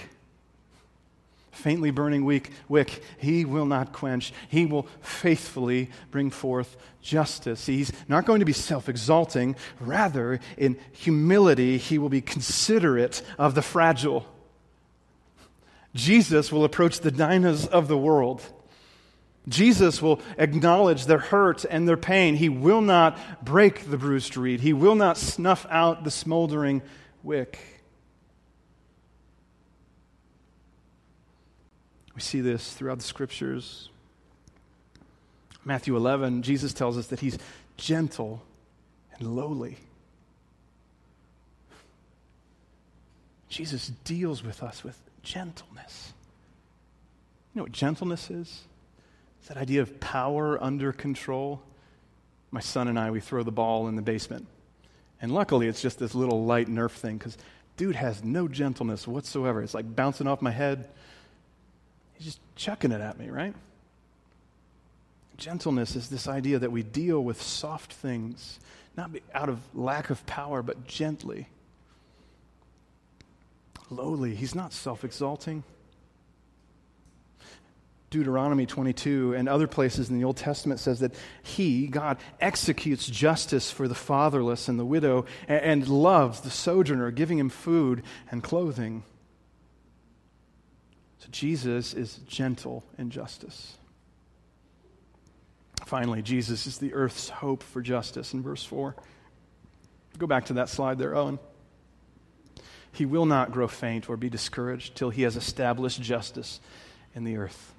faintly 1.52 1.92
burning 1.92 2.26
wick, 2.26 2.50
wick, 2.68 3.04
he 3.20 3.46
will 3.46 3.66
not 3.66 3.94
quench. 3.94 4.34
He 4.50 4.66
will 4.66 4.88
faithfully 5.02 5.90
bring 6.10 6.32
forth 6.32 6.76
justice. 7.02 7.66
He's 7.66 7.92
not 8.08 8.26
going 8.26 8.40
to 8.40 8.46
be 8.46 8.54
self 8.54 8.90
exalting. 8.90 9.56
Rather, 9.80 10.40
in 10.58 10.78
humility, 10.92 11.78
he 11.78 11.98
will 11.98 12.10
be 12.10 12.22
considerate 12.22 13.22
of 13.38 13.56
the 13.56 13.62
fragile. 13.62 14.26
Jesus 15.94 16.52
will 16.52 16.64
approach 16.64 17.00
the 17.00 17.12
Dinahs 17.12 17.68
of 17.68 17.88
the 17.88 17.98
world. 17.98 18.42
Jesus 19.48 20.02
will 20.02 20.22
acknowledge 20.38 21.06
their 21.06 21.18
hurt 21.18 21.66
and 21.70 21.88
their 21.88 21.98
pain. 21.98 22.36
He 22.36 22.48
will 22.48 22.82
not 22.82 23.18
break 23.44 23.90
the 23.90 23.98
bruised 23.98 24.38
reed. 24.38 24.62
He 24.62 24.72
will 24.72 24.96
not 24.96 25.18
snuff 25.18 25.66
out 25.70 26.04
the 26.04 26.12
smoldering 26.12 26.82
wick. 27.24 27.60
We 32.16 32.22
see 32.22 32.42
this 32.42 32.74
throughout 32.74 32.98
the 32.98 33.04
scriptures. 33.04 33.90
Matthew 35.64 35.96
11, 35.96 36.42
Jesus 36.42 36.74
tells 36.74 36.98
us 36.98 37.08
that 37.08 37.20
he's 37.20 37.38
gentle 37.78 38.42
and 39.18 39.36
lowly. 39.36 39.78
Jesus 43.50 43.92
deals 44.06 44.44
with 44.44 44.64
us 44.64 44.84
with 44.84 44.98
gentleness. 45.24 46.14
You 47.54 47.60
know 47.60 47.64
what 47.64 47.74
gentleness 47.74 48.30
is? 48.30 48.62
It's 49.40 49.50
that 49.50 49.58
idea 49.58 49.82
of 49.82 50.00
power 50.00 50.62
under 50.62 50.94
control. 50.94 51.62
My 52.50 52.62
son 52.62 52.88
and 52.88 52.98
I, 52.98 53.12
we 53.12 53.20
throw 53.20 53.44
the 53.44 53.52
ball 53.52 53.88
in 53.88 53.96
the 53.96 54.02
basement. 54.02 54.48
And 55.22 55.32
luckily, 55.32 55.68
it's 55.68 55.82
just 55.82 56.00
this 56.00 56.16
little 56.16 56.46
light 56.46 56.68
Nerf 56.68 56.92
thing 56.92 57.18
because 57.18 57.38
dude 57.78 57.96
has 57.96 58.24
no 58.24 58.48
gentleness 58.48 59.08
whatsoever. 59.08 59.62
It's 59.62 59.74
like 59.74 59.96
bouncing 59.96 60.28
off 60.28 60.42
my 60.42 60.52
head. 60.52 60.90
He's 62.16 62.26
just 62.26 62.40
chucking 62.56 62.92
it 62.92 63.02
at 63.02 63.20
me, 63.20 63.30
right? 63.30 63.54
Gentleness 65.38 65.96
is 65.96 66.10
this 66.10 66.28
idea 66.28 66.60
that 66.60 66.72
we 66.72 66.84
deal 66.84 67.24
with 67.24 67.42
soft 67.42 67.94
things, 67.94 68.60
not 68.98 69.12
out 69.34 69.50
of 69.50 69.60
lack 69.74 70.10
of 70.10 70.26
power, 70.26 70.62
but 70.62 70.88
gently. 70.88 71.48
Lowly. 73.90 74.36
He's 74.36 74.56
not 74.56 74.74
self 74.74 75.04
exalting. 75.04 75.64
Deuteronomy 78.12 78.66
22 78.66 79.34
and 79.36 79.48
other 79.48 79.68
places 79.68 80.10
in 80.10 80.18
the 80.20 80.26
Old 80.26 80.36
Testament 80.36 80.82
says 80.82 81.00
that 81.00 81.16
He, 81.42 81.88
God, 81.88 82.18
executes 82.42 83.08
justice 83.08 83.72
for 83.72 83.88
the 83.88 83.96
fatherless 83.96 84.68
and 84.68 84.78
the 84.78 84.86
widow 84.86 85.26
and, 85.48 85.64
and 85.64 85.88
loves 85.88 86.42
the 86.42 86.50
sojourner, 86.50 87.10
giving 87.12 87.40
him 87.40 87.50
food 87.50 88.04
and 88.30 88.44
clothing. 88.44 89.04
So 91.20 91.30
Jesus 91.32 91.94
is 91.94 92.18
gentle 92.28 92.84
in 92.98 93.12
justice. 93.12 93.78
Finally, 95.86 96.22
Jesus 96.22 96.68
is 96.68 96.80
the 96.80 96.94
earth's 96.94 97.30
hope 97.30 97.64
for 97.64 97.82
justice 97.82 98.34
in 98.34 98.44
verse 98.44 98.64
4. 98.66 98.94
Go 100.18 100.28
back 100.28 100.48
to 100.48 100.54
that 100.54 100.68
slide 100.68 100.98
there, 100.98 101.16
Owen. 101.16 101.40
He 102.92 103.06
will 103.06 103.26
not 103.26 103.54
grow 103.54 103.70
faint 103.70 104.10
or 104.10 104.18
be 104.18 104.30
discouraged 104.30 104.96
till 104.96 105.12
he 105.12 105.22
has 105.22 105.38
established 105.38 106.02
justice 106.02 106.60
in 107.16 107.24
the 107.24 107.38
earth. 107.38 107.74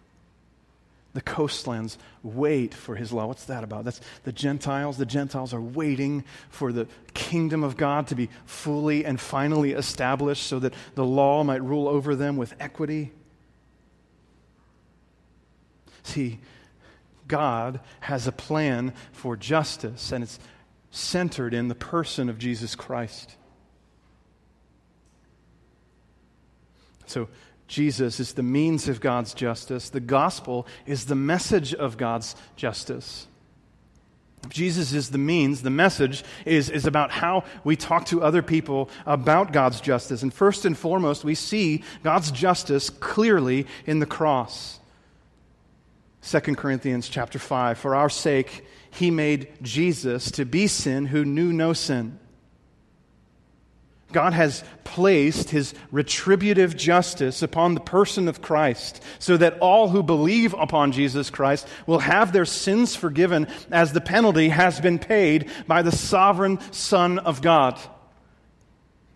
The 1.14 1.20
coastlands 1.20 1.98
wait 2.22 2.72
for 2.72 2.96
his 2.96 3.12
law. 3.12 3.26
What's 3.26 3.44
that 3.44 3.64
about? 3.64 3.84
That's 3.84 4.00
the 4.24 4.32
Gentiles. 4.32 4.96
The 4.96 5.04
Gentiles 5.04 5.52
are 5.52 5.60
waiting 5.60 6.24
for 6.48 6.72
the 6.72 6.88
kingdom 7.12 7.62
of 7.62 7.76
God 7.76 8.06
to 8.06 8.14
be 8.14 8.30
fully 8.46 9.04
and 9.04 9.20
finally 9.20 9.72
established 9.72 10.44
so 10.44 10.58
that 10.60 10.72
the 10.94 11.04
law 11.04 11.44
might 11.44 11.62
rule 11.62 11.86
over 11.86 12.16
them 12.16 12.38
with 12.38 12.54
equity. 12.58 13.12
See, 16.02 16.40
God 17.28 17.80
has 18.00 18.26
a 18.26 18.32
plan 18.32 18.94
for 19.12 19.36
justice, 19.36 20.12
and 20.12 20.24
it's 20.24 20.38
centered 20.90 21.54
in 21.54 21.68
the 21.68 21.74
person 21.74 22.28
of 22.28 22.38
Jesus 22.38 22.74
Christ. 22.74 23.36
So, 27.06 27.28
Jesus 27.68 28.20
is 28.20 28.34
the 28.34 28.42
means 28.42 28.88
of 28.88 29.00
God's 29.00 29.34
justice. 29.34 29.88
The 29.88 30.00
gospel 30.00 30.66
is 30.86 31.06
the 31.06 31.14
message 31.14 31.74
of 31.74 31.96
God's 31.96 32.36
justice. 32.56 33.26
Jesus 34.48 34.92
is 34.92 35.10
the 35.10 35.18
means. 35.18 35.62
The 35.62 35.70
message 35.70 36.24
is, 36.44 36.68
is 36.68 36.84
about 36.84 37.10
how 37.10 37.44
we 37.64 37.76
talk 37.76 38.06
to 38.06 38.22
other 38.22 38.42
people 38.42 38.90
about 39.06 39.52
God's 39.52 39.80
justice. 39.80 40.22
And 40.22 40.34
first 40.34 40.64
and 40.64 40.76
foremost, 40.76 41.24
we 41.24 41.34
see 41.34 41.84
God's 42.02 42.30
justice 42.30 42.90
clearly 42.90 43.66
in 43.86 44.00
the 44.00 44.06
cross. 44.06 44.80
2 46.22 46.40
Corinthians 46.56 47.08
chapter 47.08 47.38
5 47.38 47.78
For 47.78 47.94
our 47.94 48.08
sake 48.08 48.66
he 48.90 49.10
made 49.10 49.48
Jesus 49.62 50.30
to 50.32 50.44
be 50.44 50.66
sin 50.66 51.06
who 51.06 51.24
knew 51.24 51.52
no 51.52 51.72
sin. 51.72 52.18
God 54.12 54.32
has 54.32 54.62
placed 54.84 55.50
his 55.50 55.74
retributive 55.90 56.76
justice 56.76 57.42
upon 57.42 57.74
the 57.74 57.80
person 57.80 58.28
of 58.28 58.42
Christ 58.42 59.02
so 59.18 59.36
that 59.36 59.58
all 59.60 59.88
who 59.88 60.02
believe 60.02 60.54
upon 60.54 60.92
Jesus 60.92 61.30
Christ 61.30 61.66
will 61.86 62.00
have 62.00 62.32
their 62.32 62.44
sins 62.44 62.94
forgiven 62.94 63.48
as 63.70 63.92
the 63.92 64.00
penalty 64.00 64.48
has 64.48 64.80
been 64.80 64.98
paid 64.98 65.50
by 65.66 65.82
the 65.82 65.92
sovereign 65.92 66.58
Son 66.72 67.18
of 67.18 67.42
God. 67.42 67.78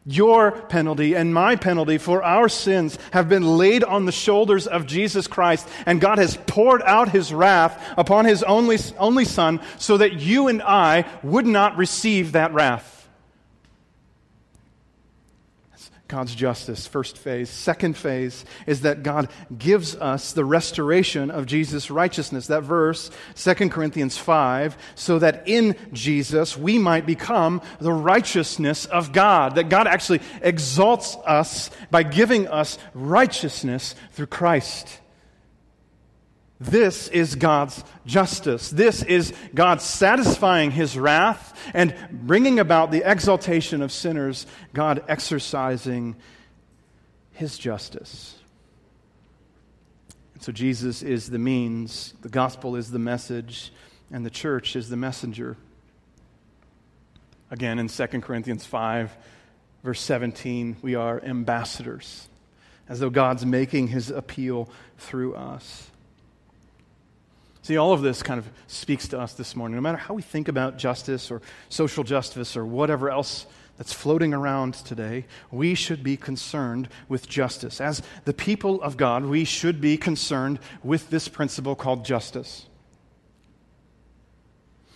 Your 0.08 0.52
penalty 0.52 1.14
and 1.14 1.34
my 1.34 1.56
penalty 1.56 1.98
for 1.98 2.22
our 2.22 2.48
sins 2.48 2.96
have 3.10 3.28
been 3.28 3.58
laid 3.58 3.82
on 3.82 4.06
the 4.06 4.12
shoulders 4.12 4.68
of 4.68 4.86
Jesus 4.86 5.26
Christ, 5.26 5.68
and 5.84 6.00
God 6.00 6.18
has 6.18 6.36
poured 6.46 6.80
out 6.82 7.08
his 7.08 7.34
wrath 7.34 7.82
upon 7.98 8.24
his 8.24 8.44
only, 8.44 8.78
only 8.98 9.24
Son 9.24 9.60
so 9.78 9.96
that 9.96 10.20
you 10.20 10.46
and 10.46 10.62
I 10.62 11.06
would 11.24 11.46
not 11.46 11.76
receive 11.76 12.32
that 12.32 12.54
wrath. 12.54 12.95
God's 16.08 16.34
justice, 16.34 16.86
first 16.86 17.18
phase. 17.18 17.50
Second 17.50 17.96
phase 17.96 18.44
is 18.66 18.82
that 18.82 19.02
God 19.02 19.28
gives 19.56 19.96
us 19.96 20.32
the 20.32 20.44
restoration 20.44 21.32
of 21.32 21.46
Jesus' 21.46 21.90
righteousness. 21.90 22.46
That 22.46 22.62
verse, 22.62 23.10
2 23.34 23.54
Corinthians 23.70 24.16
5, 24.16 24.76
so 24.94 25.18
that 25.18 25.48
in 25.48 25.74
Jesus 25.92 26.56
we 26.56 26.78
might 26.78 27.06
become 27.06 27.60
the 27.80 27.92
righteousness 27.92 28.86
of 28.86 29.12
God. 29.12 29.56
That 29.56 29.68
God 29.68 29.88
actually 29.88 30.20
exalts 30.42 31.16
us 31.26 31.70
by 31.90 32.04
giving 32.04 32.46
us 32.46 32.78
righteousness 32.94 33.96
through 34.12 34.26
Christ. 34.26 35.00
This 36.58 37.08
is 37.08 37.34
God's 37.34 37.84
justice. 38.06 38.70
This 38.70 39.02
is 39.02 39.34
God 39.54 39.82
satisfying 39.82 40.70
his 40.70 40.98
wrath 40.98 41.58
and 41.74 41.94
bringing 42.10 42.58
about 42.58 42.90
the 42.90 43.02
exaltation 43.08 43.82
of 43.82 43.92
sinners, 43.92 44.46
God 44.72 45.04
exercising 45.06 46.16
his 47.32 47.58
justice. 47.58 48.36
And 50.32 50.42
so 50.42 50.50
Jesus 50.50 51.02
is 51.02 51.28
the 51.28 51.38
means, 51.38 52.14
the 52.22 52.30
gospel 52.30 52.76
is 52.76 52.90
the 52.90 52.98
message, 52.98 53.72
and 54.10 54.24
the 54.24 54.30
church 54.30 54.76
is 54.76 54.88
the 54.88 54.96
messenger. 54.96 55.58
Again, 57.50 57.78
in 57.78 57.88
2 57.88 58.06
Corinthians 58.22 58.64
5, 58.64 59.14
verse 59.84 60.00
17, 60.00 60.76
we 60.80 60.94
are 60.94 61.22
ambassadors, 61.22 62.28
as 62.88 63.00
though 63.00 63.10
God's 63.10 63.44
making 63.44 63.88
his 63.88 64.10
appeal 64.10 64.70
through 64.96 65.34
us. 65.34 65.90
See, 67.66 67.78
all 67.78 67.92
of 67.92 68.00
this 68.00 68.22
kind 68.22 68.38
of 68.38 68.48
speaks 68.68 69.08
to 69.08 69.18
us 69.18 69.32
this 69.32 69.56
morning. 69.56 69.74
No 69.74 69.80
matter 69.80 69.98
how 69.98 70.14
we 70.14 70.22
think 70.22 70.46
about 70.46 70.78
justice 70.78 71.32
or 71.32 71.42
social 71.68 72.04
justice 72.04 72.56
or 72.56 72.64
whatever 72.64 73.10
else 73.10 73.44
that's 73.76 73.92
floating 73.92 74.32
around 74.32 74.74
today, 74.74 75.24
we 75.50 75.74
should 75.74 76.04
be 76.04 76.16
concerned 76.16 76.88
with 77.08 77.28
justice. 77.28 77.80
As 77.80 78.02
the 78.24 78.32
people 78.32 78.80
of 78.82 78.96
God, 78.96 79.24
we 79.24 79.44
should 79.44 79.80
be 79.80 79.96
concerned 79.96 80.60
with 80.84 81.10
this 81.10 81.26
principle 81.26 81.74
called 81.74 82.04
justice. 82.04 82.66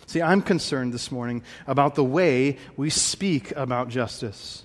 See, 0.07 0.23
I'm 0.23 0.41
concerned 0.41 0.93
this 0.93 1.11
morning 1.11 1.43
about 1.67 1.97
the 1.97 2.05
way 2.05 2.57
we 2.77 2.89
speak 2.89 3.51
about 3.57 3.89
justice. 3.89 4.63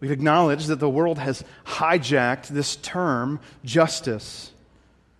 We've 0.00 0.10
acknowledged 0.10 0.66
that 0.66 0.80
the 0.80 0.90
world 0.90 1.18
has 1.18 1.44
hijacked 1.64 2.48
this 2.48 2.74
term, 2.74 3.38
justice. 3.64 4.50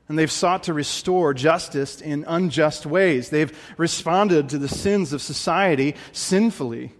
And 0.09 0.18
they've 0.18 0.30
sought 0.30 0.64
to 0.64 0.72
restore 0.72 1.34
justice 1.34 2.00
in 2.00 2.24
unjust 2.28 2.86
ways. 2.86 3.30
They've 3.30 3.57
responded 3.76 4.50
to 4.50 4.59
the 4.59 4.68
sins 4.68 5.12
of 5.12 5.20
society 5.20 5.96
sinfully. 6.12 6.92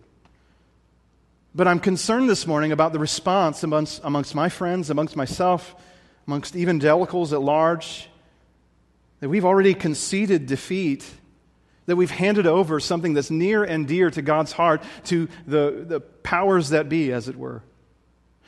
But 1.54 1.68
I'm 1.68 1.78
concerned 1.78 2.28
this 2.28 2.46
morning 2.46 2.72
about 2.72 2.92
the 2.92 2.98
response 2.98 3.62
amongst, 3.62 4.00
amongst 4.02 4.34
my 4.34 4.48
friends, 4.48 4.90
amongst 4.90 5.16
myself, 5.16 5.74
amongst 6.26 6.57
evangelicals 6.57 7.32
at 7.32 7.40
large, 7.40 8.09
that 9.20 9.28
we've 9.28 9.44
already 9.44 9.72
conceded 9.72 10.46
defeat, 10.46 11.09
that 11.86 11.96
we've 11.96 12.11
handed 12.11 12.46
over 12.46 12.80
something 12.80 13.14
that's 13.14 13.30
near 13.30 13.62
and 13.62 13.86
dear 13.86 14.11
to 14.11 14.20
God's 14.20 14.52
heart 14.52 14.82
to 15.04 15.28
the, 15.46 15.84
the 15.86 16.00
powers 16.00 16.70
that 16.70 16.88
be, 16.88 17.12
as 17.12 17.28
it 17.28 17.36
were 17.36 17.62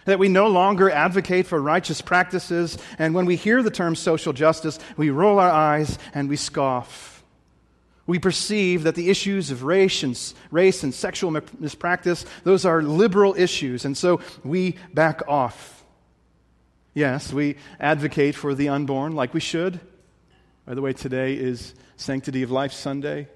that 0.08 0.18
we 0.18 0.28
no 0.28 0.48
longer 0.48 0.90
advocate 0.90 1.46
for 1.46 1.60
righteous 1.60 2.00
practices, 2.00 2.78
and 2.98 3.14
when 3.14 3.26
we 3.26 3.36
hear 3.36 3.62
the 3.62 3.70
term 3.70 3.94
social 3.94 4.32
justice, 4.32 4.78
we 4.96 5.10
roll 5.10 5.38
our 5.38 5.50
eyes 5.50 5.98
and 6.14 6.30
we 6.30 6.36
scoff. 6.36 7.22
We 8.06 8.18
perceive 8.18 8.84
that 8.84 8.94
the 8.94 9.10
issues 9.10 9.50
of 9.50 9.64
race 9.64 10.02
and, 10.02 10.18
race 10.50 10.82
and 10.82 10.94
sexual 10.94 11.30
mispractice, 11.30 12.24
those 12.42 12.64
are 12.64 12.82
liberal 12.82 13.34
issues, 13.36 13.84
and 13.84 13.94
so 13.94 14.22
we 14.42 14.76
back 14.94 15.20
off. 15.28 15.84
Yes, 16.94 17.30
we 17.30 17.56
advocate 17.78 18.34
for 18.34 18.54
the 18.54 18.70
unborn 18.70 19.12
like 19.12 19.34
we 19.34 19.40
should. 19.40 19.78
By 20.64 20.72
the 20.72 20.80
way, 20.80 20.94
today 20.94 21.34
is 21.34 21.74
Sanctity 21.96 22.42
of 22.42 22.50
Life 22.50 22.72
Sunday. 22.72 23.28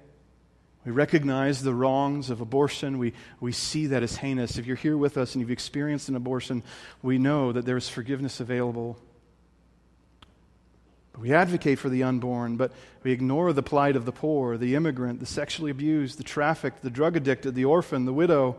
We 0.85 0.91
recognize 0.91 1.63
the 1.63 1.73
wrongs 1.73 2.29
of 2.29 2.41
abortion. 2.41 2.97
We, 2.97 3.13
we 3.39 3.53
see 3.53 3.87
that 3.87 4.03
as 4.03 4.17
heinous. 4.17 4.57
If 4.57 4.65
you're 4.65 4.75
here 4.75 4.97
with 4.97 5.17
us 5.17 5.33
and 5.33 5.41
you've 5.41 5.51
experienced 5.51 6.09
an 6.09 6.15
abortion, 6.15 6.61
we 7.01 7.17
know 7.17 7.53
that 7.53 7.65
there 7.65 7.77
is 7.77 7.87
forgiveness 7.87 8.41
available. 8.41 8.97
We 11.17 11.33
advocate 11.33 11.79
for 11.79 11.89
the 11.89 12.03
unborn, 12.03 12.57
but 12.57 12.71
we 13.03 13.11
ignore 13.11 13.53
the 13.53 13.63
plight 13.63 13.95
of 13.95 14.05
the 14.05 14.11
poor, 14.11 14.57
the 14.57 14.75
immigrant, 14.75 15.19
the 15.19 15.25
sexually 15.25 15.71
abused, 15.71 16.17
the 16.17 16.23
trafficked, 16.23 16.81
the 16.81 16.89
drug 16.89 17.15
addicted, 17.15 17.55
the 17.55 17.65
orphan, 17.65 18.05
the 18.05 18.13
widow. 18.13 18.57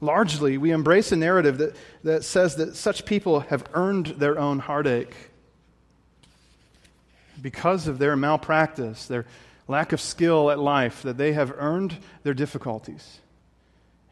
Largely, 0.00 0.58
we 0.58 0.70
embrace 0.70 1.10
a 1.10 1.16
narrative 1.16 1.58
that, 1.58 1.76
that 2.04 2.24
says 2.24 2.56
that 2.56 2.76
such 2.76 3.04
people 3.04 3.40
have 3.40 3.64
earned 3.72 4.06
their 4.06 4.38
own 4.38 4.58
heartache 4.58 5.14
because 7.40 7.88
of 7.88 7.98
their 7.98 8.14
malpractice, 8.14 9.06
their 9.06 9.26
lack 9.68 9.92
of 9.92 10.00
skill 10.00 10.50
at 10.50 10.58
life, 10.58 11.02
that 11.02 11.16
they 11.16 11.32
have 11.32 11.52
earned 11.56 11.98
their 12.22 12.34
difficulties. 12.34 13.18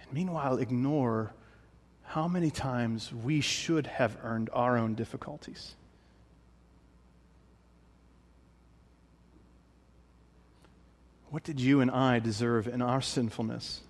And 0.01 0.13
meanwhile, 0.13 0.59
ignore 0.59 1.33
how 2.05 2.27
many 2.27 2.51
times 2.51 3.13
we 3.13 3.41
should 3.41 3.87
have 3.87 4.17
earned 4.23 4.51
our 4.53 4.77
own 4.77 4.95
difficulties. 4.95 5.75
What 11.31 11.45
did 11.45 11.61
you 11.61 11.81
and 11.81 11.91
I 11.91 12.19
deserve 12.19 12.67
in 12.67 12.83
our 12.83 13.01
sinfulness? 13.01 13.81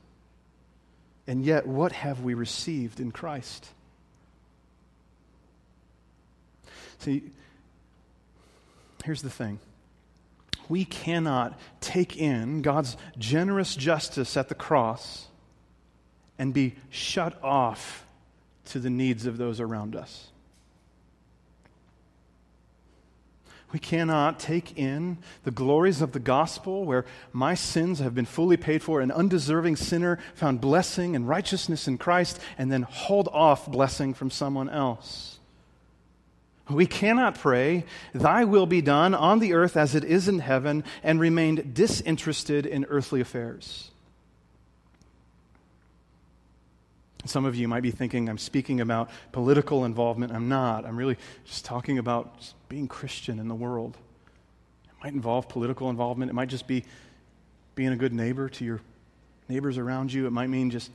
And 1.26 1.42
yet, 1.42 1.66
what 1.66 1.92
have 1.92 2.20
we 2.20 2.34
received 2.34 3.00
in 3.00 3.12
Christ? 3.12 3.68
See, 6.98 7.22
here's 9.04 9.22
the 9.22 9.30
thing 9.30 9.58
we 10.70 10.84
cannot 10.84 11.58
take 11.80 12.16
in 12.16 12.62
God's 12.62 12.96
generous 13.18 13.74
justice 13.74 14.36
at 14.36 14.48
the 14.48 14.54
cross 14.54 15.26
and 16.38 16.54
be 16.54 16.76
shut 16.88 17.42
off 17.42 18.06
to 18.66 18.78
the 18.78 18.88
needs 18.88 19.26
of 19.26 19.36
those 19.36 19.58
around 19.58 19.96
us. 19.96 20.28
We 23.72 23.80
cannot 23.80 24.38
take 24.38 24.78
in 24.78 25.18
the 25.42 25.50
glories 25.50 26.02
of 26.02 26.12
the 26.12 26.20
gospel 26.20 26.84
where 26.84 27.04
my 27.32 27.54
sins 27.54 27.98
have 27.98 28.14
been 28.14 28.24
fully 28.24 28.56
paid 28.56 28.82
for, 28.82 29.00
an 29.00 29.10
undeserving 29.10 29.74
sinner 29.74 30.20
found 30.34 30.60
blessing 30.60 31.16
and 31.16 31.28
righteousness 31.28 31.88
in 31.88 31.98
Christ, 31.98 32.40
and 32.56 32.70
then 32.70 32.82
hold 32.82 33.28
off 33.32 33.70
blessing 33.70 34.14
from 34.14 34.30
someone 34.30 34.68
else. 34.68 35.39
We 36.70 36.86
cannot 36.86 37.36
pray, 37.36 37.84
Thy 38.14 38.44
will 38.44 38.66
be 38.66 38.80
done 38.80 39.14
on 39.14 39.40
the 39.40 39.54
earth 39.54 39.76
as 39.76 39.94
it 39.94 40.04
is 40.04 40.28
in 40.28 40.38
heaven, 40.38 40.84
and 41.02 41.18
remain 41.18 41.72
disinterested 41.74 42.64
in 42.64 42.84
earthly 42.86 43.20
affairs. 43.20 43.90
Some 47.26 47.44
of 47.44 47.54
you 47.54 47.68
might 47.68 47.82
be 47.82 47.90
thinking 47.90 48.28
I'm 48.28 48.38
speaking 48.38 48.80
about 48.80 49.10
political 49.32 49.84
involvement. 49.84 50.32
I'm 50.32 50.48
not. 50.48 50.86
I'm 50.86 50.96
really 50.96 51.16
just 51.44 51.64
talking 51.64 51.98
about 51.98 52.52
being 52.68 52.88
Christian 52.88 53.38
in 53.38 53.48
the 53.48 53.54
world. 53.54 53.96
It 54.84 55.04
might 55.04 55.12
involve 55.12 55.48
political 55.48 55.90
involvement. 55.90 56.30
It 56.30 56.34
might 56.34 56.48
just 56.48 56.66
be 56.66 56.84
being 57.74 57.90
a 57.90 57.96
good 57.96 58.12
neighbor 58.12 58.48
to 58.48 58.64
your 58.64 58.80
neighbors 59.48 59.76
around 59.76 60.12
you. 60.12 60.26
It 60.26 60.30
might 60.30 60.48
mean 60.48 60.70
just 60.70 60.90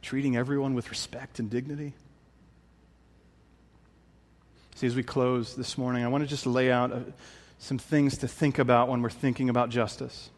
treating 0.00 0.36
everyone 0.36 0.74
with 0.74 0.90
respect 0.90 1.38
and 1.38 1.50
dignity. 1.50 1.94
See, 4.78 4.86
as 4.86 4.94
we 4.94 5.02
close 5.02 5.56
this 5.56 5.76
morning, 5.76 6.04
I 6.04 6.06
want 6.06 6.22
to 6.22 6.30
just 6.30 6.46
lay 6.46 6.70
out 6.70 6.92
uh, 6.92 7.00
some 7.58 7.78
things 7.78 8.18
to 8.18 8.28
think 8.28 8.60
about 8.60 8.88
when 8.88 9.02
we're 9.02 9.10
thinking 9.10 9.48
about 9.48 9.70
justice. 9.70 10.30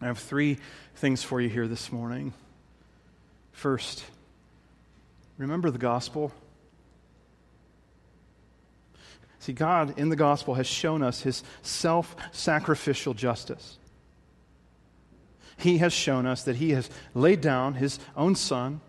I 0.00 0.06
have 0.06 0.20
three 0.20 0.58
things 0.94 1.24
for 1.24 1.40
you 1.40 1.48
here 1.48 1.66
this 1.66 1.90
morning. 1.90 2.34
First, 3.50 4.04
remember 5.38 5.72
the 5.72 5.78
gospel. 5.78 6.30
See, 9.40 9.54
God 9.54 9.98
in 9.98 10.08
the 10.08 10.14
gospel 10.14 10.54
has 10.54 10.68
shown 10.68 11.02
us 11.02 11.22
his 11.22 11.42
self 11.62 12.14
sacrificial 12.30 13.12
justice. 13.12 13.76
He 15.56 15.78
has 15.78 15.92
shown 15.92 16.26
us 16.26 16.44
that 16.44 16.54
he 16.54 16.70
has 16.70 16.88
laid 17.12 17.40
down 17.40 17.74
his 17.74 17.98
own 18.16 18.36
son 18.36 18.82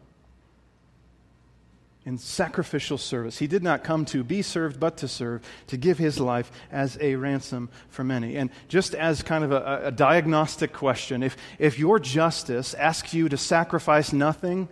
in 2.10 2.18
sacrificial 2.18 2.98
service. 2.98 3.38
He 3.38 3.46
did 3.46 3.62
not 3.62 3.84
come 3.84 4.04
to 4.06 4.24
be 4.24 4.42
served, 4.42 4.80
but 4.80 4.98
to 4.98 5.08
serve, 5.08 5.44
to 5.68 5.78
give 5.78 6.00
his 6.00 6.20
life 6.20 6.52
as 6.72 6.98
a 7.00 7.14
ransom 7.14 7.70
for 7.90 8.04
many. 8.04 8.36
And 8.36 8.50
just 8.68 8.96
as 8.96 9.22
kind 9.22 9.44
of 9.44 9.52
a, 9.52 9.82
a 9.86 9.92
diagnostic 9.92 10.74
question, 10.74 11.22
if, 11.22 11.38
if 11.60 11.78
your 11.78 12.00
justice 12.00 12.74
asks 12.74 13.14
you 13.14 13.30
to 13.30 13.38
sacrifice 13.38 14.12
nothing, 14.12 14.70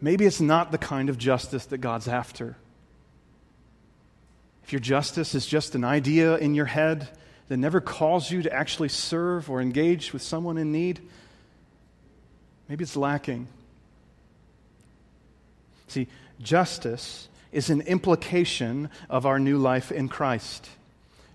maybe 0.00 0.24
it's 0.24 0.40
not 0.40 0.70
the 0.70 0.78
kind 0.78 1.08
of 1.08 1.18
justice 1.18 1.66
that 1.66 1.78
God's 1.78 2.06
after. 2.06 2.56
If 4.62 4.72
your 4.72 4.80
justice 4.80 5.34
is 5.34 5.46
just 5.46 5.74
an 5.74 5.82
idea 5.82 6.36
in 6.36 6.54
your 6.54 6.66
head 6.66 7.08
that 7.48 7.56
never 7.56 7.80
calls 7.80 8.30
you 8.30 8.42
to 8.42 8.52
actually 8.52 8.90
serve 8.90 9.50
or 9.50 9.60
engage 9.60 10.12
with 10.12 10.22
someone 10.22 10.58
in 10.58 10.70
need, 10.70 11.00
maybe 12.68 12.84
it's 12.84 12.94
lacking. 12.94 13.48
See, 15.88 16.06
justice 16.40 17.28
is 17.50 17.70
an 17.70 17.80
implication 17.82 18.90
of 19.08 19.26
our 19.26 19.38
new 19.38 19.58
life 19.58 19.90
in 19.90 20.08
Christ. 20.08 20.68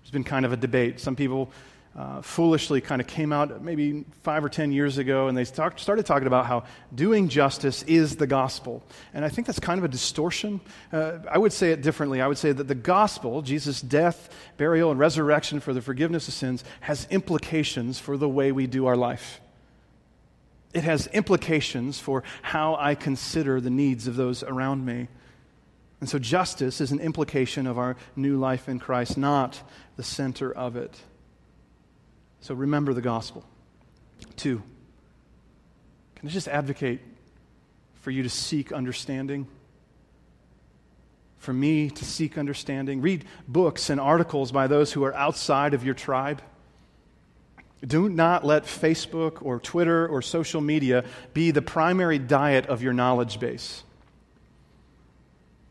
There's 0.02 0.12
been 0.12 0.24
kind 0.24 0.46
of 0.46 0.52
a 0.52 0.56
debate. 0.56 1.00
Some 1.00 1.16
people 1.16 1.50
uh, 1.96 2.22
foolishly 2.22 2.80
kind 2.80 3.00
of 3.00 3.06
came 3.06 3.32
out 3.32 3.62
maybe 3.62 4.04
five 4.22 4.44
or 4.44 4.48
ten 4.48 4.72
years 4.72 4.98
ago 4.98 5.28
and 5.28 5.36
they 5.36 5.44
talk, 5.44 5.78
started 5.78 6.04
talking 6.06 6.26
about 6.26 6.46
how 6.46 6.64
doing 6.94 7.28
justice 7.28 7.82
is 7.84 8.16
the 8.16 8.26
gospel. 8.26 8.82
And 9.12 9.24
I 9.24 9.28
think 9.28 9.46
that's 9.46 9.60
kind 9.60 9.78
of 9.78 9.84
a 9.84 9.88
distortion. 9.88 10.60
Uh, 10.92 11.18
I 11.30 11.38
would 11.38 11.52
say 11.52 11.72
it 11.72 11.82
differently. 11.82 12.20
I 12.20 12.26
would 12.26 12.38
say 12.38 12.52
that 12.52 12.68
the 12.68 12.74
gospel, 12.74 13.42
Jesus' 13.42 13.80
death, 13.80 14.28
burial, 14.56 14.90
and 14.90 14.98
resurrection 14.98 15.60
for 15.60 15.72
the 15.72 15.82
forgiveness 15.82 16.26
of 16.28 16.34
sins, 16.34 16.64
has 16.80 17.06
implications 17.10 17.98
for 17.98 18.16
the 18.16 18.28
way 18.28 18.52
we 18.52 18.66
do 18.66 18.86
our 18.86 18.96
life 18.96 19.40
it 20.74 20.82
has 20.82 21.06
implications 21.08 22.00
for 22.00 22.24
how 22.42 22.76
I 22.76 22.96
consider 22.96 23.60
the 23.60 23.70
needs 23.70 24.06
of 24.06 24.16
those 24.16 24.42
around 24.42 24.84
me. 24.84 25.08
And 26.00 26.08
so, 26.08 26.18
justice 26.18 26.80
is 26.80 26.90
an 26.92 27.00
implication 27.00 27.66
of 27.66 27.78
our 27.78 27.96
new 28.16 28.36
life 28.36 28.68
in 28.68 28.78
Christ, 28.78 29.16
not 29.16 29.62
the 29.96 30.02
center 30.02 30.52
of 30.52 30.76
it. 30.76 31.00
So, 32.40 32.54
remember 32.54 32.92
the 32.92 33.00
gospel. 33.00 33.44
Two, 34.36 34.62
can 36.16 36.28
I 36.28 36.32
just 36.32 36.48
advocate 36.48 37.00
for 37.94 38.10
you 38.10 38.22
to 38.24 38.28
seek 38.28 38.72
understanding? 38.72 39.46
For 41.38 41.52
me 41.52 41.88
to 41.88 42.04
seek 42.04 42.36
understanding? 42.36 43.00
Read 43.00 43.24
books 43.46 43.88
and 43.88 44.00
articles 44.00 44.50
by 44.50 44.66
those 44.66 44.92
who 44.92 45.04
are 45.04 45.14
outside 45.14 45.72
of 45.72 45.84
your 45.84 45.94
tribe. 45.94 46.42
Do 47.86 48.08
not 48.08 48.44
let 48.44 48.64
Facebook 48.64 49.42
or 49.42 49.60
Twitter 49.60 50.06
or 50.06 50.22
social 50.22 50.60
media 50.60 51.04
be 51.32 51.50
the 51.50 51.62
primary 51.62 52.18
diet 52.18 52.66
of 52.66 52.82
your 52.82 52.92
knowledge 52.92 53.38
base. 53.38 53.82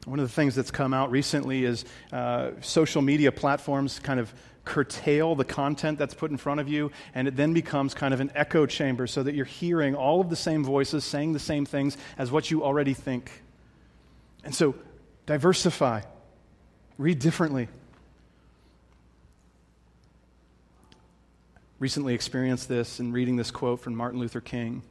One 0.06 0.20
of 0.20 0.28
the 0.28 0.34
things 0.34 0.54
that's 0.54 0.72
come 0.72 0.94
out 0.94 1.12
recently 1.12 1.64
is 1.64 1.86
uh, 2.12 2.52
social 2.62 3.02
media 3.02 3.32
platforms 3.32 4.00
kind 4.00 4.20
of 4.20 4.34
curtail 4.66 5.36
the 5.36 5.46
content 5.46 5.98
that's 5.98 6.14
put 6.14 6.32
in 6.32 6.38
front 6.38 6.60
of 6.60 6.70
you, 6.70 6.92
and 7.16 7.28
it 7.28 7.36
then 7.36 7.54
becomes 7.54 7.94
kind 7.94 8.14
of 8.14 8.20
an 8.20 8.32
echo 8.36 8.66
chamber 8.66 9.08
so 9.08 9.24
that 9.24 9.34
you're 9.34 9.46
hearing 9.46 9.96
all 9.96 10.22
of 10.22 10.30
the 10.30 10.36
same 10.36 10.64
voices 10.64 11.04
saying 11.04 11.34
the 11.34 11.40
same 11.40 11.66
things 11.66 11.98
as 12.18 12.32
what 12.32 12.52
you 12.52 12.64
already 12.64 12.94
think. 12.94 13.32
And 14.44 14.54
so, 14.54 14.76
diversify, 15.26 16.02
read 16.98 17.20
differently. 17.20 17.70
Recently 21.84 22.14
experienced 22.14 22.70
this 22.70 23.02
in 23.02 23.12
reading 23.12 23.36
this 23.36 23.52
quote 23.52 23.82
from 23.82 23.94
Martin 23.94 24.18
Luther 24.18 24.40
King. 24.40 24.84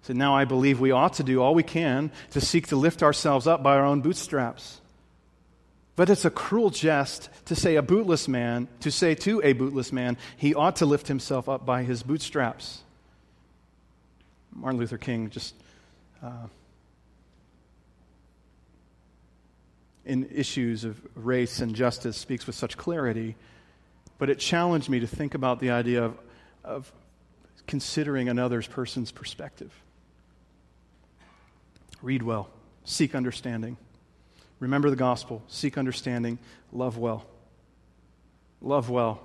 He 0.00 0.06
said, 0.08 0.16
Now 0.16 0.34
I 0.34 0.44
believe 0.44 0.80
we 0.80 0.90
ought 0.90 1.12
to 1.14 1.22
do 1.22 1.40
all 1.40 1.54
we 1.54 1.62
can 1.62 2.10
to 2.32 2.40
seek 2.40 2.66
to 2.66 2.76
lift 2.76 3.00
ourselves 3.00 3.46
up 3.46 3.62
by 3.62 3.76
our 3.76 3.84
own 3.84 4.00
bootstraps. 4.00 4.80
But 5.94 6.10
it's 6.10 6.24
a 6.24 6.30
cruel 6.30 6.70
jest 6.70 7.30
to 7.44 7.54
say 7.54 7.76
a 7.76 7.82
bootless 7.82 8.26
man, 8.26 8.66
to 8.80 8.90
say 8.90 9.14
to 9.14 9.40
a 9.44 9.52
bootless 9.52 9.92
man, 9.92 10.16
he 10.36 10.52
ought 10.52 10.74
to 10.76 10.86
lift 10.86 11.06
himself 11.06 11.48
up 11.48 11.64
by 11.64 11.84
his 11.84 12.02
bootstraps. 12.02 12.80
Martin 14.52 14.80
Luther 14.80 14.98
King 14.98 15.30
just 15.30 15.54
uh, 16.20 16.48
in 20.04 20.28
issues 20.34 20.82
of 20.82 21.00
race 21.14 21.60
and 21.60 21.76
justice 21.76 22.16
speaks 22.16 22.48
with 22.48 22.56
such 22.56 22.76
clarity 22.76 23.36
but 24.18 24.28
it 24.28 24.38
challenged 24.38 24.88
me 24.88 25.00
to 25.00 25.06
think 25.06 25.34
about 25.34 25.60
the 25.60 25.70
idea 25.70 26.04
of, 26.04 26.18
of 26.64 26.92
considering 27.66 28.28
another 28.28 28.60
person's 28.62 29.12
perspective. 29.12 29.72
Read 32.02 32.22
well, 32.22 32.48
seek 32.84 33.14
understanding. 33.14 33.76
Remember 34.60 34.90
the 34.90 34.96
gospel, 34.96 35.42
seek 35.48 35.78
understanding, 35.78 36.38
love 36.72 36.98
well. 36.98 37.24
Love 38.60 38.90
well. 38.90 39.20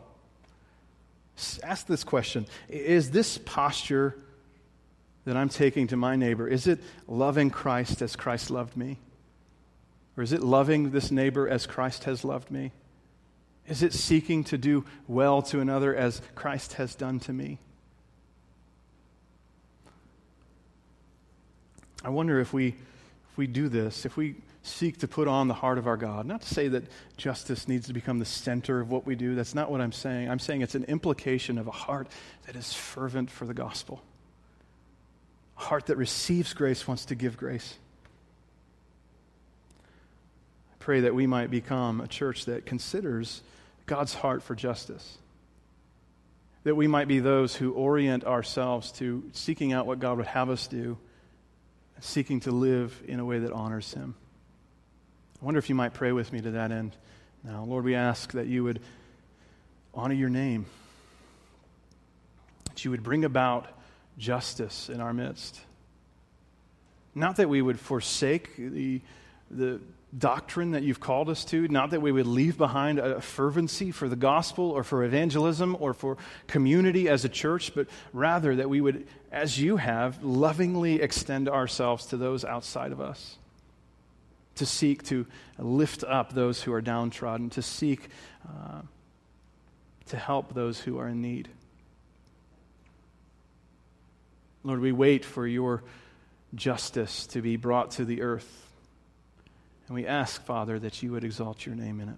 Ask 1.63 1.87
this 1.87 2.03
question 2.03 2.45
Is 2.69 3.11
this 3.11 3.39
posture 3.39 4.15
that 5.25 5.37
I'm 5.37 5.49
taking 5.49 5.87
to 5.87 5.97
my 5.97 6.15
neighbor, 6.15 6.47
is 6.47 6.67
it 6.67 6.79
loving 7.07 7.49
Christ 7.49 8.01
as 8.01 8.15
Christ 8.15 8.51
loved 8.51 8.75
me? 8.75 8.99
Or 10.17 10.23
is 10.23 10.33
it 10.33 10.41
loving 10.41 10.91
this 10.91 11.11
neighbor 11.11 11.47
as 11.47 11.65
Christ 11.65 12.03
has 12.03 12.23
loved 12.23 12.51
me? 12.51 12.71
Is 13.67 13.81
it 13.81 13.93
seeking 13.93 14.43
to 14.45 14.57
do 14.57 14.85
well 15.07 15.41
to 15.43 15.59
another 15.59 15.95
as 15.95 16.21
Christ 16.35 16.73
has 16.73 16.95
done 16.95 17.19
to 17.21 17.33
me? 17.33 17.59
I 22.03 22.09
wonder 22.09 22.39
if 22.41 22.51
we, 22.51 22.67
if 22.67 23.37
we 23.37 23.47
do 23.47 23.69
this, 23.69 24.05
if 24.05 24.17
we 24.17 24.35
seek 24.61 24.97
to 24.99 25.07
put 25.07 25.27
on 25.27 25.47
the 25.47 25.53
heart 25.53 25.77
of 25.77 25.87
our 25.87 25.95
God, 25.95 26.25
not 26.25 26.41
to 26.41 26.53
say 26.53 26.67
that 26.69 26.83
justice 27.15 27.67
needs 27.67 27.87
to 27.87 27.93
become 27.93 28.19
the 28.19 28.25
center 28.25 28.81
of 28.81 28.89
what 28.89 29.05
we 29.05 29.15
do. 29.15 29.35
That's 29.35 29.55
not 29.55 29.71
what 29.71 29.79
I'm 29.79 29.91
saying. 29.93 30.29
I'm 30.29 30.39
saying 30.39 30.61
it's 30.61 30.75
an 30.75 30.85
implication 30.85 31.57
of 31.57 31.67
a 31.67 31.71
heart 31.71 32.07
that 32.45 32.55
is 32.57 32.73
fervent 32.73 33.29
for 33.29 33.45
the 33.45 33.53
gospel. 33.53 34.01
A 35.57 35.61
heart 35.61 35.85
that 35.85 35.95
receives 35.95 36.53
grace 36.53 36.85
wants 36.87 37.05
to 37.05 37.15
give 37.15 37.37
grace 37.37 37.77
pray 40.83 40.99
that 40.99 41.15
we 41.15 41.25
might 41.25 41.49
become 41.49 42.01
a 42.01 42.07
church 42.07 42.43
that 42.43 42.65
considers 42.65 43.41
God's 43.85 44.13
heart 44.13 44.43
for 44.43 44.53
justice. 44.53 45.17
That 46.65 46.75
we 46.75 46.87
might 46.87 47.07
be 47.07 47.19
those 47.19 47.55
who 47.55 47.71
orient 47.71 48.25
ourselves 48.25 48.91
to 48.93 49.23
seeking 49.31 49.71
out 49.71 49.87
what 49.87 49.99
God 49.99 50.17
would 50.17 50.25
have 50.25 50.49
us 50.49 50.67
do, 50.67 50.97
seeking 52.01 52.41
to 52.41 52.51
live 52.51 53.01
in 53.07 53.21
a 53.21 53.25
way 53.25 53.39
that 53.39 53.53
honors 53.53 53.93
Him. 53.93 54.13
I 55.41 55.45
wonder 55.45 55.57
if 55.57 55.69
you 55.69 55.75
might 55.75 55.93
pray 55.93 56.11
with 56.11 56.33
me 56.33 56.41
to 56.41 56.51
that 56.51 56.73
end. 56.73 56.97
Now, 57.45 57.63
Lord, 57.63 57.85
we 57.85 57.95
ask 57.95 58.33
that 58.33 58.47
you 58.47 58.65
would 58.65 58.81
honor 59.93 60.15
your 60.15 60.29
name, 60.29 60.65
that 62.65 62.83
you 62.83 62.91
would 62.91 63.03
bring 63.03 63.23
about 63.23 63.67
justice 64.17 64.89
in 64.89 64.99
our 64.99 65.13
midst. 65.13 65.61
Not 67.15 67.37
that 67.37 67.47
we 67.47 67.61
would 67.61 67.79
forsake 67.79 68.57
the, 68.57 68.99
the 69.49 69.79
doctrine 70.15 70.71
that 70.71 70.83
you've 70.83 70.99
called 70.99 71.29
us 71.29 71.43
to, 71.45 71.67
not 71.67 71.89
that 71.91 72.01
we 72.01 72.11
would 72.11 72.27
leave 72.27 72.57
behind 72.57 72.99
a 72.99 73.19
fervency 73.21 73.91
for 73.91 74.07
the 74.07 74.15
gospel 74.15 74.69
or 74.69 74.83
for 74.83 75.03
evangelism 75.03 75.75
or 75.79 75.93
for 75.93 76.17
community 76.47 77.09
as 77.09 77.25
a 77.25 77.29
church, 77.29 77.73
but 77.73 77.87
rather 78.11 78.55
that 78.55 78.69
we 78.69 78.79
would, 78.79 79.07
as 79.31 79.59
you 79.59 79.77
have, 79.77 80.23
lovingly 80.23 81.01
extend 81.01 81.49
ourselves 81.49 82.07
to 82.07 82.17
those 82.17 82.45
outside 82.45 82.91
of 82.91 83.01
us. 83.01 83.37
To 84.57 84.67
seek 84.67 85.03
to 85.05 85.25
lift 85.57 86.03
up 86.03 86.33
those 86.33 86.61
who 86.61 86.73
are 86.73 86.81
downtrodden, 86.81 87.49
to 87.51 87.63
seek 87.63 88.07
uh, 88.47 88.81
to 90.07 90.17
help 90.17 90.53
those 90.53 90.79
who 90.79 90.99
are 90.99 91.07
in 91.07 91.21
need. 91.21 91.49
Lord, 94.63 94.79
we 94.79 94.91
wait 94.91 95.25
for 95.25 95.47
your 95.47 95.83
justice 96.53 97.25
to 97.27 97.41
be 97.41 97.57
brought 97.57 97.91
to 97.91 98.05
the 98.05 98.21
earth. 98.21 98.62
And 99.87 99.95
we 99.95 100.07
ask, 100.07 100.43
Father, 100.43 100.79
that 100.79 101.03
you 101.03 101.11
would 101.11 101.23
exalt 101.23 101.65
your 101.65 101.75
name 101.75 101.99
in 101.99 102.09
it. 102.09 102.15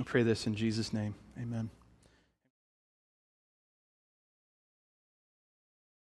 I 0.00 0.02
pray 0.02 0.22
this 0.22 0.46
in 0.46 0.54
Jesus' 0.54 0.92
name. 0.92 1.14
Amen. 1.40 1.70